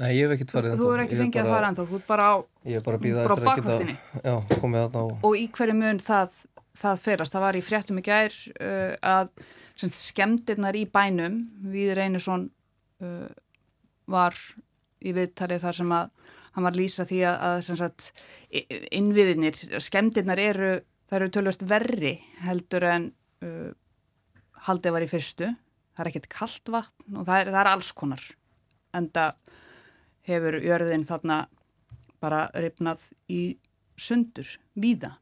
Nei, 0.00 0.16
ég 0.16 0.24
hef 0.24 0.34
ekkert 0.34 0.54
farið 0.56 0.80
Þú 0.80 0.88
er 0.94 1.02
ekki 1.04 1.18
fengið 1.18 1.42
bara, 1.42 1.50
að 1.50 1.54
fara 1.54 1.68
ennþá, 1.68 1.84
þú 1.90 1.98
er 1.98 2.06
bara 2.08 2.24
á 2.24 2.34
Ég 2.64 2.78
er 2.78 2.84
bara 2.86 2.96
að 2.96 3.04
býða 3.04 3.24
eftir 3.24 3.50
að 3.50 3.58
geta 3.60 4.24
Já, 4.24 4.58
komið 4.62 4.80
að 4.80 4.96
ná 4.96 5.26
Og 5.28 5.36
í 5.38 5.44
hverju 5.54 5.76
mun 5.78 6.00
það, 6.02 6.38
það 6.84 7.04
ferast? 7.04 7.34
Það 7.36 7.44
var 7.44 7.58
í 7.58 7.62
fréttum 7.68 8.00
í 8.00 8.04
gær 8.08 8.38
uh, 8.54 8.94
að 9.12 9.28
skemdirnar 9.84 10.78
í 10.78 10.86
bænum 10.90 11.38
við 11.74 11.94
Reynisson 11.98 12.48
uh, 13.04 13.28
var 14.10 14.38
í 15.04 15.12
viðtalið 15.14 15.62
þar 15.66 15.78
sem 15.78 15.94
að 15.94 16.34
hann 16.54 16.66
var 16.66 16.76
lýsa 16.78 17.06
því 17.08 17.20
að, 17.28 17.44
að 17.48 17.80
sagt, 17.82 18.10
innviðinir, 18.94 19.58
skemdirnar 19.82 20.40
eru 20.40 20.72
það 21.08 21.18
eru 21.18 21.32
tölvast 21.34 21.66
verri 21.68 22.14
heldur 22.44 22.86
en 22.88 23.10
uh, 23.44 23.70
haldið 24.68 24.96
var 24.96 25.04
í 25.04 25.10
fyrstu 25.10 25.50
það 25.50 26.04
er 26.04 26.10
ekkert 26.10 26.30
kallt 26.32 26.72
vatn 26.72 27.18
og 27.20 27.28
það 27.28 27.40
er, 27.40 27.52
það 27.52 27.60
er 27.60 27.72
alls 27.74 27.90
konar 27.96 28.24
en 28.94 29.10
það 29.14 29.52
hefur 30.24 30.58
jörðin 30.64 31.06
þarna 31.06 31.38
bara 32.24 32.46
ripnað 32.56 33.10
í 33.28 33.42
sundur, 34.00 34.48
víða. 34.74 35.14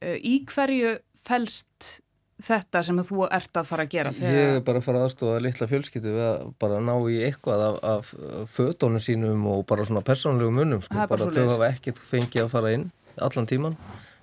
Uh, 0.00 0.16
í 0.16 0.42
hverju 0.48 0.96
fælst 1.22 2.01
þetta 2.42 2.82
sem 2.86 3.00
þú 3.06 3.26
ert 3.28 3.58
að 3.60 3.70
fara 3.70 3.86
að 3.86 3.94
gera? 3.94 4.12
Þegar... 4.16 4.36
Ég 4.38 4.56
er 4.56 4.64
bara 4.66 4.82
að 4.82 4.86
fara 4.88 5.02
aðstofa 5.06 5.42
litla 5.42 5.68
fjölskyttu 5.70 6.12
við 6.12 6.26
að 6.26 6.44
bara 6.62 6.80
ná 6.82 6.92
í 7.08 7.18
eitthvað 7.28 7.64
af, 7.68 7.80
af 7.92 8.12
fötónu 8.52 9.00
sínum 9.02 9.46
og 9.52 9.64
bara 9.70 9.86
svona 9.88 10.04
persónlegu 10.06 10.54
munum, 10.54 10.82
sko, 10.84 11.06
bara 11.10 11.30
þau 11.30 11.48
hafa 11.54 11.70
ekkert 11.72 12.00
fengið 12.02 12.46
að 12.46 12.52
fara 12.54 12.74
inn 12.76 12.88
allan 13.22 13.48
tíman 13.48 13.76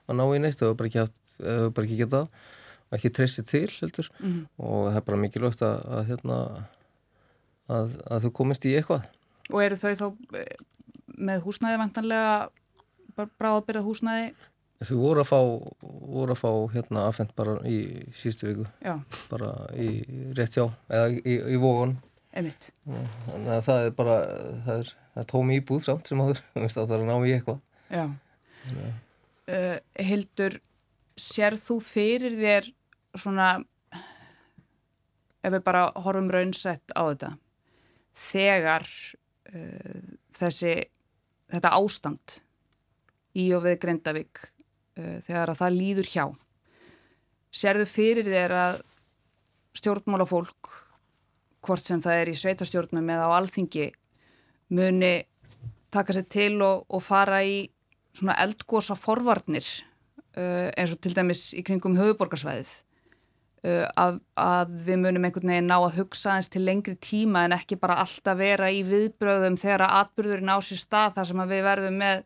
að 0.10 0.20
ná 0.20 0.26
í 0.26 0.42
neitt, 0.44 0.60
þau 0.60 0.72
hafa 0.72 0.80
bara 0.82 1.88
ekki, 1.88 2.00
getað 2.04 2.28
ekki 2.96 3.12
treystið 3.14 3.48
til 3.50 3.70
heldur 3.80 4.10
mm 4.18 4.30
-hmm. 4.30 4.46
og 4.58 4.90
það 4.90 4.98
er 4.98 5.06
bara 5.08 5.22
mikilvægt 5.24 5.62
að, 5.62 5.78
að, 5.98 6.06
hérna, 6.10 6.38
að, 7.70 7.92
að 8.10 8.24
þú 8.26 8.32
komist 8.34 8.66
í 8.66 8.76
eitthvað. 8.76 9.10
Og 9.50 9.64
eru 9.64 9.76
þau 9.78 9.94
þá 10.02 10.08
eh, 10.38 10.56
með 11.18 11.44
húsnæði 11.46 11.82
vantanlega 11.84 12.50
bráðbyrjað 13.38 13.86
húsnæði? 13.86 14.34
Þau 14.80 14.96
voru 15.02 15.24
að 15.24 15.28
fá, 15.28 15.40
voru 15.84 16.32
að 16.32 16.40
fá 16.40 16.52
hérna 16.72 17.02
aðfend 17.10 17.34
bara 17.36 17.58
í 17.68 17.80
síðustu 18.16 18.48
viku, 18.48 18.68
Já. 18.80 18.94
bara 19.28 19.50
í 19.76 19.90
rétt 20.38 20.56
hjá, 20.56 20.70
eða 20.88 21.10
í, 21.20 21.34
í 21.36 21.58
vógun. 21.60 21.98
Emitt. 22.40 22.70
Þannig 22.86 23.52
að 23.58 23.66
það 23.66 23.84
er 23.84 23.94
bara, 23.98 24.16
það 24.68 24.84
er, 24.84 24.92
það 25.12 25.24
er 25.24 25.28
tómi 25.34 25.58
íbúð 25.60 25.84
samt 25.84 26.08
sem 26.08 26.22
áður, 26.24 26.42
það 26.56 26.94
er 26.96 27.04
að 27.04 27.10
ná 27.10 27.16
í 27.18 27.34
eitthvað. 27.36 27.60
Já. 27.90 28.06
Uh, 29.50 29.78
Hildur, 30.00 30.60
sér 31.20 31.58
þú 31.60 31.80
fyrir 31.84 32.38
þér 32.40 32.70
svona 33.20 33.50
ef 35.44 35.54
við 35.54 35.64
bara 35.66 35.88
horfum 36.04 36.30
raunsett 36.32 36.94
á 36.96 37.02
þetta 37.10 37.32
þegar 38.30 38.88
uh, 39.56 40.00
þessi 40.36 40.76
þetta 41.50 41.74
ástand 41.80 42.40
í 43.40 43.50
og 43.58 43.66
við 43.66 43.80
Grindavík 43.84 44.44
uh, 44.44 44.59
þegar 45.26 45.54
að 45.54 45.62
það 45.62 45.78
líður 45.78 46.12
hjá. 46.14 46.26
Sérðu 47.50 47.88
fyrir 47.90 48.30
þér 48.30 48.56
að 48.58 48.80
stjórnmálafólk 49.80 50.72
hvort 51.66 51.86
sem 51.86 52.02
það 52.04 52.22
er 52.22 52.32
í 52.32 52.38
sveitastjórnum 52.40 53.12
eða 53.14 53.28
á 53.30 53.38
alþingi 53.38 53.90
muni 54.76 55.14
taka 55.94 56.16
sér 56.16 56.28
til 56.30 56.54
og, 56.66 56.86
og 56.88 57.04
fara 57.04 57.42
í 57.46 57.64
svona 58.16 58.38
eldgósa 58.44 58.96
forvarnir 58.98 59.66
uh, 60.38 60.70
eins 60.70 60.94
og 60.94 61.02
til 61.04 61.16
dæmis 61.18 61.50
í 61.58 61.66
kringum 61.66 61.98
höfuborgarsvæðið 62.00 62.78
Uh, 63.60 63.84
að, 64.00 64.22
að 64.40 64.70
við 64.86 65.00
munum 65.02 65.26
einhvern 65.28 65.50
veginn 65.52 65.66
ná 65.68 65.74
að 65.76 65.98
hugsa 65.98 66.38
eins 66.38 66.48
til 66.48 66.62
lengri 66.64 66.94
tíma 67.04 67.42
en 67.44 67.52
ekki 67.58 67.76
bara 67.82 67.98
alltaf 68.00 68.38
vera 68.40 68.70
í 68.72 68.86
viðbröðum 68.88 69.58
þegar 69.60 69.84
að 69.84 69.96
atbyrðurinn 69.98 70.52
á 70.56 70.64
sér 70.64 70.80
stað 70.80 71.18
þar 71.18 71.28
sem 71.28 71.42
við 71.50 71.66
verðum 71.66 71.98
með 72.00 72.22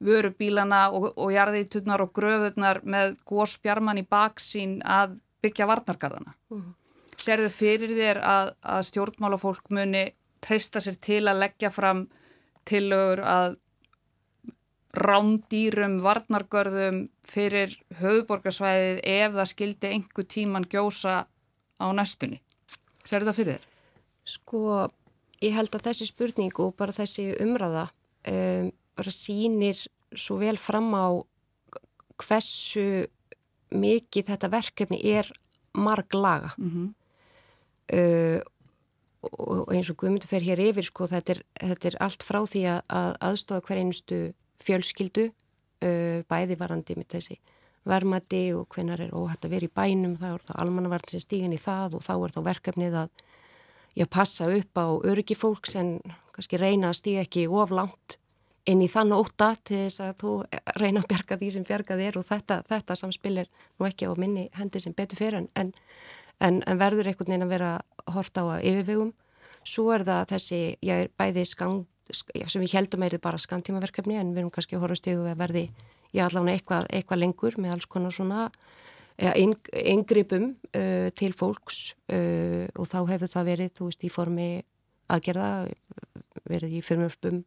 vörubílana 0.00 0.88
og, 0.90 1.12
og 1.16 1.32
jarðítutnar 1.32 2.02
og 2.04 2.12
gröfurnar 2.16 2.82
með 2.84 3.16
góðspjarman 3.28 4.02
í 4.02 4.06
baksín 4.10 4.80
að 4.82 5.18
byggja 5.44 5.68
varnargarðana. 5.70 6.34
-huh. 6.50 6.72
Serðu 7.16 7.50
fyrir 7.50 7.94
þér 7.94 8.20
að, 8.20 8.54
að 8.62 8.82
stjórnmálafólk 8.90 9.70
muni 9.70 10.12
treysta 10.40 10.80
sér 10.80 10.96
til 11.00 11.28
að 11.28 11.40
leggja 11.44 11.70
fram 11.70 12.08
tilögur 12.68 13.20
að 13.20 13.56
rándýrum, 14.94 15.98
varnargörðum 16.04 17.08
fyrir 17.26 17.74
höfuborgarsvæðið 17.98 19.00
ef 19.02 19.32
það 19.34 19.50
skildi 19.50 19.90
einhver 19.90 20.26
tíman 20.30 20.66
gjósa 20.70 21.26
á 21.82 21.86
næstunni. 21.92 22.40
Serðu 23.04 23.30
það 23.30 23.38
fyrir 23.40 23.56
þér? 23.56 23.66
Sko, 24.24 24.60
ég 25.42 25.56
held 25.56 25.74
að 25.74 25.86
þessi 25.88 26.08
spurning 26.08 26.60
og 26.62 26.76
bara 26.78 26.94
þessi 26.94 27.26
umræða 27.42 27.88
um, 28.30 28.70
bara 28.96 29.12
sínir 29.14 29.78
svo 30.14 30.38
vel 30.42 30.56
fram 30.60 30.92
á 30.94 31.06
hversu 32.22 33.06
mikið 33.74 34.30
þetta 34.30 34.50
verkefni 34.52 35.00
er 35.02 35.30
marg 35.74 36.14
laga 36.14 36.52
mm 36.56 36.70
-hmm. 36.70 36.88
uh, 37.98 38.40
og 39.32 39.72
eins 39.72 39.90
og 39.90 39.96
Guðmundur 39.96 40.28
fer 40.28 40.42
hér 40.42 40.60
yfir 40.60 40.84
sko 40.84 41.06
þetta 41.06 41.32
er, 41.32 41.40
þetta 41.60 41.88
er 41.88 41.96
allt 42.00 42.22
frá 42.22 42.40
því 42.46 42.62
að, 42.74 42.80
að 42.88 43.16
aðstofa 43.20 43.66
hver 43.66 43.78
einustu 43.78 44.34
fjölskyldu 44.60 45.30
uh, 45.30 46.22
bæði 46.28 46.56
varandi 46.58 46.96
með 46.96 47.08
þessi 47.08 47.38
vermati 47.84 48.54
og 48.56 48.68
hvenar 48.72 49.00
er 49.00 49.12
óhætt 49.12 49.44
að 49.44 49.50
vera 49.50 49.68
í 49.68 49.74
bænum 49.74 50.16
þá 50.16 50.28
er 50.32 50.42
það 50.48 50.60
almannavarn 50.62 51.08
sem 51.08 51.20
stígin 51.20 51.52
í 51.52 51.60
það 51.60 51.98
og 51.98 52.04
þá 52.04 52.14
er 52.16 52.32
þá 52.32 52.40
verkefnið 52.44 52.94
að 53.02 53.08
já, 53.94 54.06
passa 54.06 54.48
upp 54.48 54.78
á 54.78 54.86
öryggi 55.04 55.36
fólks 55.36 55.76
en 55.76 55.98
kannski 56.32 56.56
reyna 56.60 56.90
að 56.90 57.00
stíga 57.00 57.24
ekki 57.26 57.46
of 57.48 57.70
langt 57.70 58.18
inn 58.70 58.80
í 58.80 58.88
þann 58.88 59.12
óta 59.12 59.50
til 59.60 59.82
þess 59.84 60.00
að 60.00 60.20
þú 60.22 60.32
reyna 60.80 61.02
að 61.02 61.08
bjarga 61.10 61.38
því 61.40 61.50
sem 61.52 61.66
bjargað 61.68 62.02
er 62.06 62.18
og 62.18 62.26
þetta, 62.28 62.60
þetta 62.68 62.96
samspil 62.96 63.34
er 63.42 63.50
nú 63.78 63.88
ekki 63.88 64.08
á 64.08 64.12
minni 64.16 64.46
hendi 64.56 64.80
sem 64.80 64.94
betur 64.96 65.20
fyrir 65.20 65.42
en, 65.42 65.48
en, 66.40 66.62
en 66.64 66.80
verður 66.80 67.10
einhvern 67.10 67.34
veginn 67.34 67.46
að 67.46 67.52
vera 67.52 67.72
hort 68.14 68.40
á 68.40 68.44
að 68.44 68.64
yfirvegum. 68.70 69.12
Svo 69.64 69.90
er 69.94 70.04
það 70.08 70.30
þessi, 70.32 70.60
ég 70.84 71.04
er 71.04 71.12
bæði 71.16 71.44
skang, 71.48 71.84
sem 72.12 72.62
við 72.62 72.76
heldum 72.78 73.04
er 73.04 73.18
bara 73.20 73.40
skamtímaverkefni 73.40 74.16
en 74.20 74.32
við 74.32 74.44
erum 74.44 74.54
kannski 74.54 74.78
að 74.78 74.86
horfa 74.86 75.00
stígu 75.00 75.28
að 75.28 75.40
verði 75.40 75.66
ég 76.14 76.24
allavega 76.24 76.58
eitthvað, 76.58 76.88
eitthvað 76.92 77.20
lengur 77.20 77.58
með 77.60 77.76
alls 77.76 77.88
konar 77.90 78.14
svona 78.14 78.48
yngrypum 79.14 80.54
uh, 80.74 81.08
til 81.14 81.32
fólks 81.36 81.94
uh, 82.10 82.64
og 82.74 82.88
þá 82.90 82.98
hefur 83.12 83.30
það 83.30 83.50
verið, 83.52 83.74
þú 83.76 83.88
veist, 83.90 84.04
í 84.04 84.10
formi 84.12 84.48
aðgerða, 85.14 85.50
verið 86.48 86.78
í 86.78 86.82
firmörpum 86.84 87.44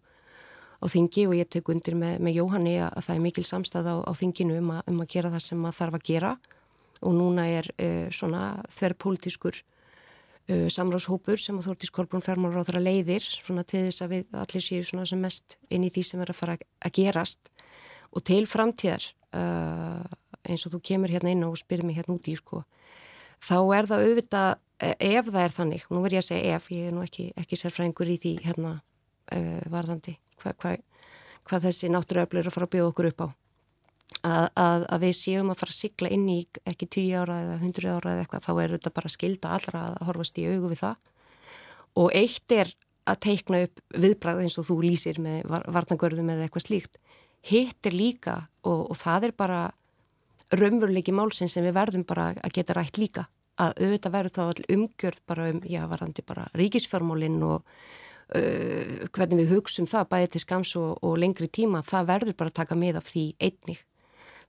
á 0.78 0.86
þingi 0.86 1.26
og 1.28 1.36
ég 1.38 1.50
tek 1.50 1.70
undir 1.72 1.98
með, 1.98 2.20
með 2.22 2.38
Jóhanni 2.38 2.76
að 2.86 3.00
það 3.08 3.16
er 3.16 3.24
mikil 3.24 3.46
samstæð 3.48 3.90
á, 3.90 3.96
á 4.06 4.12
þinginu 4.18 4.60
um, 4.60 4.70
um 4.78 5.02
að 5.02 5.10
gera 5.16 5.32
það 5.34 5.44
sem 5.48 5.62
maður 5.62 5.80
þarf 5.80 5.98
að 5.98 6.06
gera. 6.12 6.36
Og 7.02 7.14
núna 7.18 7.48
er 7.50 7.70
uh, 7.74 8.06
svona 8.14 8.44
þverrpolítiskur 8.74 9.58
uh, 9.58 10.68
samráðshópur 10.74 11.42
sem 11.42 11.58
að 11.58 11.70
Þórtís 11.70 11.94
Kolbrún 11.94 12.26
fermar 12.26 12.58
á 12.58 12.66
þeirra 12.68 12.84
leiðir 12.86 13.26
svona 13.26 13.66
til 13.66 13.88
þess 13.88 14.06
að 14.06 14.14
við 14.14 14.40
allir 14.44 14.66
séu 14.68 14.86
svona 14.86 15.08
sem 15.10 15.22
mest 15.22 15.58
inn 15.74 15.86
í 15.86 15.92
því 15.94 16.06
sem 16.06 16.22
er 16.22 16.34
að 16.34 16.40
fara 16.44 16.58
að 16.58 16.96
gerast. 17.00 17.52
Og 18.14 18.26
til 18.26 18.44
framtíðar 18.50 19.10
uh, 19.34 20.06
eins 20.48 20.66
og 20.68 20.78
þú 20.78 20.84
kemur 20.92 21.14
hérna 21.14 21.34
inn 21.34 21.46
og 21.48 21.58
spyrir 21.60 21.86
mig 21.86 21.98
hérna 21.98 22.16
úti 22.18 22.38
sko, 22.38 22.62
þá 23.42 23.58
er 23.78 23.90
það 23.90 24.06
auðvitað 24.06 24.54
ef 24.78 25.28
það 25.34 25.42
er 25.42 25.54
þannig, 25.58 25.90
nú 25.90 26.04
verð 26.04 26.16
ég 26.16 26.22
að 26.22 26.28
segja 26.30 26.58
ef 26.58 26.70
ég 26.72 26.88
er 26.88 26.94
nú 26.94 27.02
ekki, 27.02 27.32
ekki 27.38 27.58
sérfræðingur 27.58 28.14
í 28.14 28.18
því 28.22 28.34
hérna 28.46 28.76
varðandi 29.74 30.14
hvað 30.42 30.58
hva, 30.64 30.74
hva 31.48 31.60
þessi 31.66 31.92
náttúruöflur 31.94 32.44
er 32.44 32.50
að 32.50 32.56
fara 32.58 32.70
að 32.70 32.74
bjóða 32.76 32.94
okkur 32.94 33.10
upp 33.12 33.24
á. 33.26 33.28
Að, 34.28 34.48
að, 34.58 34.86
að 34.92 35.04
við 35.06 35.14
séum 35.20 35.52
að 35.54 35.60
fara 35.62 35.74
að 35.74 35.78
sigla 35.78 36.10
inn 36.16 36.26
í 36.32 36.40
ekki 36.68 36.88
10 36.96 37.22
ára 37.22 37.38
eða 37.44 37.58
100 37.60 37.92
ára 37.94 38.14
eða 38.14 38.24
eitthvað, 38.26 38.46
þá 38.48 38.64
er 38.64 38.74
þetta 38.76 38.94
bara 38.98 39.14
skilda 39.14 39.54
allra 39.56 39.84
að 39.92 39.98
horfast 40.10 40.42
í 40.42 40.48
augu 40.50 40.72
við 40.72 40.82
það. 40.82 41.12
Og 41.98 42.16
eitt 42.18 42.56
er 42.56 42.74
að 43.08 43.20
teikna 43.24 43.62
upp 43.68 43.82
viðbræð 43.96 44.42
eins 44.44 44.58
og 44.60 44.68
þú 44.68 44.78
lýsir 44.84 45.20
með 45.24 45.48
varnagörðum 45.48 46.32
eða 46.34 46.48
eitthvað 46.48 46.66
slíkt. 46.66 47.00
Hitt 47.48 47.88
er 47.88 47.96
líka 47.96 48.38
og, 48.68 48.90
og 48.92 48.98
það 49.00 49.30
er 49.30 49.36
bara 49.38 49.62
raunveruleiki 50.56 51.14
málsinn 51.16 51.52
sem 51.52 51.66
við 51.66 51.76
verðum 51.78 52.06
bara 52.08 52.32
að 52.36 52.56
geta 52.58 52.76
rætt 52.78 53.00
líka. 53.00 53.28
Að 53.58 53.80
auðvitað 53.82 54.14
verður 54.14 54.36
þá 54.36 54.42
all 54.46 54.68
umgjörð 54.76 55.22
bara 55.28 55.48
um, 55.52 55.62
já, 55.66 55.82
varandi 55.90 56.24
bara 56.28 56.46
ríkisfjármálinn 56.58 57.40
og 57.48 57.64
uh, 58.36 59.06
hvernig 59.14 59.44
við 59.44 59.54
hugsaum 59.56 59.88
það 59.90 60.10
bæði 60.14 60.32
til 60.34 60.42
skams 60.44 60.74
og, 60.80 60.98
og 61.04 61.18
lengri 61.22 61.48
tíma, 61.48 61.84
það 61.86 62.10
verður 62.12 62.40
bara 62.40 62.54
að 62.54 62.60
taka 62.62 62.80
með 62.80 63.00
af 63.02 63.12
því 63.12 63.26
einnig. 63.40 63.84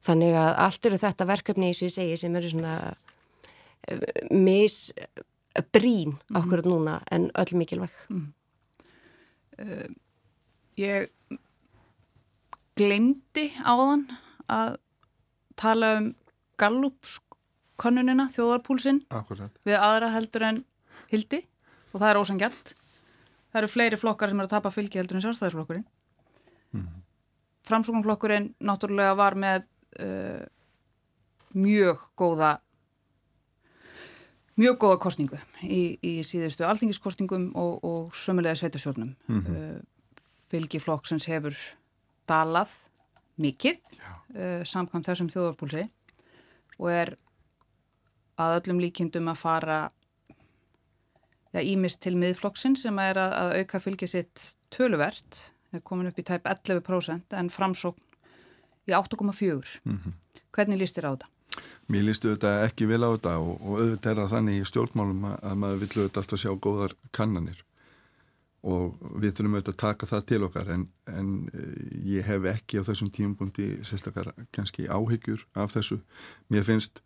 Þannig 0.07 0.39
að 0.39 0.51
allt 0.65 0.89
eru 0.89 0.99
þetta 1.03 1.29
verkefni, 1.29 1.71
eins 1.71 1.83
og 1.83 1.89
ég 1.89 1.95
segi, 1.95 2.17
sem 2.21 2.37
eru 2.39 2.53
svona 2.53 2.75
uh, 2.89 4.03
misbrín 4.31 6.15
mm 6.15 6.19
-hmm. 6.19 6.39
ákveður 6.39 6.67
núna 6.71 7.01
en 7.11 7.31
öll 7.35 7.57
mikilvæg. 7.57 7.95
Mm. 8.09 8.33
Uh, 9.59 9.89
ég 10.79 11.09
glemdi 12.79 13.51
áðan 13.67 14.07
að 14.49 14.77
tala 15.59 15.97
um 15.99 16.15
Gallups-konunina, 16.59 18.29
þjóðarpúlsinn, 18.35 19.05
við 19.67 19.79
aðra 19.79 20.11
heldur 20.15 20.43
en 20.43 20.65
hildi 21.11 21.45
og 21.93 22.01
það 22.01 22.11
er 22.11 22.21
ósangjalt. 22.21 22.75
Það 23.59 23.65
eru 23.65 23.73
fleiri 23.73 23.97
flokkar 23.99 24.31
sem 24.31 24.39
er 24.39 24.47
að 24.47 24.53
tapa 24.53 24.71
fylgi 24.71 25.01
heldur 25.01 25.17
en 25.19 25.23
sjálfstæðisflokkurinn. 25.25 25.87
Mm. 26.79 26.91
Framsóknflokkurinn 27.67 28.45
náttúrulega 28.63 29.17
var 29.19 29.35
með 29.35 29.65
uh, 29.99 30.45
mjög 31.59 32.05
góða 32.15 32.53
mjög 34.63 34.79
góða 34.85 35.01
kostningu 35.03 35.41
í, 35.67 35.99
í 35.99 36.13
síðustu 36.23 36.69
alþingiskostningum 36.71 37.51
og, 37.59 37.83
og 37.83 38.15
sömulega 38.15 38.55
sveitastjórnum. 38.63 39.17
Mm 39.27 39.43
-hmm. 39.43 39.59
uh, 39.59 40.23
fylgi 40.55 40.79
flokksins 40.79 41.27
hefur 41.27 41.59
dalað 42.31 42.71
mikið 43.43 43.83
uh, 44.39 44.63
samkvæmt 44.63 45.11
þessum 45.11 45.35
þjóðarpúlsi 45.35 45.89
og 46.79 46.93
er 46.95 47.17
að 48.39 48.61
öllum 48.61 48.87
líkindum 48.87 49.35
að 49.35 49.43
fara 49.43 49.89
ímist 51.65 52.01
til 52.05 52.17
miðflokksinn 52.21 52.77
sem 52.79 52.99
er 53.03 53.19
að, 53.21 53.33
að 53.43 53.55
auka 53.63 53.81
fylgið 53.83 54.13
sitt 54.13 54.45
töluvert, 54.75 55.41
er 55.73 55.83
komin 55.85 56.09
upp 56.11 56.19
í 56.19 56.27
tæp 56.27 56.47
11% 56.49 57.37
en 57.39 57.51
framsókn 57.53 58.05
í 58.89 58.95
8,4. 58.97 59.81
Mm 59.85 59.99
-hmm. 59.99 60.13
Hvernig 60.53 60.81
líst 60.81 60.97
þér 60.97 61.09
á 61.09 61.13
þetta? 61.13 61.29
Mér 61.89 62.05
lístu 62.05 62.35
þetta 62.35 62.51
ekki 62.67 62.87
vel 62.89 63.01
á 63.05 63.11
þetta 63.15 63.39
og, 63.41 63.55
og 63.63 63.81
auðvitað 63.81 64.11
er 64.11 64.21
það 64.21 64.33
þannig 64.35 64.59
í 64.59 64.69
stjórnmálum 64.69 65.25
að 65.33 65.57
maður 65.57 65.81
vill 65.83 65.95
auðvitað 65.95 66.23
alltaf 66.23 66.43
sjá 66.43 66.53
góðar 66.67 66.95
kannanir 67.17 67.65
og 68.69 68.99
við 69.23 69.37
þurfum 69.39 69.55
auðvitað 69.57 69.75
að 69.75 69.83
taka 69.85 70.09
það 70.11 70.25
til 70.29 70.41
okkar 70.49 70.73
en, 70.75 70.85
en 71.09 71.31
eh, 71.55 71.77
ég 72.19 72.27
hef 72.29 72.49
ekki 72.53 72.83
á 72.83 72.89
þessum 72.89 73.13
tímpundi 73.15 73.69
sérstakar 73.87 74.33
kannski 74.53 74.89
áhyggjur 74.91 75.47
af 75.55 75.77
þessu. 75.77 76.01
Mér 76.53 76.67
finnst 76.67 77.01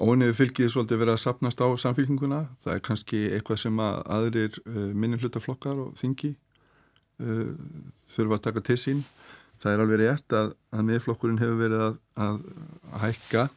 ónefið 0.00 0.36
fylgið 0.38 0.72
svolítið 0.72 1.02
verið 1.02 1.14
að 1.16 1.22
sapnast 1.24 1.60
á 1.60 1.66
samfélkinguna. 1.84 2.40
Það 2.64 2.74
er 2.74 2.84
kannski 2.86 3.22
eitthvað 3.36 3.62
sem 3.64 3.82
að 3.84 4.00
aðrir 4.16 4.58
eh, 4.64 4.82
minnumhlutaflokkar 4.96 5.84
og 5.84 5.94
þingi 6.00 6.34
uh, 7.20 7.48
þurfa 8.14 8.38
að 8.38 8.44
taka 8.48 8.64
til 8.70 8.78
sín. 8.80 9.04
Það 9.60 9.72
er 9.72 9.82
alveg 9.84 10.00
rétt 10.00 10.36
að, 10.36 10.52
að 10.72 10.86
miðflokkurinn 10.88 11.40
hefur 11.42 11.58
verið 11.60 11.86
að, 11.86 11.98
að, 12.26 12.44
að 12.90 13.02
hækka 13.04 13.48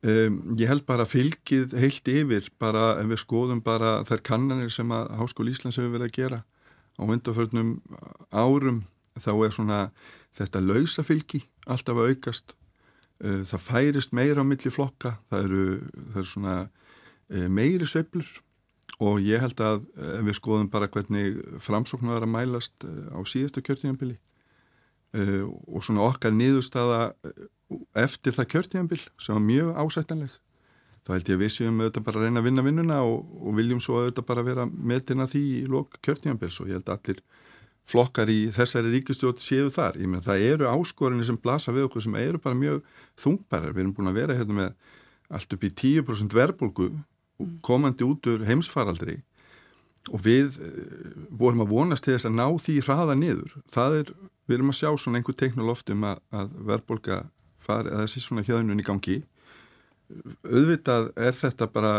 Um, 0.00 0.38
ég 0.56 0.64
held 0.70 0.86
bara 0.88 1.04
fylgið 1.04 1.74
heilt 1.76 2.06
yfir 2.08 2.46
bara 2.56 2.94
ef 3.02 3.08
við 3.10 3.18
skoðum 3.20 3.58
bara 3.60 3.98
þær 4.08 4.22
kannanir 4.24 4.70
sem 4.72 4.88
að 4.96 5.10
Háskóli 5.18 5.52
Íslands 5.52 5.76
hefur 5.76 5.92
verið 5.92 6.06
að 6.06 6.14
gera 6.16 6.38
á 6.96 7.02
vöndaförnum 7.04 7.74
árum 8.32 8.78
þá 9.20 9.32
er 9.34 9.52
svona 9.52 9.80
þetta 10.38 10.62
lausafylgi 10.64 11.42
alltaf 11.68 12.00
að 12.00 12.14
aukast 12.14 12.56
það 13.20 13.64
færist 13.64 14.14
meira 14.16 14.40
á 14.40 14.48
milli 14.48 14.72
flokka. 14.72 15.16
Það 15.32 15.48
eru, 15.48 15.64
það 15.96 16.22
eru 16.22 16.30
svona 16.30 16.56
uh, 16.66 17.48
meiri 17.48 17.88
sveplur 17.88 18.30
og 19.00 19.20
ég 19.24 19.40
held 19.40 19.60
að 19.64 19.84
ef 20.18 20.26
við 20.26 20.36
skoðum 20.36 20.68
bara 20.72 20.90
hvernig 20.92 21.38
framsóknar 21.64 22.18
var 22.18 22.26
að 22.26 22.34
mælast 22.34 22.84
á 22.84 23.20
síðasta 23.24 23.62
kjörtíðanbili 23.64 24.18
og 25.16 25.80
svona 25.82 26.04
okkar 26.04 26.34
niðurstaða 26.36 27.14
eftir 27.98 28.36
það 28.36 28.50
kjörtíðanbill 28.52 29.00
sem 29.16 29.34
var 29.38 29.46
mjög 29.46 29.70
ásættanleg 29.80 30.36
þá 31.06 31.12
held 31.14 31.30
ég 31.30 31.38
að 31.38 31.42
við 31.42 31.52
séum 31.54 31.80
auðvitað 31.80 32.06
bara 32.06 32.20
að 32.20 32.26
reyna 32.26 32.42
að 32.42 32.46
vinna 32.46 32.64
vinnuna 32.66 32.98
og, 33.06 33.20
og 33.40 33.56
viljum 33.56 33.80
svo 33.82 34.00
auðvitað 34.00 34.28
bara 34.30 34.46
vera 34.46 34.66
metina 34.68 35.26
því 35.30 35.44
í 35.60 35.62
lok 35.70 35.96
kjörtíðanbills 36.04 36.60
og 36.60 36.70
ég 36.70 36.78
held 36.78 36.90
að 36.90 36.98
allir 36.98 37.22
flokkar 37.90 38.30
í 38.30 38.38
þessari 38.54 38.92
ríkistjótt 38.94 39.42
séu 39.42 39.70
þar. 39.74 39.98
Ég 40.00 40.10
menn 40.10 40.24
það 40.24 40.44
eru 40.48 40.68
áskorinni 40.70 41.26
sem 41.26 41.38
blasa 41.40 41.74
við 41.74 41.88
okkur 41.88 42.06
sem 42.06 42.18
eru 42.20 42.40
bara 42.42 42.58
mjög 42.58 42.84
þungbarar. 43.20 43.74
Við 43.74 43.84
erum 43.84 43.96
búin 43.96 44.12
að 44.12 44.20
vera 44.20 44.36
hérna 44.38 44.58
með 44.58 44.70
allt 45.30 45.56
upp 45.56 45.66
í 45.66 45.72
10% 45.82 46.36
verbulgu 46.36 46.90
komandi 47.64 48.04
út 48.04 48.26
úr 48.28 48.44
heimsfaraldri 48.48 49.20
og 50.10 50.22
við 50.24 50.56
eh, 50.64 51.16
vorum 51.30 51.64
að 51.64 51.72
vonast 51.74 52.06
til 52.06 52.14
þess 52.14 52.28
að 52.28 52.38
ná 52.38 52.46
því 52.60 52.76
hraða 52.86 53.16
niður. 53.18 53.58
Það 53.72 53.98
er, 53.98 54.14
við 54.48 54.56
erum 54.56 54.72
að 54.72 54.80
sjá 54.80 54.90
svona 54.96 55.20
einhver 55.20 55.36
teknolóftum 55.40 56.06
að, 56.08 56.22
að 56.32 56.54
verbulga 56.70 57.20
fari, 57.60 57.92
að 57.92 58.06
þessi 58.06 58.24
svona 58.24 58.46
hjöðnun 58.46 58.80
í 58.80 58.86
gangi 58.86 59.20
auðvitað 60.44 61.10
er 61.20 61.36
þetta 61.36 61.68
bara 61.70 61.94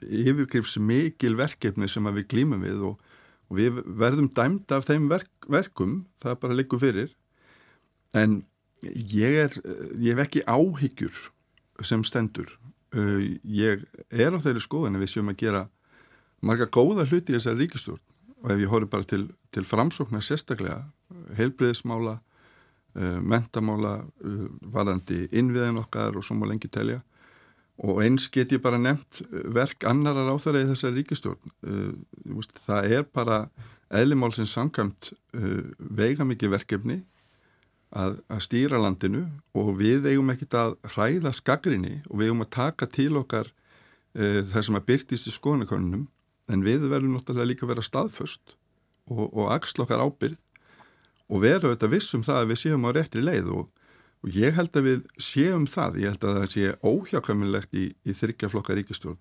yfirgrifs 0.00 0.78
mikil 0.80 1.34
verkefni 1.38 1.88
sem 1.90 2.06
við 2.14 2.28
glýmum 2.32 2.64
við 2.64 2.84
og, 2.90 3.10
og 3.50 3.58
við 3.58 3.80
verðum 3.84 4.30
dæmda 4.34 4.78
af 4.78 4.86
þeim 4.86 5.08
verk, 5.10 5.30
verkum 5.50 6.04
það 6.22 6.38
bara 6.44 6.56
liggur 6.56 6.80
fyrir. 6.82 7.10
En 8.14 8.44
ég 8.82 9.36
er 9.44 9.58
ég 9.98 10.14
hef 10.14 10.24
ekki 10.24 10.46
áhyggjur 10.46 11.18
sem 11.86 12.04
stendur. 12.06 12.54
Ég 13.42 13.84
er 14.10 14.34
á 14.34 14.38
þeirri 14.38 14.62
skoðan 14.62 15.00
við 15.02 15.12
séum 15.14 15.30
að 15.32 15.42
gera 15.42 15.66
marga 16.40 16.66
góða 16.70 17.06
hluti 17.06 17.34
í 17.34 17.36
þessari 17.36 17.64
ríkistjórn 17.64 18.02
og 18.40 18.50
ef 18.54 18.62
ég 18.62 18.72
horfi 18.72 18.88
bara 18.90 19.06
til, 19.06 19.26
til 19.52 19.66
framsóknar 19.68 20.24
sérstaklega 20.24 20.86
heilbriðismála 21.36 22.16
uh, 22.16 23.18
mentamála 23.20 23.98
varðandi 24.72 25.26
innviðin 25.36 25.82
okkar 25.82 26.16
og 26.16 26.24
svo 26.24 26.38
má 26.38 26.46
lengi 26.48 26.70
telja 26.72 27.02
og 27.80 28.02
eins 28.04 28.28
get 28.32 28.52
ég 28.52 28.62
bara 28.62 28.80
nefnt 28.80 29.22
verk 29.30 29.86
annarar 29.88 30.28
á 30.28 30.36
þeirra 30.40 30.64
í 30.64 30.68
þessari 30.68 31.00
ríkistjórn. 31.00 31.54
Uh, 31.64 32.42
það 32.66 32.96
er 32.98 33.06
bara 33.08 33.44
eðlimálsins 33.90 34.52
samkvæmt 34.54 35.12
uh, 35.14 35.64
veiga 35.78 36.26
mikið 36.28 36.54
verkefni 36.58 37.00
að, 37.90 38.20
að 38.30 38.44
stýra 38.44 38.80
landinu 38.80 39.24
og 39.56 39.72
við 39.80 40.10
eigum 40.12 40.30
ekkit 40.34 40.56
að 40.60 40.76
hræða 40.92 41.32
skagrinni 41.34 41.96
og 42.08 42.20
við 42.20 42.30
eigum 42.30 42.44
að 42.44 42.52
taka 42.58 42.90
til 42.90 43.10
okkar 43.18 43.50
uh, 43.50 44.42
þar 44.52 44.66
sem 44.68 44.78
að 44.78 44.86
byrtist 44.92 45.30
í 45.30 45.34
skoðanakonunum 45.34 46.06
en 46.50 46.66
við 46.66 46.86
verðum 46.90 47.16
náttúrulega 47.16 47.52
líka 47.52 47.66
að 47.66 47.74
vera 47.74 47.86
staðföst 47.86 48.56
og, 49.10 49.26
og 49.30 49.50
axla 49.54 49.86
okkar 49.86 50.04
ábyrð 50.04 50.38
og 51.30 51.44
vera 51.44 51.70
auðvitað 51.70 51.94
vissum 51.94 52.24
það 52.26 52.42
að 52.42 52.50
við 52.50 52.60
séum 52.64 52.86
á 52.86 52.90
réttri 52.94 53.22
leið 53.24 53.50
og, 53.54 53.68
og 54.20 54.36
ég 54.36 54.54
held 54.56 54.76
að 54.76 54.86
við 54.88 55.02
séum 55.20 55.66
það, 55.70 55.98
ég 56.02 56.14
held 56.14 56.26
að 56.28 56.38
það 56.38 56.54
sé 56.54 56.72
óhjákvæmilegt 56.84 57.76
í, 57.76 57.86
í 58.04 58.16
þryggjaflokka 58.16 58.76
ríkistjórn 58.78 59.20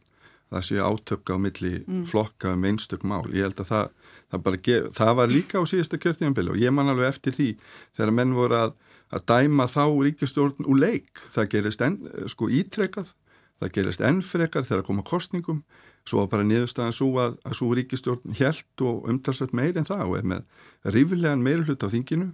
það 0.50 0.66
sé 0.66 0.80
átökka 0.82 1.38
á 1.38 1.39
milli 1.39 1.74
mm. 1.84 2.04
flokka 2.10 2.56
um 2.58 2.66
einstök 2.66 3.06
mál, 3.06 3.26
ég 3.30 3.45
held 3.45 3.60
að 3.62 3.70
það 3.70 3.91
það, 4.30 4.60
gef, 4.66 4.88
það 4.97 5.16
var 5.20 5.34
líka 5.34 5.62
á 5.62 5.64
síðasta 5.70 6.00
kjörtímanbili 6.02 6.54
og 6.54 6.62
ég 6.62 6.74
man 6.74 6.89
alveg 6.89 7.10
eftir 7.14 7.36
því 7.38 7.50
þegar 7.97 8.16
menn 8.18 8.36
voru 8.38 8.58
að, 8.58 8.74
að 9.14 9.26
dæma 9.30 9.70
þá 9.70 9.84
ríkistjórn 10.08 10.70
úr 10.70 10.82
leik, 10.82 11.22
það 11.34 11.52
gerist 11.54 11.86
en, 11.86 12.00
sko 12.30 12.50
ítrekað, 12.50 13.14
það 13.62 13.74
gerist 13.78 14.04
ennfrekar 14.10 14.68
þegar 14.68 14.88
koma 14.89 15.06
kostningum 15.06 15.64
Svo 16.08 16.26
bara 16.32 16.45
niðurstaðan 16.47 16.95
svo 16.95 17.10
að, 17.22 17.36
að 17.45 17.56
svo 17.60 17.74
ríkistjórn 17.78 18.38
helt 18.39 18.84
og 18.86 19.10
umtalsvægt 19.12 19.56
meir 19.58 19.78
en 19.78 19.86
það 19.86 20.06
og 20.08 20.16
er 20.18 20.30
með 20.32 20.93
rífilegan 20.95 21.43
meir 21.45 21.66
hlut 21.68 21.84
á 21.86 21.91
þinginu 21.91 22.30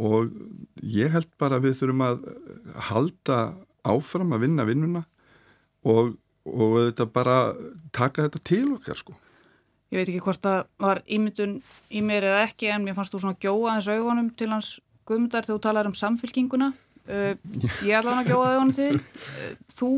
og 0.00 0.30
ég 0.82 1.12
held 1.12 1.28
bara 1.40 1.58
að 1.58 1.68
við 1.68 1.78
þurfum 1.80 2.04
að 2.06 2.22
halda 2.88 3.38
áfram 3.84 4.32
að 4.36 4.46
vinna 4.46 4.66
vinnuna 4.68 5.02
og, 5.84 6.14
og 6.46 6.78
þetta 6.78 7.08
bara 7.12 7.36
taka 7.94 8.28
þetta 8.28 8.42
til 8.46 8.64
okkar 8.76 8.98
sko. 8.98 9.16
Ég 9.92 10.00
veit 10.00 10.08
ekki 10.08 10.22
hvort 10.24 10.40
það 10.40 10.62
var 10.80 11.02
ímyndun 11.04 11.58
í 11.92 12.00
mér 12.04 12.30
eða 12.30 12.46
ekki 12.46 12.70
en 12.72 12.86
mér 12.86 12.96
fannst 12.96 13.12
þú 13.12 13.26
svona 13.26 13.42
gjóða 13.42 13.76
þessu 13.76 13.98
augunum 13.98 14.30
til 14.40 14.48
hans 14.54 14.70
guðmundar 15.08 15.44
þegar 15.44 15.58
þú 15.58 15.64
talar 15.66 15.90
um 15.90 15.98
samfélkinguna. 15.98 16.70
Uh, 17.02 17.34
ég 17.84 17.98
ætla 17.98 18.14
hann 18.14 18.22
að 18.22 18.30
gjóða 18.30 18.54
augunum 18.54 18.72
til. 18.78 18.94
Uh, 18.96 19.50
þú 19.74 19.90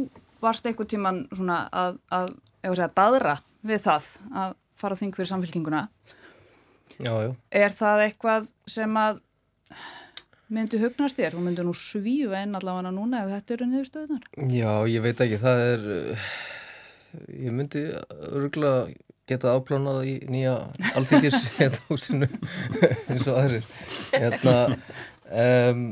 varst 0.43 0.67
eitthvað 0.67 0.91
tíman 0.91 1.21
svona 1.31 1.61
að, 1.71 2.01
að 2.11 2.35
að 2.69 2.79
segja, 2.79 2.91
dadra 2.97 3.35
við 3.65 3.83
það 3.85 4.09
að 4.43 4.57
fara 4.81 4.99
þing 4.99 5.17
fyrir 5.17 5.31
samfélkinguna 5.31 5.83
já, 6.99 7.13
já. 7.13 7.31
er 7.51 7.77
það 7.77 8.05
eitthvað 8.09 8.49
sem 8.71 8.99
að 9.01 9.21
myndi 10.55 10.81
hugnast 10.83 11.19
þér? 11.19 11.39
Og 11.39 11.47
myndi 11.47 11.65
nú 11.67 11.75
svíu 11.77 12.35
einn 12.37 12.57
allavega 12.59 12.93
núna 12.95 13.25
ef 13.25 13.33
þetta 13.33 13.57
eru 13.57 13.71
niðurstöðunar? 13.71 14.29
Já, 14.53 14.73
ég 14.91 15.05
veit 15.05 15.25
ekki, 15.25 15.41
það 15.43 15.65
er 15.71 15.89
ég 17.31 17.55
myndi 17.55 17.87
örgulega 18.31 18.89
geta 19.29 19.55
áplánað 19.57 20.03
í 20.09 20.15
nýja 20.29 20.57
alþykis 20.99 21.37
hérna 21.57 22.29
eins 23.09 23.29
og 23.31 23.39
aðrir. 23.39 23.71
Hérna 24.13 24.57
um, 25.31 25.87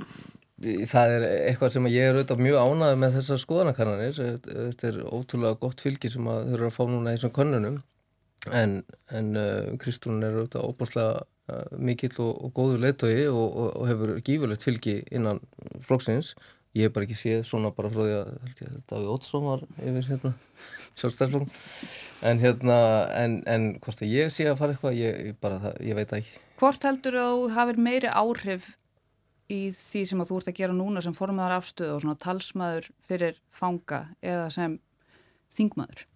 það 0.89 1.15
er 1.17 1.25
eitthvað 1.31 1.73
sem 1.77 1.89
ég 1.91 2.11
er 2.11 2.19
auðvitað 2.19 2.45
mjög 2.47 2.59
ánað 2.61 2.99
með 3.01 3.17
þessar 3.19 3.41
skoðanakannanir. 3.43 4.21
Þetta 4.45 4.91
er 4.91 5.01
ótrúlega 5.09 5.61
gott 5.63 5.83
fylgi 5.83 6.13
sem 6.13 6.29
þau 6.29 6.53
eru 6.53 6.69
að 6.69 6.77
fá 6.77 6.85
núna 6.85 7.15
í 7.15 7.19
þessum 7.19 7.35
kannunum 7.39 7.81
en, 8.51 8.81
en 9.15 9.37
uh, 9.39 9.73
Kristrún 9.81 10.23
er 10.27 10.37
auðvitað 10.37 10.69
óbúrslega 10.69 11.23
mikill 11.79 12.15
og, 12.23 12.33
og 12.47 12.53
góður 12.57 12.83
leittói 12.85 13.27
og, 13.29 13.45
og, 13.45 13.69
og 13.81 13.89
hefur 13.91 14.13
gífurlegt 14.25 14.65
fylgi 14.65 14.99
innan 15.11 15.41
flokksins. 15.85 16.35
Ég 16.73 16.89
hef 16.89 16.95
bara 16.95 17.05
ekki 17.05 17.19
séð 17.19 17.43
svona 17.45 17.73
bara 17.77 17.91
frá 17.93 18.01
því 18.07 18.15
að 18.17 18.77
Davíð 18.89 19.09
Ótsson 19.13 19.45
var 19.45 19.65
yfir 19.83 20.07
hérna 20.09 20.31
sjálfstæðslung 20.97 21.51
en 22.29 22.41
hérna 22.41 22.77
en, 23.19 23.35
en 23.51 23.67
hvort 23.83 24.05
að 24.05 24.15
ég 24.15 24.33
sé 24.33 24.47
að 24.49 24.61
fara 24.61 24.77
eitthvað 24.77 24.97
ég, 24.97 25.35
bara, 25.43 25.59
það, 25.61 25.83
ég 25.89 25.99
veit 25.99 26.15
ekki. 26.17 26.39
Hvort 26.63 26.87
heldur 26.87 27.19
þú 27.19 27.51
hafið 27.57 27.83
meiri 27.89 28.13
áhrif 28.13 28.71
í 29.53 29.61
því 29.77 30.05
sem 30.09 30.23
að 30.23 30.31
þú 30.31 30.39
ert 30.41 30.53
að 30.53 30.59
gera 30.63 30.79
núna 30.79 31.03
sem 31.05 31.17
formaðar 31.17 31.59
afstöðu 31.59 31.97
og 31.97 32.05
svona 32.05 32.21
talsmaður 32.23 32.89
fyrir 33.09 33.37
fanga 33.53 34.05
eða 34.25 34.49
sem 34.55 34.79
þingmaður? 35.53 36.07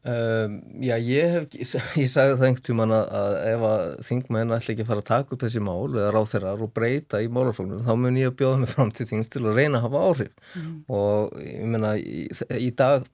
Um, 0.00 0.54
já, 0.80 0.94
ég 0.96 1.28
hef, 1.28 1.46
ég 2.00 2.08
sagði 2.08 2.38
það 2.40 2.46
einhvern 2.46 2.64
tíman 2.64 2.92
að, 2.96 3.10
að 3.18 3.34
ef 3.50 3.64
að 3.68 3.82
þingmenn 4.06 4.54
ætla 4.56 4.72
ekki 4.72 4.84
að 4.86 4.88
fara 4.88 5.02
að 5.02 5.08
taka 5.10 5.34
upp 5.36 5.42
þessi 5.44 5.60
mál 5.60 5.90
eða 5.90 6.12
ráþeirar 6.14 6.62
og 6.64 6.72
breyta 6.72 7.20
í 7.20 7.28
málaflóknum 7.28 7.82
þá 7.84 7.90
mun 8.00 8.16
ég 8.16 8.30
að 8.30 8.38
bjóða 8.40 8.62
mig 8.62 8.72
fram 8.74 8.94
til 8.96 9.08
þings 9.10 9.28
til 9.34 9.44
að 9.44 9.60
reyna 9.60 9.82
að 9.82 9.84
hafa 9.84 10.06
áhrif 10.08 10.56
mm. 10.56 10.72
og 10.96 11.36
ég 11.44 11.68
menna 11.68 11.92
í, 12.00 12.24
í 12.56 12.72
dag 12.80 13.04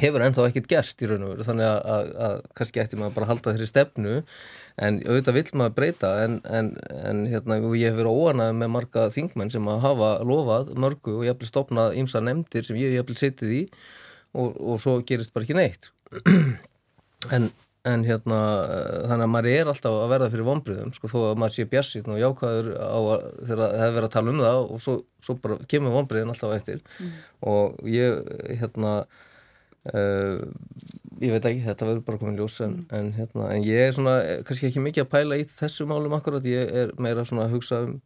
hefur 0.00 0.24
ennþá 0.24 0.48
ekkert 0.48 0.72
gerst 0.72 1.04
í 1.04 1.12
raun 1.12 1.28
og 1.28 1.34
veru 1.34 1.48
þannig 1.50 1.68
að, 1.68 1.78
að, 1.92 2.10
að 2.24 2.36
kannski 2.56 2.80
ætti 2.80 2.96
maður 2.96 3.16
bara 3.18 3.28
að 3.28 3.32
halda 3.34 3.52
þeirri 3.52 3.68
stefnu 3.68 4.18
en 4.88 5.00
auðvitað 5.04 5.36
vil 5.36 5.46
maður 5.60 5.78
breyta 5.82 6.16
en, 6.24 6.42
en, 6.48 6.74
en 6.96 7.24
hérna, 7.28 7.60
ég 7.76 7.92
hef 7.92 8.00
verið 8.00 8.22
óanað 8.24 8.54
með 8.62 8.76
marga 8.78 9.10
þingmenn 9.12 9.52
sem 9.52 9.68
að 9.68 9.84
hafa 9.84 10.14
lofað 10.24 10.72
mörgu 10.80 11.18
og 11.18 11.26
ég 11.28 11.36
hef 11.36 11.50
stopnað 11.52 11.98
ymsa 12.00 12.24
nefndir 12.24 12.64
sem 12.64 12.80
ég 12.80 12.96
hef 12.96 13.18
setið 13.20 13.58
í 13.58 13.66
og, 14.32 14.56
og 14.56 14.80
svo 14.80 15.02
gerist 15.04 15.36
bara 15.36 15.44
ekki 15.44 15.60
neitt 15.60 15.92
en, 17.36 17.48
en 17.88 18.06
hérna 18.06 18.38
þannig 19.08 19.26
að 19.26 19.32
maður 19.34 19.50
er 19.52 19.72
alltaf 19.72 19.98
að 19.98 20.14
verða 20.14 20.30
fyrir 20.34 20.48
vonbriðum 20.48 20.94
sko 20.96 21.10
þó 21.10 21.18
að 21.30 21.42
maður 21.42 21.56
sé 21.56 21.68
bjassið 21.72 22.12
og 22.12 22.22
jákvæður 22.22 22.70
á 22.78 23.00
að 23.00 23.26
þegar 23.40 23.64
það 23.64 23.82
hefur 23.82 23.98
verið 23.98 24.08
að 24.08 24.14
tala 24.16 24.32
um 24.32 24.46
það 24.46 24.62
og 24.62 24.86
svo, 24.86 24.96
svo 25.22 25.38
bara 25.42 25.58
kemur 25.74 25.98
vonbriðin 25.98 26.32
alltaf 26.34 26.56
eftir 26.56 26.80
mm. 26.80 27.12
og 27.52 27.92
ég 27.92 28.58
hérna 28.62 28.96
Uh, 29.82 30.38
ég 31.18 31.32
veit 31.34 31.46
ekki, 31.48 31.62
þetta 31.64 31.86
verður 31.88 32.02
bara 32.06 32.18
komin 32.20 32.36
ljós 32.38 32.60
en, 32.62 32.76
mm. 32.84 32.92
en, 32.94 33.08
hérna, 33.16 33.48
en 33.50 33.64
ég 33.66 33.88
er 33.88 33.94
svona 33.96 34.12
kannski 34.46 34.68
ekki 34.68 34.82
mikið 34.84 35.02
að 35.02 35.08
pæla 35.10 35.38
í 35.40 35.46
þessu 35.50 35.88
málum 35.90 36.14
akkurat 36.14 36.46
ég 36.46 36.70
er 36.70 36.92
meira 37.02 37.24
svona 37.26 37.48
að 37.48 37.56
hugsa 37.56 37.80
um, 37.88 37.96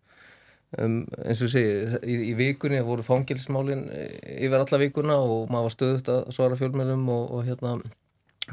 um 0.82 0.96
eins 1.22 1.42
og 1.46 1.52
segi 1.52 2.00
í, 2.02 2.16
í 2.30 2.34
vikunni 2.38 2.80
voru 2.84 3.04
fangilsmálin 3.06 3.86
yfir 3.92 4.58
alla 4.58 4.80
vikuna 4.82 5.20
og 5.22 5.46
maður 5.52 5.68
var 5.68 5.76
stöðut 5.76 6.10
að 6.12 6.26
svara 6.34 6.58
fjölmjölum 6.58 7.06
og, 7.12 7.30
og 7.38 7.46
hérna 7.46 7.76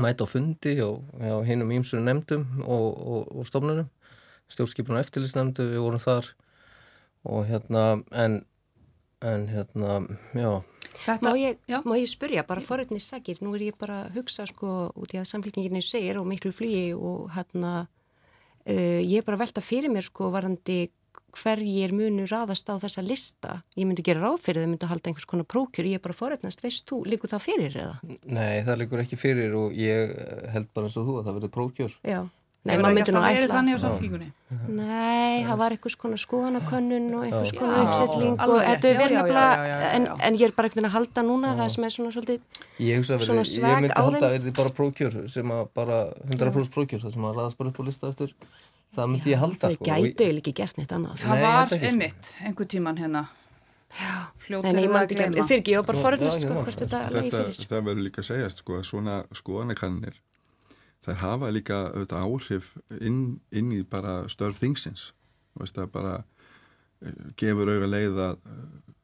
mæta 0.01 0.25
á 0.25 0.27
fundi 0.29 0.77
og 0.85 1.43
hinn 1.47 1.65
um 1.65 1.73
ímsunu 1.73 2.05
nefndum 2.05 2.45
og, 2.63 2.87
og, 2.93 3.35
og 3.37 3.49
stofnunum 3.49 3.89
stjórnskipun 4.53 4.97
og 4.97 5.03
eftirlýsnefndu 5.03 5.67
við 5.71 5.83
vorum 5.83 6.01
þar 6.03 6.29
og 7.23 7.45
hérna 7.47 7.83
en, 8.11 8.41
en 9.23 9.47
hérna 9.49 10.03
já. 10.35 10.61
Þetta, 11.03 11.25
má, 11.25 11.33
ég, 11.39 11.61
má 11.87 11.95
ég 11.97 12.09
spurja, 12.11 12.43
bara 12.47 12.61
forutni 12.63 12.99
sagir, 13.01 13.39
nú 13.41 13.55
er 13.57 13.69
ég 13.71 13.77
bara 13.79 14.03
að 14.05 14.19
hugsa 14.19 14.45
sko 14.49 14.91
út 14.93 15.15
í 15.15 15.19
að 15.21 15.29
samfélkinginni 15.31 15.81
segir 15.83 16.19
og 16.21 16.27
miklu 16.29 16.53
flýi 16.53 16.91
og 16.93 17.31
hérna 17.33 17.73
uh, 17.85 19.01
ég 19.01 19.21
er 19.21 19.25
bara 19.25 19.39
að 19.39 19.45
velta 19.47 19.63
fyrir 19.65 19.93
mér 19.93 20.05
sko 20.05 20.29
varandi 20.33 20.85
hverjir 21.33 21.93
munur 21.95 22.29
raðast 22.29 22.69
á 22.69 22.77
þessa 22.81 23.03
lista. 23.05 23.55
Ég 23.77 23.87
myndi 23.89 24.05
gera 24.05 24.21
ráð 24.21 24.43
fyrir, 24.45 24.63
þau 24.63 24.73
myndi 24.73 24.91
halda 24.91 25.09
einhvers 25.09 25.29
konar 25.29 25.49
prókjur, 25.49 25.89
ég 25.89 25.99
er 25.99 26.03
bara 26.03 26.17
forutnast, 26.17 26.61
veist 26.63 26.85
þú, 26.89 27.01
líkur 27.09 27.31
það 27.33 27.45
fyrir 27.47 27.79
eða? 27.85 27.97
Nei, 28.23 28.61
það 28.67 28.79
líkur 28.83 29.03
ekki 29.03 29.19
fyrir 29.19 29.57
og 29.57 29.73
ég 29.77 30.13
held 30.53 30.69
bara 30.75 30.89
eins 30.89 30.99
og 31.01 31.09
þú 31.09 31.19
að 31.19 31.27
það 31.27 31.37
verður 31.39 31.53
prókjör 31.57 31.99
Já. 32.05 32.21
Nei, 32.63 32.77
maður 32.79 32.95
myndi 32.95 33.11
nú 33.11 33.21
ætla. 33.27 33.47
Þannig 33.51 33.75
á 33.75 33.79
samfélgingunni? 33.83 34.29
Nei, 34.71 35.43
það 35.43 35.57
var 35.59 35.73
einhvers 35.75 35.97
konar 35.99 36.19
skoðanakönnun 36.21 37.09
og 37.17 37.25
einhvers 37.25 37.51
konar 37.57 37.81
uppsetling 37.81 38.37
og 38.39 38.53
þetta 38.63 38.87
er 38.87 38.99
verið 39.01 39.17
nefnilega, 39.17 39.89
en, 39.89 40.05
en 40.29 40.37
ég 40.39 40.47
er 40.47 40.53
bara 40.55 40.71
ekkert 40.71 40.87
að 40.87 40.95
halda 40.95 41.25
núna 41.27 41.51
það 41.59 41.73
sem 41.73 41.83
er 41.83 41.95
svona 41.97 42.13
svolítið 42.15 42.39
sveg 42.79 43.03
á 43.03 43.19
þeim. 43.19 43.67
Ég 43.67 43.83
myndi 43.83 43.97
halda 43.99 44.31
að 44.31 44.37
verði 48.93 48.99
bara 48.99 48.99
prókjör 48.99 48.99
sem 48.99 48.99
að 48.99 48.99
bara 48.99 48.99
100% 48.99 48.99
prókjör 48.99 48.99
það 48.99 49.03
að 49.03 49.13
myndi 49.13 49.31
ég 49.31 49.39
halda. 49.43 49.59
Það 49.63 49.73
sko. 49.73 49.85
gætu 49.85 50.27
eða 50.27 50.41
ekki 50.43 50.53
gert 50.59 50.77
neitt 50.77 50.91
annað. 50.91 51.15
Það 51.23 51.41
var 51.43 51.73
emitt 51.91 52.35
einhver 52.43 52.67
tíman 52.73 52.97
hérna. 52.97 53.23
Nei, 53.93 54.83
ég 54.83 54.89
myndi 54.89 55.15
ekki, 55.15 55.43
fyrir 55.45 55.59
ekki, 55.61 55.73
ég 55.73 55.81
var 55.81 55.85
bara 55.85 56.01
forðast 56.01 56.45
sko 56.45 56.61
þetta 56.65 57.01
fyrir. 57.13 57.65
Það 57.69 57.83
verður 57.87 58.05
líka 58.07 58.21
að 58.23 58.29
segjast 58.31 58.63
sko 58.63 58.79
að 58.79 58.87
svona 58.89 59.17
skoðanakannir 59.37 60.17
þær 61.03 61.19
hafa 61.21 61.51
líka 61.51 61.79
auðvitað 61.91 62.27
áhrif 62.27 62.69
inn, 63.01 63.19
inn 63.51 63.73
í 63.75 63.81
bara 63.87 64.23
störf 64.31 64.61
þingsins 64.61 65.11
veist, 65.59 65.77
bara 65.93 66.21
uh, 66.23 67.27
gefur 67.39 67.69
auðvitað 67.69 67.91
leið 67.91 68.21
að, 68.23 68.47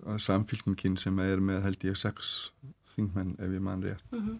að 0.07 0.21
samfélkingin 0.25 0.97
sem 1.01 1.19
er 1.23 1.43
með 1.43 1.65
held 1.67 1.85
ég 1.89 1.99
sex 1.99 2.49
þingmenn 2.95 3.35
ef 3.37 3.53
ég 3.53 3.63
mann 3.65 3.83
rétt 3.85 4.15
uh 4.15 4.23
-huh. 4.23 4.39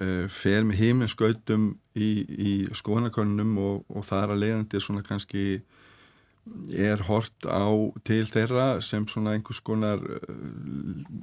Uh, 0.00 0.24
fer 0.30 0.66
með 0.68 0.80
heiminskautum 0.82 1.68
í, 1.94 2.10
í 2.26 2.52
skoðanakonunum 2.76 3.56
og, 3.62 3.82
og 3.92 4.06
það 4.08 4.24
er 4.24 4.34
að 4.34 4.42
leiðandi 4.44 4.82
svona 4.82 5.04
kannski 5.06 5.46
er 6.74 7.04
hort 7.06 7.46
á 7.46 7.70
til 8.02 8.24
þeirra 8.26 8.80
sem 8.82 9.04
svona 9.06 9.36
einhvers 9.36 9.60
konar 9.62 10.00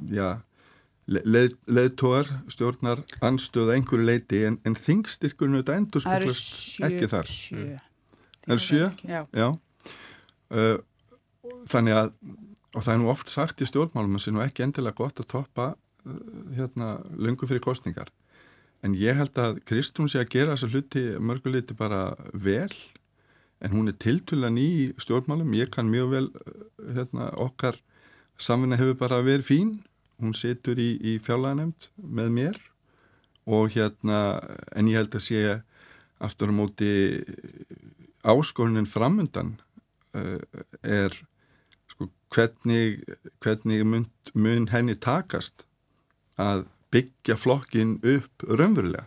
já 0.08 0.40
leð, 1.10 1.58
leðtóar 1.68 2.30
stjórnar 2.48 3.02
anstöða 3.26 3.76
einhverju 3.76 4.06
leiti 4.08 4.46
en, 4.48 4.60
en 4.64 4.78
þingstyrkunum 4.80 5.60
þetta 5.60 5.80
endur 5.82 6.06
speklast 6.06 6.86
ekki 6.88 7.10
þar 7.12 7.32
sjö. 7.34 7.66
Það 8.46 8.56
er 8.56 8.64
sjö? 8.64 8.86
Já, 9.04 9.20
Já. 9.36 9.50
Uh, 10.50 10.78
Þannig 11.70 11.96
að 11.98 12.14
og 12.76 12.86
það 12.86 12.94
er 12.94 13.00
nú 13.02 13.12
oft 13.12 13.32
sagt 13.32 13.64
í 13.64 13.68
stjórnmálum 13.68 14.16
að 14.16 14.20
það 14.20 14.26
sé 14.26 14.34
nú 14.36 14.42
ekki 14.44 14.66
endilega 14.66 15.00
gott 15.00 15.22
að 15.22 15.30
toppa 15.34 15.70
hérna 16.56 16.92
lungu 17.18 17.48
fyrir 17.50 17.64
kostningar 17.66 18.12
en 18.86 18.96
ég 18.96 19.18
held 19.18 19.38
að 19.40 19.60
Kristún 19.68 20.10
sé 20.12 20.22
að 20.22 20.32
gera 20.36 20.56
þessa 20.56 20.72
hluti 20.72 21.04
mörguleiti 21.20 21.76
bara 21.78 22.14
vel 22.34 22.72
en 23.60 23.74
hún 23.76 23.92
er 23.92 23.98
tiltulan 24.00 24.58
í 24.60 24.92
stjórnmálum. 25.02 25.52
Ég 25.58 25.72
kann 25.74 25.92
mjög 25.92 26.14
vel 26.14 26.28
hérna, 26.96 27.30
okkar 27.36 27.80
samvinna 28.40 28.80
hefur 28.80 28.98
bara 29.00 29.24
verið 29.26 29.50
fín. 29.50 29.72
Hún 30.20 30.36
situr 30.36 30.80
í, 30.80 30.94
í 31.00 31.18
fjálaðanemt 31.24 31.90
með 32.00 32.32
mér 32.36 32.62
og 33.50 33.74
hérna 33.76 34.40
en 34.76 34.88
ég 34.92 35.00
held 35.00 35.16
að 35.16 35.26
sé 35.26 35.44
aftur 36.20 36.52
á 36.52 36.54
móti 36.56 36.92
áskorinin 38.28 38.88
framundan 38.90 39.56
uh, 40.16 40.40
er 40.84 41.16
sko, 41.88 42.10
hvernig, 42.32 43.00
hvernig 43.40 43.86
mun, 43.88 44.06
mun 44.36 44.68
henni 44.74 44.98
takast 45.00 45.66
að 46.40 46.68
byggja 46.94 47.38
flokkin 47.38 47.98
upp 48.02 48.46
raunverulega. 48.50 49.06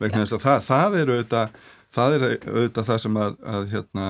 Vegna 0.00 0.24
þess 0.24 0.36
að 0.36 0.44
það, 0.44 0.66
það 0.66 0.98
er 1.00 1.12
auðvitað 1.14 1.56
það 1.96 2.16
er 2.16 2.24
auðvitað 2.26 2.88
það 2.90 2.98
sem 3.04 3.20
að, 3.20 3.38
að 3.54 3.68
hérna, 3.72 4.08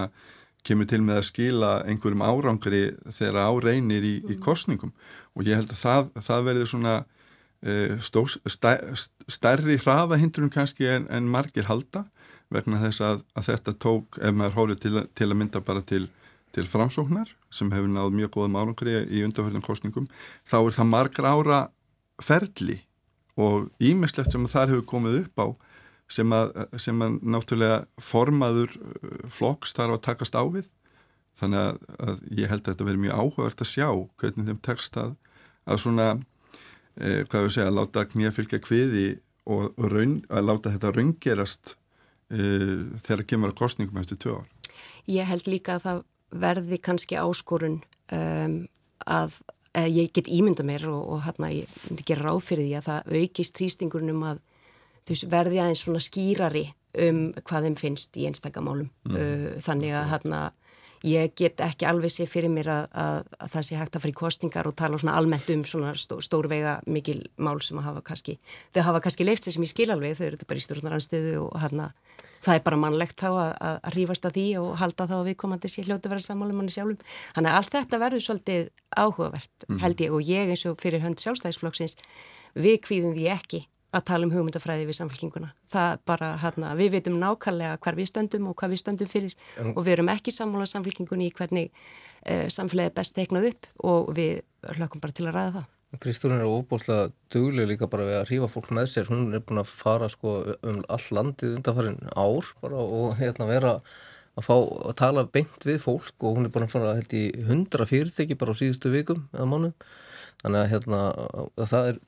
kemur 0.67 0.89
til 0.91 1.03
með 1.05 1.21
að 1.21 1.29
skila 1.29 1.73
einhverjum 1.87 2.25
árangri 2.27 2.83
þegar 3.15 3.39
áreinir 3.45 4.07
í, 4.07 4.17
í 4.25 4.35
mm. 4.35 4.43
kostningum 4.43 4.93
og 5.37 5.47
ég 5.47 5.61
held 5.61 5.71
að 5.71 5.83
það, 5.83 6.09
það 6.27 6.49
verður 6.49 6.71
svona 6.73 6.95
uh, 7.05 7.95
stó, 8.03 8.25
stæ, 8.27 8.73
stærri 9.31 9.79
hraðahindrun 9.79 10.53
kannski 10.53 10.89
en, 10.91 11.07
en 11.13 11.31
margir 11.31 11.69
halda 11.71 12.07
vegna 12.53 12.81
þess 12.83 13.03
að, 13.03 13.23
að 13.39 13.49
þetta 13.51 13.77
tók, 13.83 14.19
ef 14.23 14.35
maður 14.35 14.59
hórið 14.61 14.83
til, 14.83 15.05
til 15.19 15.31
að 15.31 15.39
mynda 15.39 15.63
bara 15.67 15.83
til, 15.87 16.07
til 16.55 16.67
framsóknar 16.71 17.31
sem 17.55 17.71
hefur 17.75 17.91
náð 17.91 18.15
mjög 18.19 18.35
góðum 18.37 18.59
árangri 18.59 18.99
í 19.07 19.23
undarfjörðum 19.27 19.67
kostningum, 19.67 20.11
þá 20.47 20.59
er 20.65 20.77
það 20.79 20.93
margra 20.93 21.35
ára 21.35 21.63
ferli 22.23 22.81
og 23.37 23.69
ímislegt 23.83 24.33
sem 24.33 24.47
þar 24.49 24.73
hefur 24.73 24.89
komið 24.93 25.21
upp 25.25 25.43
á 25.43 25.47
sem 26.09 26.33
að, 26.33 26.53
sem 26.79 27.01
að 27.03 27.19
náttúrulega 27.27 27.79
formaður 27.99 28.77
uh, 28.79 29.27
flokks 29.33 29.75
þarf 29.77 29.99
að 29.99 30.05
takast 30.07 30.39
á 30.39 30.45
við 30.47 30.71
þannig 31.37 31.63
að, 31.63 31.81
að 32.01 32.21
ég 32.39 32.51
held 32.51 32.63
að 32.63 32.73
þetta 32.73 32.89
verður 32.89 33.03
mjög 33.05 33.21
áhugavert 33.21 33.63
að 33.63 33.73
sjá 33.73 33.89
hvernig 34.21 34.49
þeim 34.49 34.61
tekst 34.65 34.99
að, 35.01 35.15
að 35.69 35.81
svona 35.83 36.07
eh, 36.97 37.23
hvað 37.29 37.47
við 37.47 37.55
segja, 37.57 37.71
að 37.71 37.79
láta 37.81 38.05
knýja 38.13 38.35
fylgja 38.37 38.61
kviði 38.65 39.07
og, 39.45 39.67
og 39.77 39.89
raun, 39.93 40.15
að 40.33 40.49
láta 40.49 40.73
þetta 40.75 40.93
raungerast 40.97 41.75
eh, 42.33 42.87
þegar 43.05 43.27
kemur 43.33 43.53
að 43.53 43.61
kostningum 43.61 44.01
eftir 44.01 44.21
tvö 44.23 44.39
ár. 44.41 44.79
Ég 45.11 45.29
held 45.29 45.51
líka 45.51 45.77
að 45.77 45.85
það 45.87 46.03
verði 46.47 46.81
kannski 46.83 47.21
áskorun 47.21 47.79
um, 48.13 48.57
að 49.07 49.37
ég 49.85 50.13
get 50.17 50.29
ímynda 50.33 50.65
mér 50.67 50.87
og, 50.89 51.03
og 51.13 51.25
hérna 51.27 51.53
ég 51.53 51.73
myndi 51.89 52.07
gera 52.09 52.31
ráð 52.31 52.43
fyrir 52.47 52.67
því 52.67 52.77
að 52.79 52.87
það 52.89 53.17
aukist 53.21 53.57
trýstingurnum 53.59 54.23
að 54.31 54.43
þess 55.07 55.29
verði 55.31 55.63
aðeins 55.63 55.83
svona 55.85 56.03
skýrari 56.03 56.65
um 57.07 57.21
hvað 57.45 57.69
þeim 57.69 57.77
finnst 57.81 58.17
í 58.17 58.25
einstakamálum 58.29 58.89
mm. 59.09 59.17
uh, 59.17 59.51
þannig 59.65 59.97
að 59.99 60.09
hérna 60.15 60.41
ég 61.07 61.35
get 61.39 61.61
ekki 61.65 61.87
alveg 61.89 62.13
sé 62.13 62.27
fyrir 62.31 62.53
mér 62.53 62.71
að, 62.73 62.87
að, 62.93 63.19
að 63.39 63.53
það 63.55 63.67
sé 63.69 63.81
hægt 63.81 63.97
að 63.97 64.05
fara 64.05 64.13
í 64.13 64.19
kostingar 64.21 64.69
og 64.71 64.77
tala 64.79 65.01
svona 65.01 65.17
almennt 65.21 65.51
um 65.55 65.65
svona 65.69 65.95
stó, 65.99 66.19
stórveiga 66.25 66.79
mikil 66.87 67.21
mál 67.39 67.61
sem 67.65 67.79
að 67.81 67.91
hafa 67.91 68.05
kannski 68.11 68.39
þau 68.75 68.83
hafa 68.91 69.03
kannski 69.07 69.27
leift 69.27 69.47
sér 69.47 69.57
sem 69.57 69.67
ég 69.67 69.73
skil 69.73 69.91
alveg 69.95 70.19
þau 70.19 70.27
eru 70.27 70.39
þetta 70.39 70.51
bara 70.51 70.63
í 70.63 70.67
stjórnaranstöðu 70.67 71.37
og 71.45 71.61
hérna 71.63 71.91
það 72.47 72.59
er 72.59 72.65
bara 72.67 72.81
mannlegt 72.81 73.21
þá 73.21 73.29
að, 73.31 73.53
að 73.67 73.95
rífast 73.97 74.27
að 74.29 74.37
því 74.39 74.47
og 74.61 74.75
halda 74.81 75.09
þá 75.11 75.15
að 75.19 75.29
við 75.31 75.39
komandi 75.43 75.71
sér 75.73 75.89
hljóti 75.91 76.13
vera 76.13 76.23
sammálum 76.23 76.61
manni 76.61 76.75
sjálfum. 76.75 76.99
Þannig 77.37 77.53
að 77.53 77.61
allt 77.61 77.73
þetta 77.75 78.01
verður 78.03 78.27
svolítið 78.27 78.69
áhugavert 78.97 79.67
mm. 79.67 79.81
held 79.83 80.05
ég 80.05 80.15
og 80.17 80.31
ég 80.31 80.53
eins 80.53 80.67
og 80.69 80.79
fyrir 80.83 81.03
hönd 81.03 81.23
sjálfstæðisflokksins 81.25 81.97
við 82.55 82.79
kvíðum 82.87 83.17
því 83.17 83.27
ekki 83.35 83.63
að 83.95 84.05
tala 84.11 84.27
um 84.27 84.33
hugmyndafræði 84.35 84.89
við 84.89 84.99
samfélkinguna. 84.99 85.53
Það 85.71 86.01
bara, 86.09 86.33
hérna, 86.43 86.73
við 86.79 86.97
veitum 86.97 87.21
nákvæmlega 87.21 87.79
hvar 87.85 87.99
við 87.99 88.11
stöndum 88.11 88.51
og 88.51 88.59
hvað 88.59 88.75
við 88.75 88.83
stöndum 88.83 89.11
fyrir 89.11 89.37
um. 89.63 89.73
og 89.75 89.87
við 89.87 89.95
erum 89.97 90.11
ekki 90.13 90.35
sammála 90.35 90.67
samfélkingunni 90.71 91.31
í 91.31 91.37
hvernig 91.37 91.71
eh, 92.27 92.47
samfélagi 92.53 92.91
er 92.91 92.99
best 92.99 93.17
teiknað 93.17 93.51
upp 93.53 93.71
og 93.87 94.13
við 94.17 94.43
hlökkum 94.77 95.03
bara 95.05 95.17
til 95.17 95.29
að 95.29 95.39
ræða 95.39 95.55
það. 95.61 95.73
Kristúrin 96.03 96.43
er 96.43 96.51
óbúslega 96.51 97.13
dugleg 97.33 97.71
líka 97.71 97.89
bara 97.89 98.05
við 98.09 98.19
að 98.19 98.27
hrífa 98.31 98.51
fólk 98.53 98.73
með 98.75 98.91
sér. 98.93 99.09
Hún 99.09 99.31
er 99.37 99.45
búin 99.47 99.63
að 99.63 99.71
fara 99.71 100.11
sko 100.13 100.35
um 100.67 100.83
all 100.93 101.07
landið 101.19 101.57
undanfarin 101.61 102.01
ár 102.13 102.51
bara 102.61 102.83
og 102.83 103.15
hérna 103.21 103.49
vera 103.49 103.77
að 104.37 104.45
fá 104.45 104.57
að 104.57 104.97
tala 105.01 105.25
beint 105.33 105.65
við 105.65 105.79
fólk 105.87 106.27
og 106.27 106.37
hún 106.37 106.49
er 106.49 106.53
búin 106.53 106.67
að 106.67 106.75
fara 106.75 106.97
held 106.99 107.15
í 107.17 107.25
hundra 107.47 107.87
fyrirtæki 107.89 108.37
bara 108.37 108.53
á 108.53 108.59
síðustu 108.59 108.93
vikum 108.93 109.25
eða 109.33 109.49
mánu. 109.49 109.73
Þannig 110.43 110.61
að 110.61 110.71
hérna 110.75 111.01
að 111.57 111.71
það 111.71 111.91
er 111.93 112.03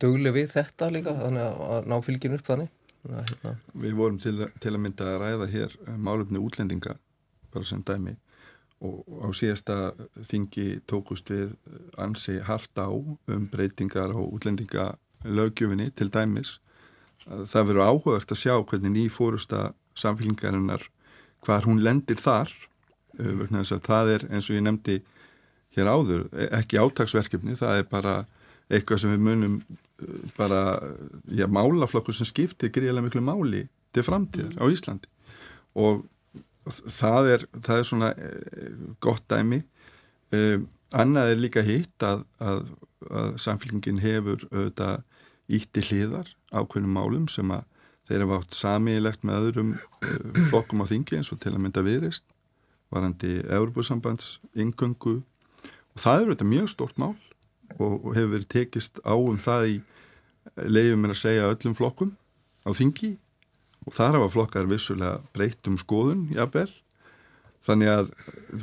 duglega 0.00 0.36
við 0.36 0.52
þetta 0.54 0.90
líka 0.94 1.14
þannig 1.18 1.62
að 1.68 1.90
ná 1.90 1.96
fylgin 2.04 2.36
upp 2.38 2.46
þannig 2.46 2.70
hérna. 3.08 3.52
Við 3.74 3.98
vorum 3.98 4.18
til, 4.22 4.36
til 4.60 4.72
að 4.74 4.80
mynda 4.84 5.10
að 5.12 5.20
ræða 5.22 5.50
hér 5.52 5.76
málumni 5.96 6.40
útlendinga 6.42 6.96
bara 7.52 7.68
sem 7.68 7.82
dæmi 7.86 8.16
og 8.84 9.02
á 9.26 9.28
síðasta 9.34 9.76
þingi 10.28 10.80
tókust 10.86 11.30
við 11.32 11.54
ansi 11.98 12.38
hart 12.46 12.78
á 12.78 12.86
um 12.90 13.48
breytingar 13.50 14.14
á 14.14 14.20
útlendingalögjöfinni 14.22 15.90
til 15.98 16.10
dæmis 16.14 16.58
það 17.26 17.72
verður 17.72 17.88
áhugast 17.90 18.32
að 18.32 18.42
sjá 18.44 18.54
hvernig 18.62 18.94
ný 18.94 19.04
fórusta 19.10 19.72
samfélgingarinnar 19.98 20.86
hvar 21.44 21.66
hún 21.66 21.82
lendir 21.82 22.20
þar 22.22 22.52
eh, 23.18 23.64
það 23.82 24.14
er 24.14 24.26
eins 24.30 24.50
og 24.50 24.58
ég 24.58 24.64
nefndi 24.64 25.00
hér 25.76 25.90
áður, 25.90 26.28
ekki 26.54 26.78
átagsverkefni 26.80 27.58
það 27.58 27.82
er 27.82 27.90
bara 27.90 28.14
eitthvað 28.68 29.02
sem 29.02 29.14
við 29.14 29.24
munum 29.26 29.58
uh, 29.62 30.20
bara, 30.38 30.62
já, 31.32 31.46
málaflokkur 31.50 32.16
sem 32.16 32.28
skiptir 32.28 32.72
gríðilega 32.74 33.08
miklu 33.08 33.24
máli 33.24 33.66
til 33.96 34.04
framtíðar 34.04 34.58
á 34.60 34.64
Íslandi. 34.68 35.08
Og 35.78 36.04
það 36.68 37.30
er, 37.34 37.46
það 37.64 37.80
er 37.80 37.86
svona 37.86 38.10
eh, 38.12 38.72
gott 39.00 39.24
dæmi. 39.30 39.62
Um, 40.34 40.66
annað 40.92 41.32
er 41.32 41.40
líka 41.40 41.64
hitt 41.64 42.04
að, 42.04 42.24
að, 42.44 42.66
að 43.08 43.36
samfélkingin 43.40 44.02
hefur 44.02 44.44
auðvitað 44.50 45.04
ítti 45.58 45.84
hliðar 45.88 46.28
ákveðnum 46.52 46.98
málum 46.98 47.28
sem 47.32 47.48
að 47.54 47.64
þeir 48.08 48.24
hafa 48.24 48.40
átt 48.42 48.56
samílegt 48.56 49.24
með 49.24 49.46
öðrum 49.46 49.70
uh, 49.76 50.42
flokkum 50.50 50.84
á 50.84 50.90
þingi 50.90 51.20
eins 51.20 51.32
og 51.32 51.40
til 51.40 51.54
að 51.54 51.62
mynda 51.64 51.84
virist 51.86 52.26
varandi 52.92 53.38
Európa-sambands 53.44 54.38
ingöngu 54.56 55.18
og 55.20 56.00
það 56.00 56.22
eru 56.22 56.34
þetta 56.34 56.52
mjög 56.52 56.70
stort 56.72 57.00
mál 57.00 57.16
og, 57.76 58.10
hefur 58.16 58.34
verið 58.34 58.48
tekist 58.54 59.00
á 59.04 59.14
um 59.14 59.38
það 59.40 59.68
í 59.68 59.76
leiðum 60.64 61.06
en 61.06 61.14
að 61.14 61.22
segja 61.22 61.50
öllum 61.52 61.76
flokkum 61.78 62.14
á 62.64 62.70
þingi. 62.74 63.16
Og 63.86 63.94
þar 63.96 64.18
hafa 64.18 64.32
flokkar 64.32 64.68
vissulega 64.68 65.20
breytt 65.36 65.68
um 65.70 65.78
skoðun 65.80 66.26
jafnvel. 66.34 66.70
Þannig 67.64 67.92
að 67.92 68.10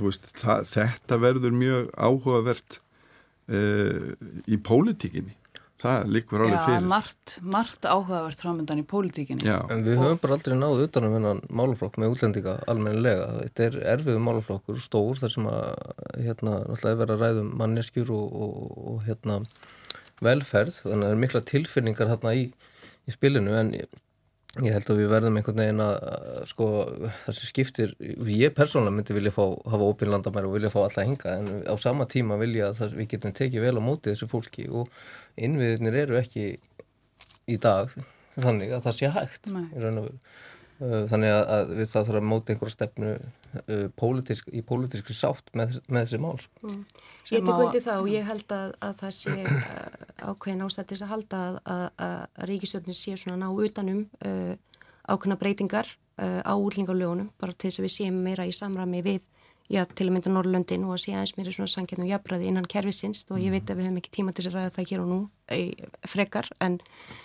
veist, 0.01 0.27
það, 0.37 0.67
þetta 0.71 1.21
verður 1.21 1.55
mjög 1.55 1.89
áhugavert 1.93 2.79
uh, 3.53 4.13
í 4.49 4.57
pólitíkinni 4.57 5.35
það 5.85 6.11
líkur 6.15 6.43
alveg 6.45 6.59
fyrir. 6.65 6.81
Já, 6.81 6.89
margt, 6.91 7.35
margt 7.55 7.87
áhugavert 7.87 8.43
framöndan 8.43 8.81
í 8.81 8.85
pólitíkinni. 8.89 9.47
Já. 9.47 9.57
En 9.73 9.85
við 9.85 10.01
höfum 10.01 10.21
bara 10.23 10.37
aldrei 10.37 10.57
náðu 10.59 10.87
utanum 10.89 11.15
hennan 11.17 11.41
máluflokk 11.49 11.99
með 12.01 12.15
útlendinga 12.15 12.57
almennilega. 12.71 13.27
Þetta 13.45 13.67
er 13.69 13.79
erfiðu 13.95 14.23
máluflokkur, 14.27 14.79
stór 14.83 15.21
þar 15.21 15.35
sem 15.35 15.49
að 15.51 15.65
hérna 16.27 16.59
náttúrulega 16.65 17.01
vera 17.03 17.19
ræðum 17.21 17.51
manneskjur 17.61 18.13
og, 18.15 18.39
og, 18.45 18.79
og 18.93 19.03
hérna 19.07 19.41
velferð, 20.25 20.81
þannig 20.83 21.03
að 21.03 21.05
það 21.05 21.13
er 21.15 21.21
mikla 21.25 21.45
tilfinningar 21.51 22.11
hérna 22.13 22.35
í, 22.35 22.49
í 23.05 23.15
spilinu 23.15 23.55
en 23.59 23.73
Ég 24.63 24.71
held 24.71 24.87
að 24.87 24.99
við 25.01 25.09
verðum 25.11 25.37
einhvern 25.39 25.59
veginn 25.59 25.81
að 25.83 25.95
sko 26.47 26.67
sem 27.25 27.49
skiptir, 27.49 27.91
ég 28.31 28.53
persónulega 28.55 28.95
myndi 28.95 29.15
vilja 29.17 29.33
fá, 29.35 29.43
hafa 29.67 29.89
opinn 29.89 30.13
landamæri 30.13 30.47
og 30.47 30.55
vilja 30.55 30.71
fá 30.71 30.77
alltaf 30.85 31.03
hinga 31.03 31.33
en 31.41 31.49
á 31.67 31.75
sama 31.81 32.07
tíma 32.07 32.37
vilja 32.39 32.69
að 32.69 32.79
það, 32.79 32.93
við 33.01 33.09
getum 33.15 33.35
tekið 33.35 33.65
vel 33.65 33.73
á 33.75 33.83
móti 33.83 34.13
þessu 34.13 34.29
fólki 34.31 34.69
og 34.71 34.87
innviðinir 35.35 35.99
eru 36.05 36.19
ekki 36.21 36.45
í 37.51 37.57
dag 37.59 37.91
þannig 38.39 38.77
að 38.77 38.85
það 38.87 38.97
sé 39.01 39.11
hægt 39.17 39.51
þannig 39.51 41.35
að 41.35 41.75
við 41.75 41.91
það 41.91 42.07
þarf 42.07 42.21
að 42.21 42.29
móta 42.31 42.55
einhverja 42.55 42.77
stefnu 42.77 43.11
uh, 43.61 43.85
pólitísk, 43.99 44.49
í 44.53 44.61
pólitískri 44.65 45.15
sátt 45.17 45.51
með, 45.57 45.79
með 45.89 46.07
þessi 46.07 46.21
mál 46.23 46.37
sko. 46.43 46.69
mm. 46.69 46.81
Ég 47.33 47.45
tek 47.45 47.61
undir 47.65 47.83
það 47.85 48.01
og 48.03 48.09
ég 48.11 48.27
held 48.29 48.55
að, 48.55 48.73
að 48.85 48.97
það 49.01 49.13
sé 49.19 49.35
uh, 49.41 49.99
ákveðin 50.29 50.65
ástættis 50.67 51.03
að 51.05 51.13
halda 51.13 51.43
að, 51.63 51.85
að 52.07 52.49
ríkistöfnir 52.51 52.97
sé 52.97 53.15
svona 53.19 53.45
ná 53.45 53.49
utanum 53.51 54.05
ákveðina 55.05 55.39
breytingar 55.41 55.89
á 56.17 56.53
útlingarlögunum 56.55 57.31
bara 57.41 57.53
til 57.53 57.69
þess 57.69 57.81
að 57.81 57.85
við 57.85 57.95
séum 57.97 58.19
meira 58.23 58.45
í 58.47 58.53
samrami 58.55 59.01
við 59.05 59.23
já, 59.71 59.81
til 59.97 60.07
að 60.07 60.13
mynda 60.13 60.31
Norrlöndin 60.33 60.85
og 60.85 60.95
að 60.95 61.01
sé 61.03 61.13
aðeins 61.15 61.33
mér 61.37 61.49
er 61.49 61.55
svona 61.57 61.71
sangjarnu 61.73 62.07
jafnbræði 62.09 62.49
innan 62.51 62.67
kervisins 62.69 63.23
og 63.31 63.41
ég 63.41 63.53
veit 63.53 63.69
að 63.69 63.79
við 63.79 63.87
höfum 63.87 63.99
ekki 64.01 64.13
tíma 64.13 64.33
til 64.35 64.45
að 64.45 64.57
ræða 64.57 64.73
það 64.75 64.89
hér 64.91 65.03
og 65.03 65.09
nú 65.09 65.17
e, 65.49 65.59
frekar 66.11 66.49
en 66.61 66.77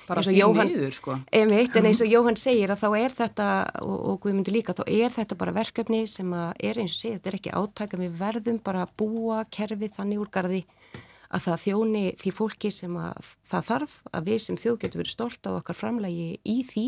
bara 0.09 0.25
því 0.25 0.47
niður 0.71 0.97
sko. 0.97 1.19
Einmitt, 1.37 1.77
en 1.77 1.91
eins 1.91 2.01
og 2.01 2.11
Jóhann 2.15 2.41
segir 2.41 2.73
að 2.73 2.83
þá 2.85 2.89
er 3.03 3.17
þetta 3.21 3.49
og, 3.85 3.97
og 4.13 4.21
Guðmundi 4.25 4.55
líka, 4.57 4.77
þá 4.77 4.85
er 4.87 5.17
þetta 5.19 5.41
bara 5.41 5.57
verkefni 5.61 6.03
sem 6.09 6.33
að 6.33 6.51
er 6.71 6.81
eins 6.81 6.97
og 6.97 7.03
segir, 7.03 7.19
þetta 7.19 7.33
er 7.33 7.41
ekki 7.41 7.57
átæk 7.61 7.99
við 8.01 8.21
verðum 8.23 8.61
bara 8.65 8.87
að 8.87 8.95
búa 9.03 9.45
kerfið 9.53 9.99
þannig 9.99 10.25
úr 10.25 10.33
gardi 10.33 10.65
að 11.31 11.45
það 11.45 11.61
þjóni 11.65 12.05
því 12.19 12.31
fólki 12.35 12.71
sem 12.75 12.97
að 12.99 13.29
það 13.47 13.67
þarf 13.69 13.93
að 14.11 14.31
við 14.31 14.41
sem 14.43 14.57
þjóð 14.59 14.79
getur 14.83 15.01
verið 15.03 15.15
stolt 15.15 15.47
á 15.47 15.51
okkar 15.53 15.79
framlægi 15.79 16.31
í 16.43 16.57
því 16.67 16.87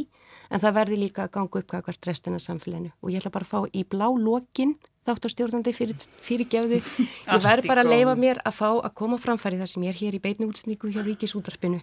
en 0.51 0.63
það 0.63 0.79
verði 0.81 0.99
líka 0.99 1.27
að 1.27 1.35
ganga 1.37 1.61
upp 1.61 1.69
hvað 1.71 1.85
hvert 1.87 2.09
restina 2.09 2.41
samfélaginu. 2.43 2.91
Og 3.03 3.13
ég 3.13 3.23
ætla 3.23 3.35
bara 3.37 3.47
að 3.47 3.53
fá 3.53 3.61
í 3.71 3.85
blá 3.87 4.09
lokin 4.11 4.75
þáttarstjórnandi 5.09 5.75
fyrir, 5.75 5.99
fyrir 5.99 6.49
gefðu 6.51 6.81
ég 7.35 7.45
verð 7.45 7.69
bara 7.71 7.85
að 7.85 7.93
leifa 7.95 8.17
mér 8.19 8.43
að 8.47 8.59
fá 8.59 8.69
að 8.71 8.93
koma 8.99 9.19
framfæri 9.21 9.59
það 9.61 9.73
sem 9.73 9.87
ég 9.87 9.95
er 9.95 10.01
hér 10.01 10.19
í 10.19 10.23
beitni 10.23 10.49
útsendingu 10.49 10.93
hjá 10.95 11.03
Ríkisúndarpinu 11.07 11.81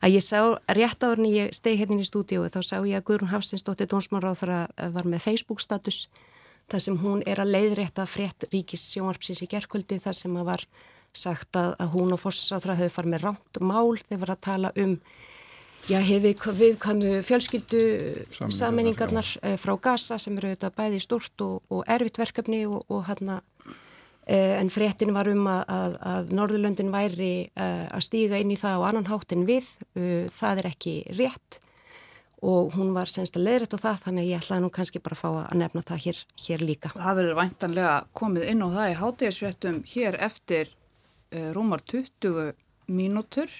að 0.00 0.14
ég 0.14 0.26
sá 0.26 0.40
rétt 0.70 1.06
árin 1.06 1.30
ég 1.30 1.54
stegi 1.56 1.82
hérna 1.82 1.98
í 2.02 2.06
stúdíu 2.06 2.46
þá 2.46 2.60
sá 2.62 2.76
ég 2.78 3.00
að 3.00 3.06
Guðrún 3.10 3.32
Hafsinsdóttir 3.34 3.90
Dónsmáráþara 3.90 4.66
var 4.94 5.08
með 5.10 5.26
Facebook 5.26 5.64
status 5.64 6.06
þar 6.70 6.86
sem 6.86 6.96
hún 7.02 7.26
er 7.26 7.42
að 7.42 7.52
leiðrétta 7.56 8.06
frétt 8.06 8.46
Ríkis 8.52 8.86
sjónvarpsins 8.94 9.42
í 9.44 9.50
gerkvöldi 9.50 9.98
þar 10.02 10.16
sem 10.16 10.38
að 10.38 10.48
var 10.52 10.66
sagt 11.12 11.56
að, 11.58 11.74
að 11.82 11.92
hún 11.96 12.14
og 12.14 12.22
fórsáþra 12.22 12.78
hefur 12.78 12.96
farið 12.96 13.14
með 13.14 13.24
ránt 13.26 13.60
mál. 13.60 13.98
Þegar 14.00 14.22
var 14.22 14.34
að 14.34 14.44
tala 14.46 14.72
um 14.80 14.94
já, 15.90 15.98
hefur 16.02 16.58
við 16.58 16.76
komu 16.82 17.14
fjölskyldu 17.26 17.80
saminningarnar 18.32 19.32
eh, 19.42 19.56
frá 19.60 19.74
Gaza 19.82 20.18
sem 20.22 20.36
eru 20.38 20.52
auðvitað 20.52 20.76
bæði 20.78 21.00
stort 21.02 21.44
og, 21.44 21.62
og 21.72 21.82
erfitt 21.90 22.20
verkefni 22.22 22.62
og, 22.68 22.84
og 22.92 23.06
hérna 23.08 23.40
eh, 24.26 24.58
en 24.60 24.70
fréttin 24.72 25.14
var 25.16 25.30
um 25.32 25.48
að, 25.50 25.64
að, 25.78 25.98
að 26.12 26.32
Norðurlöndin 26.38 26.94
væri 26.94 27.32
eh, 27.54 27.88
að 27.88 28.06
stíga 28.08 28.40
inn 28.42 28.54
í 28.54 28.60
það 28.60 28.78
á 28.78 28.86
annan 28.90 29.10
háttin 29.10 29.46
við, 29.48 29.68
það 30.32 30.62
er 30.64 30.72
ekki 30.74 30.96
rétt 31.18 31.62
og 32.42 32.74
hún 32.74 32.90
var 32.94 33.10
senst 33.10 33.36
að 33.38 33.46
leiðrætt 33.46 33.76
á 33.78 33.84
það 33.84 34.00
þannig 34.06 34.24
að 34.24 34.30
ég 34.32 34.42
ætlaði 34.42 34.64
nú 34.64 34.70
kannski 34.74 35.00
bara 35.02 35.14
að 35.14 35.20
fá 35.22 35.28
að 35.30 35.58
nefna 35.60 35.82
það 35.86 36.00
hér, 36.04 36.20
hér 36.42 36.64
líka. 36.66 36.90
Það 36.96 37.18
verður 37.20 37.38
væntanlega 37.38 37.92
komið 38.18 38.48
inn 38.50 38.64
á 38.66 38.68
það 38.74 38.88
í 38.88 38.96
hátíðisvettum 38.98 39.78
hér 39.92 40.18
eftir 40.26 40.72
uh, 40.72 41.50
rúmar 41.54 41.84
20 41.86 42.50
mínútur. 42.90 43.54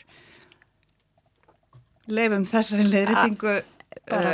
Leifum 2.12 2.44
þessari 2.48 2.86
leiðrætingu 2.90 3.52
uh, 3.56 4.28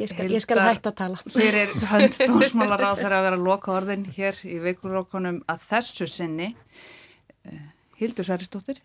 ég, 0.00 0.10
skal, 0.10 0.26
ég 0.28 0.42
skal 0.44 0.60
hægt 0.64 0.88
að 0.90 0.96
tala. 0.98 1.20
Fyrir 1.34 1.72
hönd 1.90 2.18
tónsmálar 2.30 2.84
á 2.84 2.92
þeirra 2.98 3.20
að 3.20 3.28
vera 3.28 3.40
loka 3.40 3.74
orðin 3.76 4.06
hér 4.16 4.38
í 4.48 4.58
vikurókonum 4.64 5.42
að 5.50 5.64
þessu 5.70 6.08
sinni 6.10 6.52
uh, 6.52 7.64
Hildur 8.00 8.26
Særistóttir, 8.26 8.82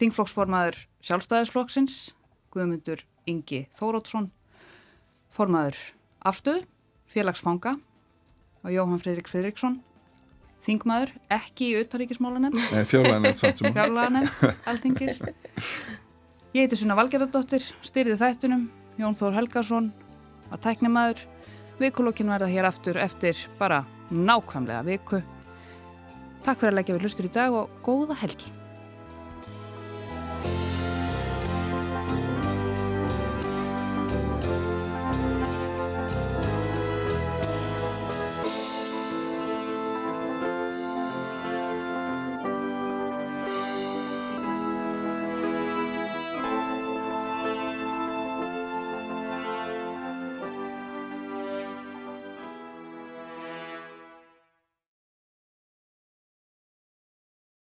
þingflokksformaður 0.00 0.80
sjálfstæðisflokksins, 1.06 1.98
Guðmundur 2.54 3.04
Ingi 3.30 3.64
Þórótsson, 3.74 4.28
formaður 5.34 5.78
afstöðu, 6.26 6.64
félagsfanga 7.10 7.76
og 8.64 8.72
Jóhann 8.72 9.00
Fridrik 9.02 9.28
Fridriksson, 9.30 9.78
þingmaður, 10.64 11.12
ekki 11.32 11.70
í 11.70 11.76
auðtaríkismálanem. 11.80 12.56
Fjárlæðanem 12.88 13.36
samt 13.38 13.60
sem. 13.60 13.74
Fjárlæðanem, 13.76 14.28
alþingis. 14.70 15.20
Ég 16.54 16.68
heiti 16.68 16.76
Sunna 16.78 16.94
Valgerðardóttir, 16.94 17.64
styrðið 17.82 18.20
þættunum, 18.20 18.60
Jón 18.94 19.16
Þór 19.18 19.32
Helgarsson, 19.40 19.88
að 20.54 20.60
tæknimaður. 20.62 21.22
Vikulokkin 21.80 22.30
verða 22.30 22.46
hér 22.46 22.68
aftur 22.68 23.00
eftir 23.02 23.40
bara 23.58 23.80
nákvæmlega 24.14 24.84
viku. 24.86 25.18
Takk 26.46 26.60
fyrir 26.60 26.70
að 26.70 26.78
leggja 26.78 26.94
við 26.94 27.08
hlustur 27.08 27.26
í 27.26 27.32
dag 27.34 27.56
og 27.58 27.72
góða 27.82 28.14
helgi. 28.22 28.54